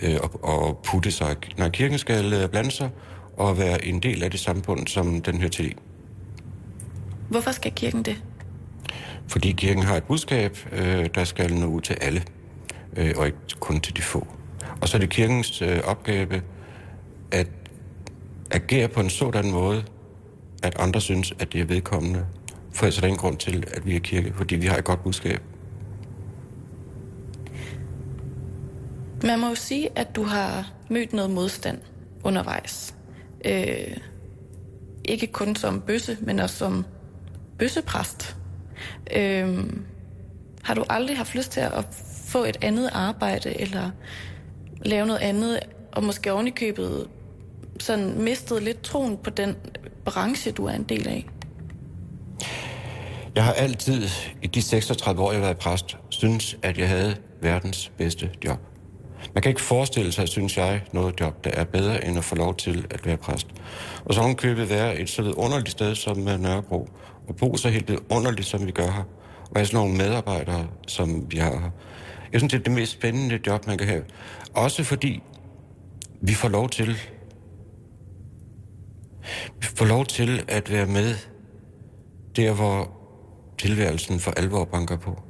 øh, 0.03 0.19
og, 0.23 0.45
og 0.45 0.79
putte 0.85 1.11
sig. 1.11 1.37
Når 1.59 1.69
kirken 1.69 1.99
skal 1.99 2.33
øh, 2.33 2.49
blande 2.49 2.71
sig 2.71 2.91
og 3.37 3.59
være 3.59 3.85
en 3.85 4.01
del 4.01 4.23
af 4.23 4.31
det 4.31 4.41
samfund, 4.41 4.87
som 4.87 5.23
den 5.23 5.39
hører 5.39 5.51
til 5.51 5.75
Hvorfor 7.29 7.51
skal 7.51 7.73
kirken 7.73 8.03
det? 8.03 8.23
Fordi 9.29 9.53
kirken 9.53 9.83
har 9.83 9.97
et 9.97 10.05
budskab, 10.05 10.57
øh, 10.73 11.09
der 11.15 11.25
skal 11.25 11.55
nå 11.55 11.67
ud 11.67 11.81
til 11.81 11.97
alle, 12.01 12.23
øh, 12.97 13.15
og 13.17 13.27
ikke 13.27 13.39
kun 13.61 13.81
til 13.81 13.97
de 13.97 14.03
få. 14.03 14.27
Og 14.81 14.89
så 14.89 14.97
er 14.97 15.01
det 15.01 15.11
kirkens 15.11 15.63
øh, 15.63 15.81
opgave 15.85 16.43
at 17.31 17.47
agere 18.51 18.89
på 18.89 19.01
en 19.01 19.11
sådan 19.11 19.51
måde, 19.51 19.85
at 20.63 20.79
andre 20.79 21.01
synes, 21.01 21.35
at 21.39 21.53
det 21.53 21.61
er 21.61 21.65
vedkommende. 21.65 22.27
For 22.73 22.87
ellers 22.87 22.97
er 22.97 23.01
der 23.01 23.09
ingen 23.09 23.21
grund 23.21 23.37
til, 23.37 23.65
at 23.73 23.87
vi 23.87 23.97
er 23.97 24.01
kirke, 24.01 24.33
fordi 24.37 24.57
vi 24.57 24.67
har 24.67 24.77
et 24.77 24.85
godt 24.85 25.03
budskab. 25.03 25.43
Man 29.25 29.41
må 29.41 29.49
jo 29.49 29.55
sige, 29.55 29.89
at 29.97 30.17
du 30.17 30.23
har 30.23 30.73
mødt 30.91 31.13
noget 31.13 31.31
modstand 31.31 31.79
undervejs. 32.25 32.95
Øh, 33.45 33.97
ikke 35.05 35.27
kun 35.27 35.57
som 35.57 35.81
bøsse, 35.81 36.19
men 36.21 36.39
også 36.39 36.57
som 36.57 36.85
bøssepræst. 37.59 38.37
Øh, 39.17 39.65
har 40.63 40.75
du 40.75 40.85
aldrig 40.91 41.17
haft 41.17 41.35
lyst 41.35 41.53
til 41.53 41.61
at 41.61 41.85
få 42.27 42.45
et 42.45 42.57
andet 42.63 42.91
arbejde, 42.93 43.61
eller 43.61 43.91
lave 44.85 45.07
noget 45.07 45.21
andet, 45.21 45.61
og 45.93 46.05
måske 46.05 46.33
ovenikøbet 46.33 47.09
sådan 47.81 48.23
mistet 48.23 48.63
lidt 48.63 48.83
troen 48.83 49.17
på 49.17 49.31
den 49.31 49.57
branche, 50.05 50.53
du 50.53 50.67
er 50.67 50.73
en 50.73 50.83
del 50.83 51.09
af? 51.09 51.27
Jeg 53.35 53.45
har 53.45 53.53
altid, 53.53 54.09
i 54.43 54.47
de 54.47 54.63
36 54.63 55.23
år, 55.23 55.33
jeg 55.33 55.41
har 55.41 55.47
været 55.47 55.59
præst, 55.59 55.97
synes, 56.09 56.57
at 56.63 56.79
jeg 56.79 56.89
havde 56.89 57.17
verdens 57.41 57.93
bedste 57.99 58.31
job. 58.45 58.72
Man 59.35 59.43
kan 59.43 59.51
ikke 59.51 59.61
forestille 59.61 60.13
sig, 60.13 60.29
synes 60.29 60.57
jeg, 60.57 60.83
noget 60.93 61.21
job, 61.21 61.45
der 61.45 61.51
er 61.51 61.65
bedre 61.65 62.05
end 62.05 62.19
at 62.19 62.25
få 62.25 62.35
lov 62.35 62.57
til 62.57 62.87
at 62.91 63.07
være 63.07 63.17
præst. 63.17 63.47
Og 64.05 64.15
så 64.15 64.35
købet 64.39 64.71
være 64.71 64.99
et 64.99 65.11
så 65.11 65.33
underligt 65.37 65.71
sted 65.71 65.95
som 65.95 66.17
Nørrebro, 66.17 66.89
og 67.29 67.37
bo 67.37 67.57
så 67.57 67.69
helt 67.69 68.01
underligt, 68.11 68.47
som 68.47 68.67
vi 68.67 68.71
gør 68.71 68.91
her. 68.91 69.05
Og 69.51 69.57
have 69.57 69.67
sådan 69.67 69.77
nogle 69.77 69.97
medarbejdere, 69.97 70.67
som 70.87 71.27
vi 71.33 71.37
har 71.37 71.51
her. 71.51 71.71
Jeg 72.33 72.41
synes, 72.41 72.53
det 72.53 72.59
er 72.59 72.63
det 72.63 72.73
mest 72.73 72.93
spændende 72.93 73.41
job, 73.47 73.67
man 73.67 73.79
kan 73.79 73.87
have. 73.87 74.05
Også 74.55 74.85
fordi 74.85 75.23
vi 76.21 76.35
får 76.35 76.49
lov 76.49 76.69
til 76.69 76.97
vi 79.61 79.67
får 79.67 79.85
lov 79.85 80.07
til 80.07 80.45
at 80.49 80.71
være 80.71 80.87
med 80.87 81.15
der, 82.37 82.53
hvor 82.53 82.91
tilværelsen 83.59 84.21
for 84.21 84.31
alvor 84.31 84.65
banker 84.65 84.97
på. 84.97 85.23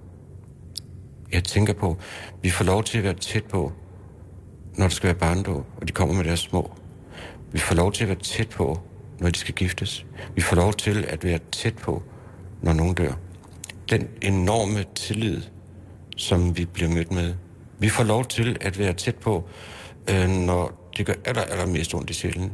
Jeg 1.32 1.44
tænker 1.44 1.72
på, 1.72 1.96
vi 2.42 2.50
får 2.50 2.64
lov 2.64 2.84
til 2.84 2.98
at 2.98 3.04
være 3.04 3.14
tæt 3.14 3.44
på 3.44 3.72
når 4.76 4.84
der 4.84 4.94
skal 4.94 5.06
være 5.06 5.18
barndåb, 5.18 5.66
og 5.76 5.88
de 5.88 5.92
kommer 5.92 6.14
med 6.14 6.24
deres 6.24 6.40
små. 6.40 6.70
Vi 7.52 7.58
får 7.58 7.74
lov 7.74 7.92
til 7.92 8.04
at 8.04 8.08
være 8.08 8.18
tæt 8.18 8.48
på, 8.48 8.80
når 9.20 9.30
de 9.30 9.38
skal 9.38 9.54
giftes. 9.54 10.06
Vi 10.34 10.40
får 10.40 10.56
lov 10.56 10.72
til 10.72 11.04
at 11.08 11.24
være 11.24 11.38
tæt 11.52 11.76
på, 11.76 12.02
når 12.62 12.72
nogen 12.72 12.94
dør. 12.94 13.12
Den 13.90 14.08
enorme 14.22 14.84
tillid, 14.94 15.42
som 16.16 16.56
vi 16.58 16.64
bliver 16.64 16.90
mødt 16.90 17.12
med. 17.12 17.34
Vi 17.78 17.88
får 17.88 18.04
lov 18.04 18.24
til 18.24 18.56
at 18.60 18.78
være 18.78 18.92
tæt 18.92 19.16
på, 19.16 19.48
øh, 20.10 20.28
når 20.28 20.90
det 20.96 21.06
gør 21.06 21.14
aller, 21.24 21.42
aller 21.42 21.66
mest 21.66 21.94
ondt 21.94 22.10
i 22.10 22.12
sjælen. 22.12 22.52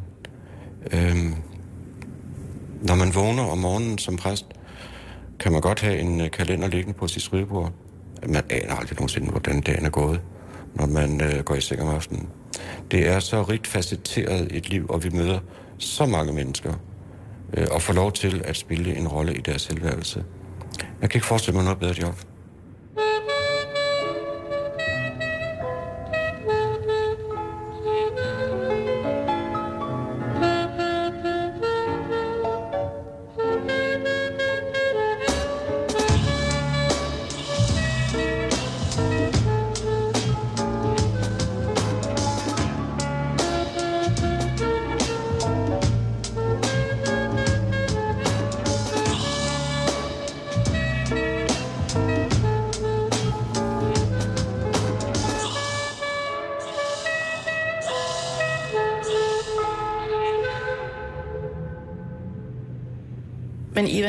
Øh, 0.93 1.17
når 2.83 2.95
man 2.95 3.15
vågner 3.15 3.43
om 3.43 3.59
morgenen 3.59 3.99
som 3.99 4.17
præst, 4.17 4.47
kan 5.41 5.53
man 5.53 5.61
godt 5.61 5.81
have 5.81 5.99
en 5.99 6.21
øh, 6.21 6.31
kalender 6.31 6.69
liggende 6.69 6.99
på 6.99 7.09
sit 7.09 7.23
skrivebord. 7.23 7.73
Man 8.27 8.43
aner 8.51 8.75
aldrig 8.75 8.97
nogensinde, 8.97 9.31
hvordan 9.31 9.61
dagen 9.61 9.87
er 9.87 9.91
gået 9.91 10.21
når 10.79 10.87
man 10.87 11.21
øh, 11.21 11.45
går 11.45 11.55
i 11.55 11.61
seng 11.61 11.83
om 11.83 11.89
aftenen. 11.89 12.29
Det 12.91 13.09
er 13.09 13.21
så 13.21 13.43
rigt 13.43 13.67
facetteret 13.67 14.49
et 14.51 14.69
liv, 14.69 14.87
og 14.89 15.05
vi 15.05 15.09
møder 15.09 15.39
så 15.79 16.07
mange 16.07 16.33
mennesker, 16.33 16.75
øh, 17.57 17.67
og 17.71 17.83
får 17.83 17.93
lov 17.93 18.13
til 18.13 18.43
at 18.45 18.57
spille 18.57 18.97
en 18.97 19.09
rolle 19.09 19.35
i 19.35 19.41
deres 19.41 19.63
selvværelse. 19.63 20.25
Jeg 21.01 21.11
kan 21.11 21.19
ikke 21.19 21.27
forestille 21.27 21.57
mig 21.57 21.65
noget 21.65 21.79
bedre 21.79 21.95
job. 22.03 22.15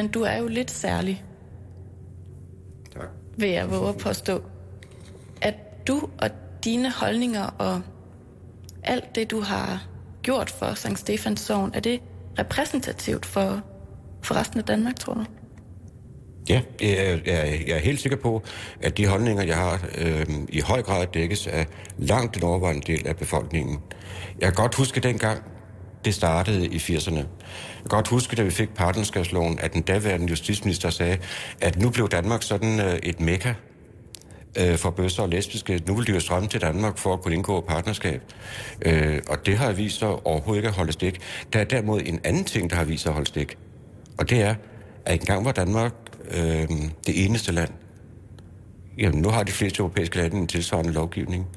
Men 0.10 0.14
du 0.14 0.22
er 0.22 0.38
jo 0.38 0.48
lidt 0.48 0.72
særlig. 0.72 1.24
Tak. 2.94 3.10
Vil 3.38 3.50
jeg 3.50 3.72
våge 3.72 3.90
at 3.90 3.98
påstå. 3.98 4.42
At 5.42 5.88
du 5.88 6.10
og 6.22 6.30
dine 6.64 6.92
holdninger 6.92 7.44
og 7.58 7.82
alt 8.84 9.16
det, 9.16 9.32
du 9.32 9.42
har 9.42 9.88
gjort 10.22 10.50
for 10.50 10.74
Sankt 10.74 11.00
Stefans 11.00 11.40
Sogn, 11.40 11.72
er 11.74 11.80
det 11.80 12.02
repræsentativt 12.40 13.26
for, 13.26 13.62
for 14.22 14.36
resten 14.36 14.60
af 14.60 14.66
Danmark, 14.66 14.96
tror 14.96 15.14
du? 15.14 15.26
Ja, 16.50 16.62
jeg, 16.82 17.22
jeg, 17.26 17.64
jeg 17.68 17.76
er 17.76 17.82
helt 17.82 18.00
sikker 18.00 18.18
på, 18.18 18.44
at 18.82 18.98
de 18.98 19.08
holdninger, 19.08 19.44
jeg 19.44 19.58
har, 19.58 19.88
øh, 19.98 20.26
i 20.50 20.60
høj 20.60 20.82
grad 20.82 21.08
dækkes 21.14 21.48
af 21.48 21.68
langt 21.98 22.36
den 22.36 22.44
overvejende 22.44 22.94
del 22.94 23.08
af 23.08 23.18
befolkningen. 23.18 23.80
Jeg 24.40 24.48
kan 24.48 24.54
godt 24.54 24.76
huske 24.76 25.00
dengang, 25.00 25.44
det 26.06 26.14
startede 26.14 26.68
i 26.68 26.78
80'erne. 26.78 27.18
Jeg 27.18 27.26
kan 27.78 27.90
godt 27.90 28.08
huske, 28.08 28.36
da 28.36 28.44
vi 28.44 28.50
fik 28.50 28.70
partnerskabsloven, 28.70 29.60
at 29.60 29.74
den 29.74 29.82
daværende 29.82 30.28
justitsminister 30.28 30.90
sagde, 30.90 31.18
at 31.62 31.80
nu 31.80 31.90
blev 31.90 32.10
Danmark 32.10 32.44
sådan 32.44 32.80
øh, 32.80 33.00
et 33.04 33.20
mekka 33.20 33.54
øh, 34.58 34.78
for 34.78 34.90
bøsser 34.90 35.24
og 35.24 35.30
lesbiske. 35.30 35.82
Nu 35.88 35.96
vil 35.96 36.08
de 36.08 36.12
jo 36.12 36.20
strømme 36.20 36.50
til 36.50 36.62
Danmark 36.62 36.98
for 36.98 37.14
at 37.14 37.22
kunne 37.22 37.34
indgå 37.34 37.62
partnerskab. 37.62 38.22
Øh, 38.82 39.22
og 39.30 39.46
det 39.46 39.58
har 39.58 39.72
vist 39.72 40.00
sig 40.00 40.08
overhovedet 40.08 40.60
ikke 40.60 40.70
at 40.70 40.76
holde 40.76 40.92
stik. 40.92 41.20
Der 41.54 41.60
er 41.60 41.64
derimod 41.64 42.02
en 42.06 42.20
anden 42.24 42.44
ting, 42.44 42.70
der 42.70 42.76
har 42.76 42.84
vist 42.84 43.04
sig 43.04 43.10
at 43.10 43.14
holde 43.14 43.28
stik. 43.28 43.58
Og 44.18 44.30
det 44.30 44.42
er, 44.42 44.56
at 45.06 45.20
engang 45.20 45.46
var 45.46 45.52
Danmark 45.52 45.94
øh, 46.32 46.68
det 47.08 47.26
eneste 47.26 47.52
land. 47.52 47.70
Jamen, 48.98 49.22
nu 49.22 49.30
har 49.30 49.44
de 49.44 49.52
fleste 49.52 49.80
europæiske 49.80 50.18
lande 50.18 50.38
en 50.38 50.48
tilsvarende 50.48 50.94
lovgivning. 50.94 51.48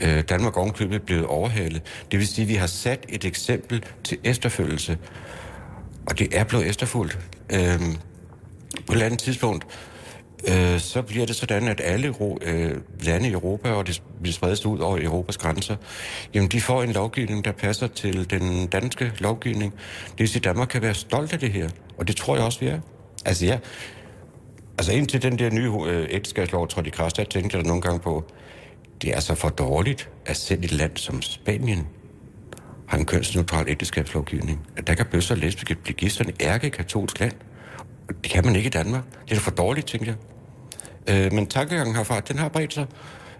Øh, 0.00 0.24
Danmark 0.28 0.56
ovenkøbet 0.56 1.02
blevet 1.02 1.26
overhalet. 1.26 1.82
Det 2.10 2.18
vil 2.18 2.28
sige, 2.28 2.42
at 2.42 2.48
vi 2.48 2.54
har 2.54 2.66
sat 2.66 3.06
et 3.08 3.24
eksempel 3.24 3.84
til 4.04 4.18
efterfølgelse. 4.24 4.98
Og 6.06 6.18
det 6.18 6.38
er 6.38 6.44
blevet 6.44 6.66
efterfulgt. 6.66 7.18
Øh, 7.52 7.78
på 8.86 8.92
et 8.92 8.92
eller 8.92 9.06
andet 9.06 9.20
tidspunkt, 9.20 9.66
øh, 10.48 10.80
så 10.80 11.02
bliver 11.02 11.26
det 11.26 11.36
sådan, 11.36 11.68
at 11.68 11.80
alle 11.84 12.14
øh, 12.42 12.76
lande 13.00 13.28
i 13.28 13.32
Europa, 13.32 13.70
og 13.70 13.86
det 13.86 14.02
bliver 14.22 14.32
spredes 14.32 14.66
ud 14.66 14.78
over 14.78 14.98
Europas 15.02 15.36
grænser, 15.36 15.76
jamen 16.34 16.48
de 16.48 16.60
får 16.60 16.82
en 16.82 16.92
lovgivning, 16.92 17.44
der 17.44 17.52
passer 17.52 17.86
til 17.86 18.30
den 18.30 18.66
danske 18.66 19.12
lovgivning. 19.18 19.72
Det 20.10 20.18
vil 20.18 20.28
sige, 20.28 20.40
at 20.40 20.44
Danmark 20.44 20.68
kan 20.68 20.82
være 20.82 20.94
stolt 20.94 21.32
af 21.32 21.38
det 21.38 21.52
her, 21.52 21.68
og 21.98 22.08
det 22.08 22.16
tror 22.16 22.36
jeg 22.36 22.44
også, 22.44 22.60
vi 22.60 22.66
er. 22.66 22.80
Altså 23.24 23.46
ja, 23.46 23.58
altså 24.78 24.92
indtil 24.92 25.22
den 25.22 25.38
der 25.38 25.50
nye 25.50 25.70
øh, 25.86 26.06
ægteskabslov 26.10 26.68
trådte 26.68 26.88
i 26.88 26.90
kraft, 26.90 27.16
der 27.16 27.24
tænkte 27.24 27.56
jeg 27.56 27.66
nogle 27.66 27.82
gange 27.82 28.00
på, 28.00 28.24
det 29.02 29.16
er 29.16 29.20
så 29.20 29.34
for 29.34 29.48
dårligt, 29.48 30.10
at 30.26 30.36
selv 30.36 30.64
et 30.64 30.72
land 30.72 30.96
som 30.96 31.22
Spanien 31.22 31.86
har 32.88 32.98
en 32.98 33.06
kønsneutral 33.06 33.68
ægteskabslovgivning. 33.68 34.66
At 34.76 34.86
der 34.86 34.94
kan 34.94 35.06
bøsser 35.06 35.34
og 35.34 35.38
lesbiske 35.38 35.74
blive 35.74 35.94
gift 35.94 36.14
sådan 36.14 36.34
ærke-katolsk 36.40 37.20
land. 37.20 37.32
Det 38.08 38.30
kan 38.30 38.44
man 38.44 38.56
ikke 38.56 38.66
i 38.66 38.70
Danmark. 38.70 39.04
Det 39.24 39.30
er 39.30 39.34
da 39.34 39.40
for 39.40 39.50
dårligt, 39.50 39.86
tænker 39.86 40.06
jeg. 40.06 41.24
Øh, 41.26 41.32
men 41.32 41.46
tankegangen 41.46 41.96
herfra, 41.96 42.20
den 42.20 42.38
har 42.38 42.48
bredt 42.48 42.74
sig 42.74 42.86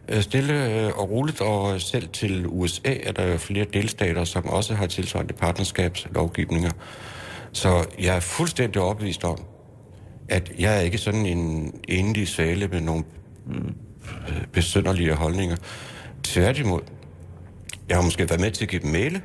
øh, 0.09 0.23
stille 0.23 0.81
øh, 0.87 0.99
og 0.99 1.11
roligt, 1.11 1.41
og 1.41 1.81
selv 1.81 2.09
til 2.09 2.47
USA 2.47 2.95
er 3.03 3.13
der 3.13 3.27
jo 3.27 3.37
flere 3.37 3.65
delstater, 3.73 4.25
som 4.25 4.49
også 4.49 4.75
har 4.75 4.87
tilsvarende 4.87 5.35
partnerskabslovgivninger. 5.35 6.71
Så 7.53 7.87
jeg 8.01 8.17
er 8.17 8.21
fuldstændig 8.21 8.83
opvist 8.83 9.25
om, 9.25 9.39
at 10.29 10.53
jeg 10.59 10.77
er 10.77 10.81
ikke 10.81 10.99
sådan 10.99 11.27
en 11.27 11.75
enlig 11.89 12.29
svale 12.29 12.69
med 12.69 12.81
nogle 12.81 13.05
besønderlige 14.53 15.15
holdninger. 15.15 15.57
Tværtimod, 16.23 16.81
jeg 17.89 17.97
har 17.97 18.03
måske 18.03 18.29
været 18.29 18.41
med 18.41 18.51
til 18.51 18.65
at 18.65 18.71
give 18.71 18.83
dem 18.83 18.91
male 18.91 19.23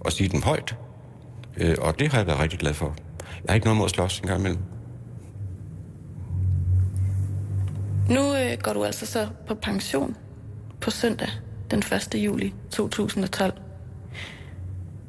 og 0.00 0.12
sige 0.12 0.28
dem 0.28 0.42
højt, 0.42 0.76
øh, 1.56 1.76
og 1.80 1.98
det 1.98 2.12
har 2.12 2.18
jeg 2.18 2.26
været 2.26 2.40
rigtig 2.40 2.58
glad 2.58 2.74
for. 2.74 2.96
Jeg 3.20 3.48
har 3.48 3.54
ikke 3.54 3.66
noget 3.66 3.78
mod 3.78 3.84
at 3.84 3.90
slås 3.90 4.20
en 4.20 4.26
gang 4.26 4.40
imellem. 4.40 4.62
Nu 8.10 8.36
øh, 8.36 8.58
går 8.62 8.72
du 8.72 8.84
altså 8.84 9.06
så 9.06 9.28
på 9.46 9.54
pension 9.54 10.16
på 10.80 10.90
søndag 10.90 11.28
den 11.70 11.78
1. 11.78 12.14
juli 12.14 12.54
2012. 12.70 13.52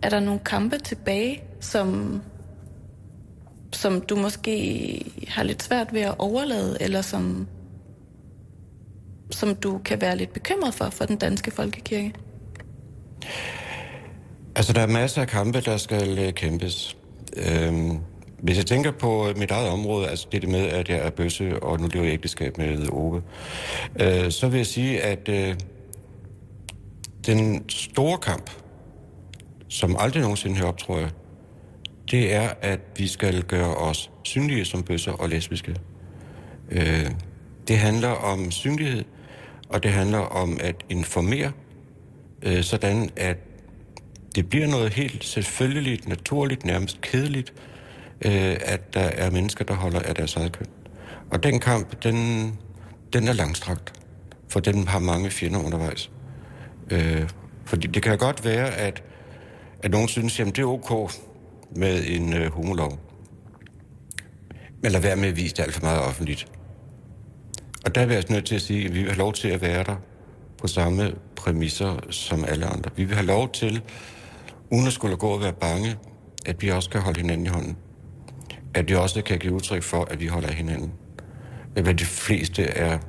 Er 0.01 0.09
der 0.09 0.19
nogle 0.19 0.39
kampe 0.39 0.77
tilbage, 0.77 1.43
som, 1.59 2.21
som 3.71 4.01
du 4.01 4.15
måske 4.15 5.05
har 5.27 5.43
lidt 5.43 5.63
svært 5.63 5.93
ved 5.93 6.01
at 6.01 6.15
overlade, 6.17 6.77
eller 6.81 7.01
som, 7.01 7.47
som 9.31 9.55
du 9.55 9.77
kan 9.85 10.01
være 10.01 10.17
lidt 10.17 10.33
bekymret 10.33 10.73
for 10.73 10.89
for 10.89 11.05
den 11.05 11.17
danske 11.17 11.51
folkekirke? 11.51 12.13
Altså, 14.55 14.73
der 14.73 14.81
er 14.81 14.87
masser 14.87 15.21
af 15.21 15.27
kampe, 15.27 15.61
der 15.61 15.77
skal 15.77 16.19
øh, 16.19 16.33
kæmpes. 16.33 16.97
Øhm, 17.37 17.99
hvis 18.39 18.57
jeg 18.57 18.65
tænker 18.65 18.91
på 18.91 19.29
øh, 19.29 19.37
mit 19.37 19.51
eget 19.51 19.69
område, 19.69 20.07
altså 20.07 20.27
det 20.31 20.49
med, 20.49 20.65
at 20.65 20.89
jeg 20.89 20.97
er 20.97 21.09
bøsse, 21.09 21.63
og 21.63 21.79
nu 21.79 21.87
lever 21.87 22.05
jeg 22.05 22.13
ægteskab 22.13 22.57
med 22.57 22.89
Ove, 22.91 23.21
øh, 23.99 24.31
så 24.31 24.47
vil 24.47 24.57
jeg 24.57 24.65
sige, 24.65 25.01
at 25.01 25.29
øh, 25.29 25.55
den 27.25 27.69
store 27.69 28.17
kamp, 28.17 28.51
som 29.67 29.95
aldrig 29.99 30.21
nogensinde 30.21 30.55
hører 30.55 30.67
op, 30.67 30.77
tror 30.77 30.97
jeg, 30.97 31.09
det 32.11 32.33
er, 32.33 32.49
at 32.61 32.79
vi 32.97 33.07
skal 33.07 33.43
gøre 33.43 33.75
os 33.75 34.11
synlige 34.23 34.65
som 34.65 34.83
bøsser 34.83 35.11
og 35.11 35.29
lesbiske. 35.29 35.75
Øh, 36.71 37.11
det 37.67 37.77
handler 37.77 38.09
om 38.09 38.51
synlighed, 38.51 39.03
og 39.69 39.83
det 39.83 39.91
handler 39.91 40.17
om 40.17 40.57
at 40.61 40.75
informere, 40.89 41.51
øh, 42.41 42.63
sådan 42.63 43.09
at 43.15 43.37
det 44.35 44.49
bliver 44.49 44.67
noget 44.67 44.93
helt 44.93 45.23
selvfølgeligt, 45.23 46.07
naturligt, 46.07 46.65
nærmest 46.65 47.01
kedeligt, 47.01 47.53
øh, 48.25 48.57
at 48.61 48.93
der 48.93 48.99
er 48.99 49.31
mennesker, 49.31 49.65
der 49.65 49.73
holder 49.73 49.99
af 49.99 50.15
deres 50.15 50.35
eget 50.35 50.51
køn. 50.51 50.67
Og 51.31 51.43
den 51.43 51.59
kamp, 51.59 52.03
den, 52.03 52.51
den 53.13 53.27
er 53.27 53.33
langstrakt, 53.33 53.93
for 54.49 54.59
den 54.59 54.87
har 54.87 54.99
mange 54.99 55.29
fjender 55.29 55.63
undervejs. 55.63 56.11
Øh, 56.91 57.29
fordi 57.65 57.87
det 57.87 58.03
kan 58.03 58.17
godt 58.17 58.45
være, 58.45 58.75
at, 58.75 59.03
at 59.83 59.91
nogen 59.91 60.07
synes, 60.07 60.39
at 60.39 60.45
det 60.45 60.59
er 60.59 60.65
ok 60.65 61.11
med 61.75 62.03
en 62.07 62.33
øh, 62.33 62.51
homolov. 62.51 62.99
Men 64.81 64.91
lad 64.91 65.01
være 65.01 65.15
med 65.15 65.29
at 65.29 65.35
vise 65.35 65.55
det 65.55 65.63
alt 65.63 65.73
for 65.73 65.81
meget 65.81 66.01
offentligt. 66.01 66.47
Og 67.85 67.95
der 67.95 68.01
er 68.01 68.05
vi 68.05 68.13
altså 68.13 68.33
nødt 68.33 68.45
til 68.45 68.55
at 68.55 68.61
sige, 68.61 68.85
at 68.85 68.93
vi 68.93 68.99
vil 68.99 69.09
have 69.09 69.17
lov 69.17 69.33
til 69.33 69.47
at 69.47 69.61
være 69.61 69.83
der 69.83 69.95
på 70.57 70.67
samme 70.67 71.15
præmisser 71.35 71.99
som 72.09 72.45
alle 72.47 72.65
andre. 72.65 72.91
Vi 72.95 73.03
vil 73.03 73.15
have 73.15 73.27
lov 73.27 73.51
til, 73.51 73.81
uden 74.71 74.87
at 74.87 74.93
skulle 74.93 75.17
gå 75.17 75.27
og 75.27 75.41
være 75.41 75.53
bange, 75.53 75.95
at 76.45 76.61
vi 76.61 76.69
også 76.69 76.89
kan 76.89 77.01
holde 77.01 77.21
hinanden 77.21 77.45
i 77.45 77.49
hånden 77.49 77.77
at 78.75 78.89
vi 78.89 78.95
også 78.95 79.21
kan 79.21 79.39
give 79.39 79.53
udtryk 79.53 79.83
for, 79.83 80.05
at 80.11 80.19
vi 80.19 80.27
holder 80.27 80.47
af 80.47 80.53
hinanden. 80.53 80.93
Hvad 81.73 81.93
de 81.93 82.05
fleste 82.05 82.63
er 82.63 82.99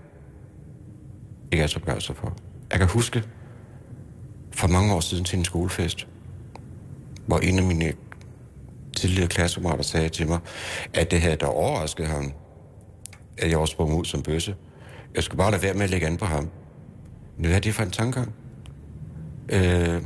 ikke 1.53 1.63
er 1.63 1.67
så 1.67 1.81
begejstret 1.81 2.17
for. 2.17 2.37
Jeg 2.71 2.79
kan 2.79 2.89
huske 2.89 3.23
for 4.53 4.69
mange 4.69 4.95
år 4.95 5.01
siden 5.01 5.25
til 5.25 5.39
en 5.39 5.45
skolefest, 5.45 6.07
hvor 7.27 7.39
en 7.39 7.59
af 7.59 7.65
mine 7.65 7.93
tidligere 8.97 9.29
klassekammerater 9.29 9.83
sagde 9.83 10.09
til 10.09 10.29
mig, 10.29 10.39
at 10.95 11.11
det 11.11 11.21
havde 11.21 11.37
der 11.37 11.47
overrasket 11.47 12.07
ham, 12.07 12.33
at 13.39 13.51
jeg 13.51 13.59
også 13.59 13.73
sprang 13.73 13.95
ud 13.95 14.05
som 14.05 14.23
bøsse. 14.23 14.55
Jeg 15.17 15.25
skulle 15.25 15.39
bare 15.39 15.51
lade 15.51 15.63
være 15.63 15.75
med 15.75 15.83
at 15.83 15.91
lægge 15.91 16.07
an 16.07 16.17
på 16.17 16.25
ham. 16.25 16.51
Men 17.37 17.47
hvad 17.47 17.57
er 17.57 17.61
det 17.61 17.75
for 17.75 17.83
en 17.83 17.91
tankegang? 17.91 18.35
Øh, 19.49 20.03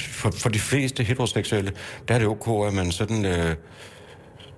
for, 0.00 0.30
for 0.30 0.48
de 0.48 0.58
fleste 0.58 1.02
heteroseksuelle, 1.02 1.72
der 2.08 2.14
er 2.14 2.18
det 2.18 2.28
ok, 2.28 2.66
at 2.66 2.74
man 2.74 2.92
sådan 2.92 3.24
øh, 3.24 3.56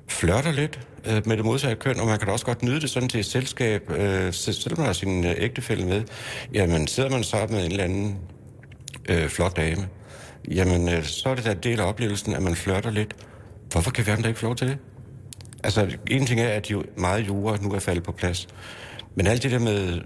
flørter 0.08 0.52
lidt 0.52 0.88
øh, 1.06 1.26
med 1.26 1.36
det 1.36 1.44
modsatte 1.44 1.76
køn, 1.76 2.00
og 2.00 2.06
man 2.06 2.18
kan 2.18 2.26
da 2.26 2.32
også 2.32 2.46
godt 2.46 2.62
nyde 2.62 2.80
det 2.80 2.90
sådan 2.90 3.08
til 3.08 3.20
et 3.20 3.26
selskab, 3.26 3.90
øh, 3.90 4.32
selvom 4.32 4.78
man 4.78 4.86
har 4.86 4.92
sin 4.92 5.24
øh, 5.24 5.34
ægtefælle 5.36 5.86
med. 5.86 6.02
Jamen, 6.54 6.86
sidder 6.86 7.10
man 7.10 7.24
sammen 7.24 7.56
med 7.56 7.64
en 7.64 7.70
eller 7.70 7.84
anden 7.84 8.18
øh, 9.08 9.28
flot 9.28 9.56
dame, 9.56 9.88
jamen, 10.48 10.88
øh, 10.88 11.04
så 11.04 11.28
er 11.28 11.34
det 11.34 11.44
der 11.44 11.54
del 11.54 11.80
af 11.80 11.88
oplevelsen, 11.88 12.34
at 12.34 12.42
man 12.42 12.54
flørter 12.54 12.90
lidt. 12.90 13.16
Hvorfor 13.72 13.90
kan 13.90 14.06
vi 14.06 14.22
da 14.22 14.28
ikke 14.28 14.40
få 14.40 14.46
lov 14.46 14.56
til 14.56 14.68
det? 14.68 14.78
Altså, 15.64 15.96
en 16.10 16.26
ting 16.26 16.40
er, 16.40 16.48
at 16.48 16.70
jo 16.70 16.84
meget 16.96 17.26
jura 17.28 17.56
nu 17.62 17.72
er 17.72 17.78
faldet 17.78 18.04
på 18.04 18.12
plads. 18.12 18.48
Men 19.14 19.26
alt 19.26 19.42
det 19.42 19.50
der 19.50 19.58
med 19.58 20.00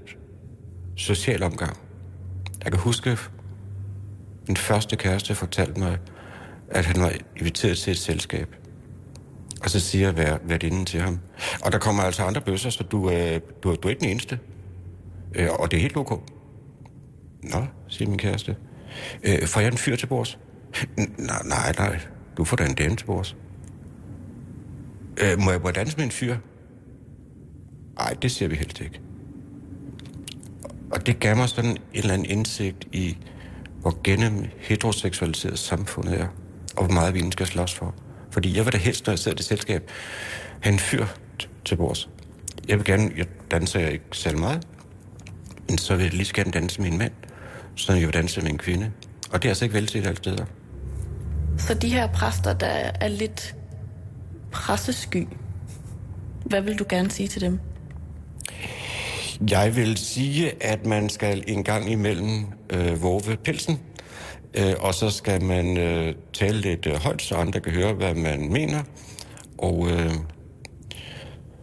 social 0.97 1.43
omgang. 1.43 1.77
Jeg 2.65 2.73
kan 2.73 2.81
huske, 2.81 3.19
min 4.49 4.57
første 4.57 4.97
kæreste 4.97 5.35
fortalte 5.35 5.81
mig, 5.81 5.99
at 6.71 6.85
han 6.85 7.03
var 7.03 7.13
inviteret 7.37 7.79
til 7.79 7.91
et 7.91 7.99
selskab. 7.99 8.55
Og 9.63 9.71
så 9.71 9.81
siger 9.81 10.07
jeg 10.07 10.17
vær, 10.49 10.59
inden 10.63 10.87
til 10.87 11.01
ham. 11.01 11.21
Og 11.65 11.73
der 11.73 11.79
kommer 11.79 12.03
altså 12.03 12.23
andre 12.23 12.41
bøsser, 12.41 12.71
så 12.71 12.85
du, 12.85 13.11
øh, 13.11 13.41
du, 13.63 13.75
du 13.75 13.89
er 13.89 13.91
ikke 13.91 14.01
den 14.01 14.09
eneste. 14.09 14.39
Øh, 15.35 15.49
og 15.59 15.71
det 15.71 15.77
er 15.77 15.81
helt 15.81 15.97
ok. 15.97 16.23
Nå, 17.43 17.67
siger 17.89 18.09
min 18.09 18.19
kæreste. 18.19 18.57
Øh, 19.23 19.47
får 19.47 19.61
jeg 19.61 19.73
en 19.73 19.79
fyr 19.79 19.97
til 19.97 20.07
bords? 20.07 20.39
Nej, 20.97 21.43
nej, 21.45 21.73
nej. 21.79 22.01
Du 22.37 22.45
får 22.45 22.57
da 22.57 22.65
en 22.65 22.75
dame 22.75 22.97
til 22.97 23.07
bords. 23.07 23.37
Øh, 25.21 25.39
må 25.39 25.51
jeg 25.51 25.63
bare 25.63 25.73
danse 25.73 25.97
med 25.97 26.05
en 26.05 26.11
fyr? 26.11 26.37
Nej, 27.99 28.15
det 28.23 28.31
ser 28.31 28.49
vi 28.49 28.55
helst 28.55 28.81
ikke. 28.81 29.01
Og 30.91 31.07
det 31.07 31.21
gav 31.21 31.37
mig 31.37 31.49
sådan 31.49 31.71
en 31.71 31.79
eller 31.93 32.15
anden 32.15 32.31
indsigt 32.31 32.85
i, 32.93 33.17
hvor 33.81 34.01
gennem 34.05 34.45
heteroseksualiseret 34.59 35.59
samfundet 35.59 36.21
er, 36.21 36.27
og 36.77 36.85
hvor 36.85 36.95
meget 36.95 37.15
vi 37.15 37.31
skal 37.31 37.47
slås 37.47 37.75
for. 37.75 37.95
Fordi 38.31 38.57
jeg 38.57 38.65
vil 38.65 38.73
da 38.73 38.79
helst, 38.79 39.07
når 39.07 39.13
jeg 39.13 39.19
sidder 39.19 39.35
i 39.35 39.39
det 39.39 39.45
selskab, 39.45 39.91
have 40.61 40.73
en 40.73 40.79
fyr 40.79 41.07
til 41.65 41.77
bords. 41.77 42.09
Jeg 42.69 42.77
vil 42.79 42.85
gerne, 42.85 43.11
jeg 43.17 43.27
danser 43.51 43.81
jeg 43.81 43.93
ikke 43.93 44.05
særlig 44.13 44.41
meget, 44.41 44.67
men 45.69 45.79
så 45.79 45.97
vil 45.97 46.03
jeg 46.03 46.13
lige 46.13 46.27
så 46.27 46.35
gerne 46.35 46.51
danse 46.51 46.81
med 46.81 46.91
en 46.91 46.99
mand, 46.99 47.13
så 47.75 47.93
jeg 47.93 48.07
vil 48.07 48.15
danse 48.15 48.41
med 48.41 48.51
en 48.51 48.59
kvinde. 48.59 48.91
Og 49.33 49.43
det 49.43 49.49
er 49.49 49.51
altså 49.51 49.65
ikke 49.65 49.75
velset 49.75 50.07
alle 50.07 50.17
steder. 50.17 50.45
Så 51.59 51.75
de 51.75 51.89
her 51.89 52.07
præster, 52.07 52.53
der 52.53 52.67
er 53.01 53.09
lidt 53.09 53.57
pressesky, 54.69 55.27
hvad 56.45 56.61
vil 56.61 56.79
du 56.79 56.85
gerne 56.89 57.11
sige 57.11 57.29
til 57.29 57.41
dem? 57.41 57.61
Jeg 59.51 59.77
vil 59.77 59.97
sige, 59.97 60.63
at 60.65 60.87
man 60.87 61.09
skal 61.09 61.45
en 61.47 61.65
gang 61.65 61.91
imellem 61.91 62.47
øh, 62.71 63.03
våge 63.03 63.37
pelsen, 63.45 63.81
øh, 64.55 64.75
og 64.81 64.95
så 64.95 65.11
skal 65.11 65.43
man 65.43 65.77
øh, 65.77 66.15
tale 66.33 66.61
lidt 66.61 66.87
øh, 66.87 66.95
højt, 66.95 67.23
så 67.23 67.35
andre 67.35 67.61
kan 67.61 67.73
høre, 67.73 67.93
hvad 67.93 68.15
man 68.15 68.53
mener. 68.53 68.83
Og 69.59 69.89
øh, 69.91 70.11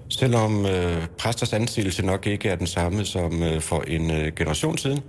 selvom 0.10 0.66
øh, 0.66 1.08
præsters 1.18 1.53
ansættelse 1.53 2.06
nok 2.06 2.28
ikke 2.28 2.49
er 2.49 2.56
den 2.56 2.68
samme 2.68 3.06
som 3.06 3.43
øh, 3.43 3.62
for 3.62 3.82
en 3.88 4.12
øh, 4.12 4.34
generation 4.36 4.78
siden, 4.78 4.99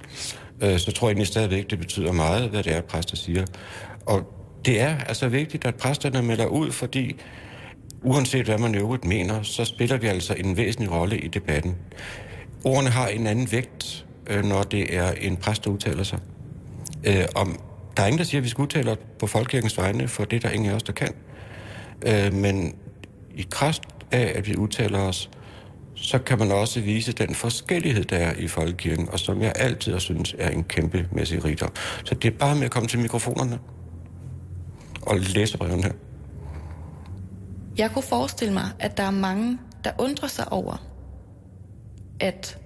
øh, 0.61 0.78
så 0.78 0.92
tror 0.92 1.09
jeg 1.09 1.12
egentlig 1.12 1.26
stadigvæk, 1.26 1.70
det 1.70 1.78
betyder 1.78 2.12
meget, 2.12 2.51
hvad 2.51 2.62
det 2.62 2.72
er, 2.72 2.80
præster 2.80 3.16
siger. 3.16 3.44
Og 4.07 4.22
det 4.64 4.80
er 4.80 4.99
altså 4.99 5.28
vigtigt, 5.28 5.64
at 5.64 5.74
præsterne 5.74 6.22
melder 6.22 6.47
ud, 6.47 6.72
fordi 6.72 7.16
uanset 8.07 8.46
hvad 8.46 8.59
man 8.59 8.74
øvrigt 8.74 9.04
mener, 9.04 9.42
så 9.42 9.64
spiller 9.64 9.96
vi 9.96 10.07
altså 10.07 10.34
en 10.34 10.57
væsentlig 10.57 10.92
rolle 10.92 11.18
i 11.18 11.28
debatten. 11.28 11.76
Ordene 12.64 12.90
har 12.90 13.09
en 13.09 13.26
anden 13.26 13.52
vægt, 13.52 14.07
øh, 14.26 14.44
når 14.44 14.62
det 14.62 14.96
er 14.96 15.12
en 15.12 15.36
præst, 15.36 15.64
der 15.64 15.70
udtaler 15.70 16.02
sig. 16.02 16.18
Øh, 17.04 17.24
om, 17.34 17.61
der 17.96 18.02
er 18.02 18.07
ingen, 18.07 18.18
der 18.18 18.24
siger, 18.24 18.40
at 18.40 18.44
vi 18.44 18.48
skal 18.48 18.62
udtale 18.62 18.96
på 19.18 19.26
folkekirkens 19.26 19.78
vegne, 19.78 20.09
for 20.09 20.24
det 20.24 20.36
er 20.36 20.40
der 20.40 20.50
ingen 20.50 20.70
af 20.70 20.74
os, 20.74 20.82
der 20.82 20.92
kan. 20.92 21.14
Øh, 22.07 22.32
men 22.32 22.74
i 23.34 23.46
kraft 23.50 23.82
af, 24.12 24.32
at 24.34 24.46
vi 24.48 24.57
udtaler 24.57 24.98
os, 24.98 25.30
så 25.94 26.18
kan 26.18 26.38
man 26.38 26.52
også 26.52 26.80
vise 26.80 27.12
den 27.12 27.34
forskellighed, 27.34 28.04
der 28.04 28.16
er 28.16 28.34
i 28.38 28.48
folkekirken, 28.48 29.09
og 29.12 29.18
som 29.18 29.42
jeg 29.42 29.52
altid 29.57 29.92
har 29.92 29.98
synes 29.98 30.34
er 30.38 30.50
en 30.50 30.64
kæmpemæssig 30.64 31.44
rigdom. 31.44 31.72
Så 32.04 32.14
det 32.14 32.34
er 32.34 32.38
bare 32.38 32.54
med 32.54 32.64
at 32.64 32.70
komme 32.70 32.88
til 32.88 32.98
mikrofonerne 32.98 33.59
og 35.02 35.18
læse 35.18 35.59
brevene 35.59 35.82
her. 35.82 35.92
Jeg 37.79 37.91
kunne 37.91 38.03
forestille 38.03 38.55
mig, 38.55 38.70
at 38.79 38.97
der 38.97 39.03
er 39.03 39.11
mange, 39.11 39.59
der 39.85 39.91
undrer 39.99 40.29
sig 40.29 40.53
over, 40.53 40.87
at 42.20 42.59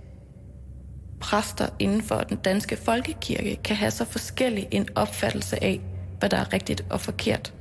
præster 1.20 1.66
inden 1.78 2.02
for 2.02 2.20
den 2.20 2.36
danske 2.36 2.76
folkekirke 2.76 3.56
kan 3.64 3.76
have 3.76 3.90
så 3.90 4.04
forskellig 4.04 4.68
en 4.70 4.88
opfattelse 4.94 5.64
af, 5.64 5.80
hvad 6.18 6.28
der 6.28 6.36
er 6.36 6.52
rigtigt 6.52 6.84
og 6.90 7.00
forkert. 7.00 7.54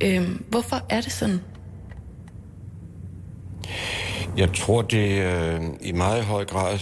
Øhm, 0.00 0.44
hvorfor 0.48 0.86
er 0.90 1.00
det 1.00 1.12
sådan? 1.12 1.40
Jeg 4.36 4.52
tror, 4.54 4.82
det 4.82 5.22
øh, 5.22 5.60
i 5.80 5.92
meget 5.92 6.24
høj 6.24 6.44
grad 6.44 6.78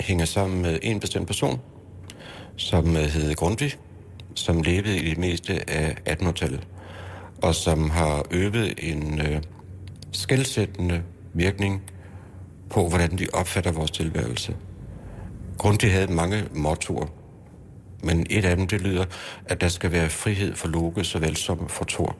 hænger 0.00 0.24
sammen 0.24 0.62
med 0.62 0.78
en 0.82 1.00
bestemt 1.00 1.26
person, 1.26 1.60
som 2.56 2.96
øh, 2.96 3.02
hed 3.02 3.34
Grundtvig, 3.34 3.72
som 4.34 4.62
levede 4.62 4.98
i 4.98 5.10
det 5.10 5.18
meste 5.18 5.70
af 5.70 5.96
1800-tallet, 6.08 6.66
og 7.42 7.54
som 7.54 7.90
har 7.90 8.24
øvet 8.30 8.74
en 8.78 9.20
øh, 9.20 9.42
skældsættende 10.12 11.02
virkning 11.34 11.82
på, 12.70 12.88
hvordan 12.88 13.18
vi 13.18 13.28
opfatter 13.32 13.72
vores 13.72 13.90
tilværelse. 13.90 14.56
Grundtvig 15.58 15.92
havde 15.92 16.12
mange 16.12 16.44
mottoer, 16.54 17.06
men 18.02 18.26
et 18.30 18.44
af 18.44 18.56
dem 18.56 18.66
det 18.66 18.80
lyder, 18.80 19.04
at 19.46 19.60
der 19.60 19.68
skal 19.68 19.92
være 19.92 20.10
frihed 20.10 20.54
for 20.54 20.68
Loke 20.68 21.04
såvel 21.04 21.36
som 21.36 21.68
for 21.68 21.84
Thor. 21.84 22.16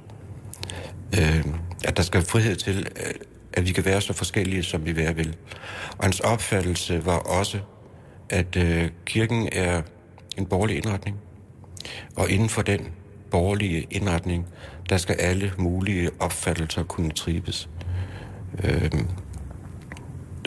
Øh, 1.19 1.45
at 1.85 1.97
der 1.97 2.03
skal 2.03 2.19
være 2.19 2.27
frihed 2.27 2.57
til, 2.57 2.87
øh, 2.97 3.15
at 3.53 3.67
vi 3.67 3.73
kan 3.73 3.85
være 3.85 4.01
så 4.01 4.13
forskellige, 4.13 4.63
som 4.63 4.87
vi 4.87 4.97
være 4.97 5.17
vil. 5.17 5.37
Og 5.99 6.05
hans 6.05 6.21
opfattelse 6.21 7.07
var 7.07 7.19
også, 7.19 7.59
at 8.31 8.57
øh, 8.57 8.91
kirken 9.05 9.49
er 9.53 9.83
en 10.39 10.47
borgerlig 10.47 10.77
indretning. 10.77 11.17
Og 12.17 12.31
inden 12.31 12.49
for 12.49 12.63
den 12.63 12.89
borgerlige 13.31 13.87
indretning, 13.91 14.47
der 14.91 14.97
skal 14.97 15.15
alle 15.15 15.53
mulige 15.59 16.11
opfattelser 16.21 16.83
kunne 16.83 17.11
tribes. 17.11 17.69
Øh, 18.65 18.91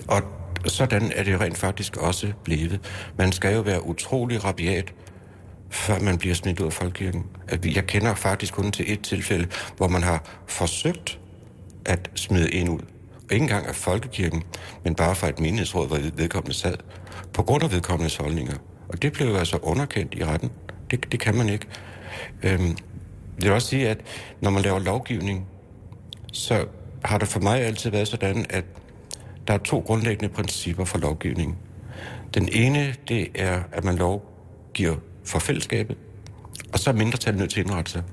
og 0.08 0.22
sådan 0.66 1.12
er 1.16 1.24
det 1.24 1.39
rent 1.39 1.58
faktisk 1.58 1.98
også 1.98 2.34
blevet. 2.44 2.80
Man 3.18 3.32
skal 3.32 3.56
jo 3.56 3.62
være 3.62 3.86
utrolig 3.86 4.44
rabiat, 4.44 4.94
før 5.70 6.00
man 6.00 6.18
bliver 6.18 6.36
smidt 6.36 6.60
ud 6.60 6.66
af 6.66 6.74
folkekirken. 6.74 7.26
Jeg 7.76 7.88
kender 7.88 8.16
faktisk 8.16 8.54
kun 8.54 8.72
til 8.72 8.94
et 8.94 9.02
tilfælde, 9.02 9.48
hvor 9.78 9.88
man 9.88 10.04
har 10.04 10.44
forsøgt 10.48 11.20
at 11.86 12.10
smide 12.16 12.54
en 12.54 12.70
ud. 12.70 12.80
Og 12.80 13.32
ikke 13.32 13.44
engang 13.44 13.68
af 13.68 13.76
folkekirken, 13.76 14.44
men 14.84 14.96
bare 14.96 15.16
fra 15.16 15.30
et 15.30 15.39
menighedsråd, 15.39 15.88
hvor 15.88 16.00
vedkommende 16.16 16.56
sad. 16.56 16.76
På 17.34 17.44
grund 17.44 17.64
af 17.64 17.72
vedkommendes 17.72 18.16
holdninger. 18.16 18.56
Og 18.89 19.02
det 19.02 19.14
blev 19.14 19.28
jo 19.28 19.36
altså 19.36 19.58
underkendt 19.58 20.14
i 20.16 20.26
retten. 20.26 20.52
Det, 20.91 21.12
det 21.12 21.20
kan 21.20 21.36
man 21.36 21.50
ikke. 21.50 21.66
Øhm, 22.44 22.78
jeg 23.38 23.46
vil 23.46 23.52
også 23.52 23.68
sige, 23.68 23.90
at 23.90 23.98
når 24.42 24.50
man 24.50 24.62
laver 24.62 24.80
lovgivning, 24.80 25.48
så 26.34 26.66
har 27.06 27.18
det 27.18 27.28
for 27.28 27.40
mig 27.40 27.62
altid 27.62 27.92
været 27.92 28.08
sådan, 28.08 28.46
at 28.50 28.66
der 29.48 29.54
er 29.54 29.58
to 29.58 29.80
grundlæggende 29.80 30.34
principper 30.34 30.86
for 30.86 30.98
lovgivning. 30.98 31.58
Den 32.34 32.50
ene, 32.52 32.96
det 33.08 33.28
er, 33.36 33.64
at 33.72 33.84
man 33.84 33.96
lovgiver 33.96 34.96
for 35.26 35.40
fællesskabet, 35.40 35.98
og 36.74 36.80
så 36.80 36.90
er 36.90 36.94
mindretallet 36.94 37.40
nødt 37.40 37.52
til 37.52 37.60
at 37.60 37.66
indrette 37.66 37.92
sig. 37.92 38.04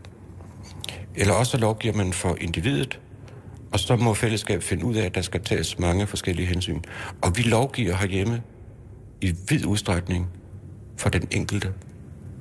Eller 1.14 1.35
også 1.35 1.59
lovgiver 1.59 1.95
man 1.95 2.12
for 2.12 2.37
individet, 2.41 3.01
og 3.73 3.81
så 3.81 3.97
må 3.97 4.14
fællesskabet 4.14 4.64
finde 4.64 4.85
ud 4.85 4.95
af, 4.95 5.07
at 5.07 5.14
der 5.14 5.23
skal 5.23 5.43
tages 5.43 5.79
mange 5.79 6.07
forskellige 6.07 6.47
hensyn. 6.47 6.81
Og 7.23 7.37
vi 7.37 7.43
lovgiver 7.43 7.97
herhjemme 7.97 8.43
i 9.21 9.35
vid 9.49 9.66
udstrækning 9.66 10.29
for 10.97 11.09
den 11.09 11.29
enkelte, 11.31 11.73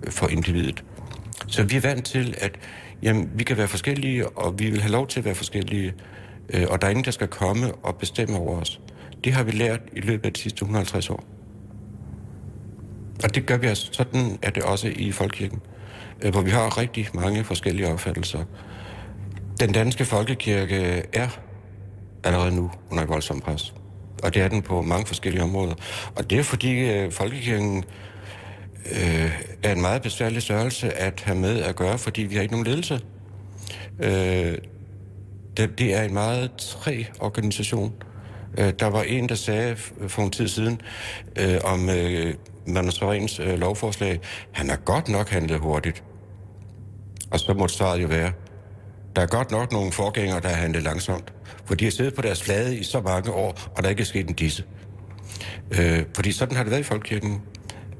for 0.09 0.27
individet. 0.27 0.83
Så 1.49 1.63
vi 1.63 1.75
er 1.75 1.81
vant 1.81 2.05
til, 2.05 2.35
at 2.37 2.51
jamen, 3.03 3.29
vi 3.33 3.43
kan 3.43 3.57
være 3.57 3.67
forskellige, 3.67 4.29
og 4.29 4.59
vi 4.59 4.69
vil 4.69 4.81
have 4.81 4.91
lov 4.91 5.07
til 5.07 5.19
at 5.19 5.25
være 5.25 5.35
forskellige, 5.35 5.93
øh, 6.49 6.65
og 6.69 6.81
der 6.81 6.87
er 6.87 6.91
ingen, 6.91 7.05
der 7.05 7.11
skal 7.11 7.27
komme 7.27 7.75
og 7.75 7.95
bestemme 7.95 8.37
over 8.37 8.61
os. 8.61 8.81
Det 9.23 9.33
har 9.33 9.43
vi 9.43 9.51
lært 9.51 9.79
i 9.93 9.99
løbet 9.99 10.25
af 10.25 10.33
de 10.33 10.39
sidste 10.39 10.63
150 10.63 11.09
år. 11.09 11.23
Og 13.23 13.35
det 13.35 13.45
gør 13.45 13.57
vi 13.57 13.67
altså. 13.67 13.89
Sådan 13.91 14.39
er 14.41 14.49
det 14.49 14.63
også 14.63 14.93
i 14.95 15.11
Folkekirken, 15.11 15.61
øh, 16.21 16.31
hvor 16.31 16.41
vi 16.41 16.49
har 16.49 16.77
rigtig 16.77 17.07
mange 17.13 17.43
forskellige 17.43 17.87
opfattelser. 17.87 18.43
Den 19.59 19.71
danske 19.71 20.05
folkekirke 20.05 21.03
er 21.13 21.27
allerede 22.23 22.55
nu 22.55 22.71
under 22.91 23.05
voldsom 23.05 23.39
pres. 23.39 23.73
Og 24.23 24.33
det 24.33 24.41
er 24.41 24.47
den 24.47 24.61
på 24.61 24.81
mange 24.81 25.05
forskellige 25.05 25.43
områder. 25.43 25.73
Og 26.15 26.29
det 26.29 26.39
er 26.39 26.43
fordi 26.43 26.89
øh, 26.89 27.11
folkekirken 27.11 27.83
øh, 28.85 29.41
er 29.63 29.71
en 29.71 29.81
meget 29.81 30.01
besværlig 30.01 30.41
størrelse 30.41 30.93
at 30.93 31.21
have 31.25 31.37
med 31.37 31.61
at 31.61 31.75
gøre, 31.75 31.97
fordi 31.97 32.21
vi 32.21 32.35
har 32.35 32.41
ikke 32.41 32.53
nogen 32.53 32.67
ledelse. 32.67 33.01
Øh, 33.99 34.57
det, 35.57 35.79
det 35.79 35.95
er 35.95 36.03
en 36.03 36.13
meget 36.13 36.51
træ 36.57 37.03
organisation. 37.19 37.93
Øh, 38.57 38.73
der 38.79 38.87
var 38.87 39.01
en, 39.01 39.29
der 39.29 39.35
sagde 39.35 39.75
for 40.07 40.21
en 40.21 40.31
tid 40.31 40.47
siden 40.47 40.81
øh, 41.39 41.57
om 41.63 41.89
øh, 41.89 42.33
Magnus 42.67 43.39
øh, 43.39 43.59
lovforslag, 43.59 44.19
han 44.51 44.69
har 44.69 44.77
godt 44.77 45.09
nok 45.09 45.29
handlet 45.29 45.59
hurtigt. 45.59 46.03
Og 47.31 47.39
så 47.39 47.53
måtte 47.53 47.75
svaret 47.75 48.01
jo 48.01 48.07
være, 48.07 48.31
der 49.15 49.21
er 49.21 49.27
godt 49.27 49.51
nok 49.51 49.71
nogle 49.71 49.91
forgængere, 49.91 50.39
der 50.39 50.47
har 50.47 50.55
handlet 50.55 50.83
langsomt. 50.83 51.33
For 51.65 51.75
de 51.75 51.83
har 51.83 51.91
siddet 51.91 52.13
på 52.13 52.21
deres 52.21 52.43
flade 52.43 52.77
i 52.77 52.83
så 52.83 53.01
mange 53.01 53.31
år, 53.31 53.57
og 53.75 53.77
der 53.77 53.83
er 53.83 53.89
ikke 53.89 54.05
sket 54.05 54.29
en 54.29 54.33
disse. 54.33 54.63
Øh, 55.79 56.03
fordi 56.15 56.31
sådan 56.31 56.55
har 56.55 56.63
det 56.63 56.71
været 56.71 56.81
i 56.81 56.83
Folkekirken. 56.83 57.41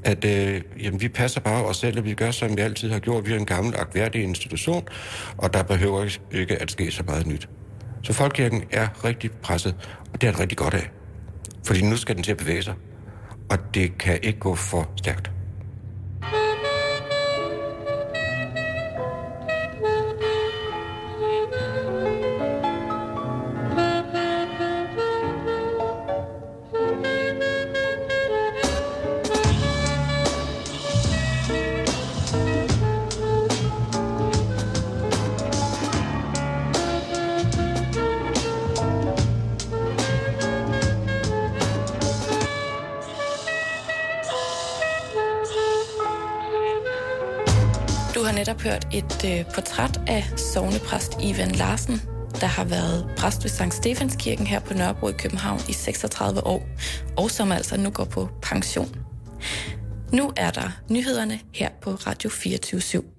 At 0.04 0.26
øh, 0.26 0.62
jamen, 0.84 1.02
vi 1.02 1.08
passer 1.08 1.42
bare 1.42 1.66
os 1.66 1.78
selv, 1.78 2.00
og 2.00 2.06
vi 2.06 2.14
gør, 2.14 2.32
som 2.32 2.58
vi 2.58 2.62
altid 2.62 2.92
har 2.92 3.00
gjort. 3.00 3.28
Vi 3.28 3.34
er 3.34 3.38
en 3.38 3.46
gammel, 3.46 3.76
akværdig 3.78 4.24
institution, 4.24 4.88
og 5.38 5.54
der 5.54 5.64
behøver 5.64 6.18
ikke 6.32 6.62
at 6.62 6.72
ske 6.72 6.92
så 6.92 7.04
meget 7.04 7.28
nyt. 7.28 7.50
Så 8.04 8.14
Folkekirken 8.14 8.64
er 8.72 9.06
rigtig 9.06 9.32
presset, 9.32 9.76
og 10.14 10.22
det 10.22 10.28
er 10.28 10.32
den 10.32 10.40
rigtig 10.40 10.58
godt 10.58 10.74
af. 10.74 10.92
Fordi 11.66 11.82
nu 11.82 11.98
skal 11.98 12.16
den 12.16 12.24
til 12.24 12.32
at 12.32 12.38
bevæge 12.38 12.64
sig, 12.64 12.74
og 13.50 13.58
det 13.74 13.98
kan 13.98 14.20
ikke 14.24 14.40
gå 14.40 14.56
for 14.56 14.92
stærkt. 14.98 15.32
Et 49.24 49.40
øh, 49.40 49.54
portræt 49.54 50.02
af 50.08 50.26
sovnepræst 50.38 51.18
Ivan 51.24 51.52
Larsen, 51.52 52.02
der 52.42 52.48
har 52.48 52.64
været 52.64 53.10
præst 53.18 53.44
ved 53.44 53.50
Sankt 53.50 53.74
Stefanskirken 53.74 54.48
her 54.48 54.60
på 54.60 54.74
Nørrebro 54.74 55.08
i 55.10 55.12
København 55.12 55.60
i 55.70 55.74
36 55.74 56.48
år, 56.48 56.68
og 57.18 57.32
som 57.32 57.52
altså 57.52 57.78
nu 57.78 57.90
går 57.90 58.04
på 58.04 58.30
pension. 58.42 58.96
Nu 60.14 60.32
er 60.38 60.52
der 60.52 60.72
nyhederne 60.90 61.40
her 61.54 61.70
på 61.82 61.92
Radio 61.92 62.30
24 62.30 62.80
/7. 62.80 63.19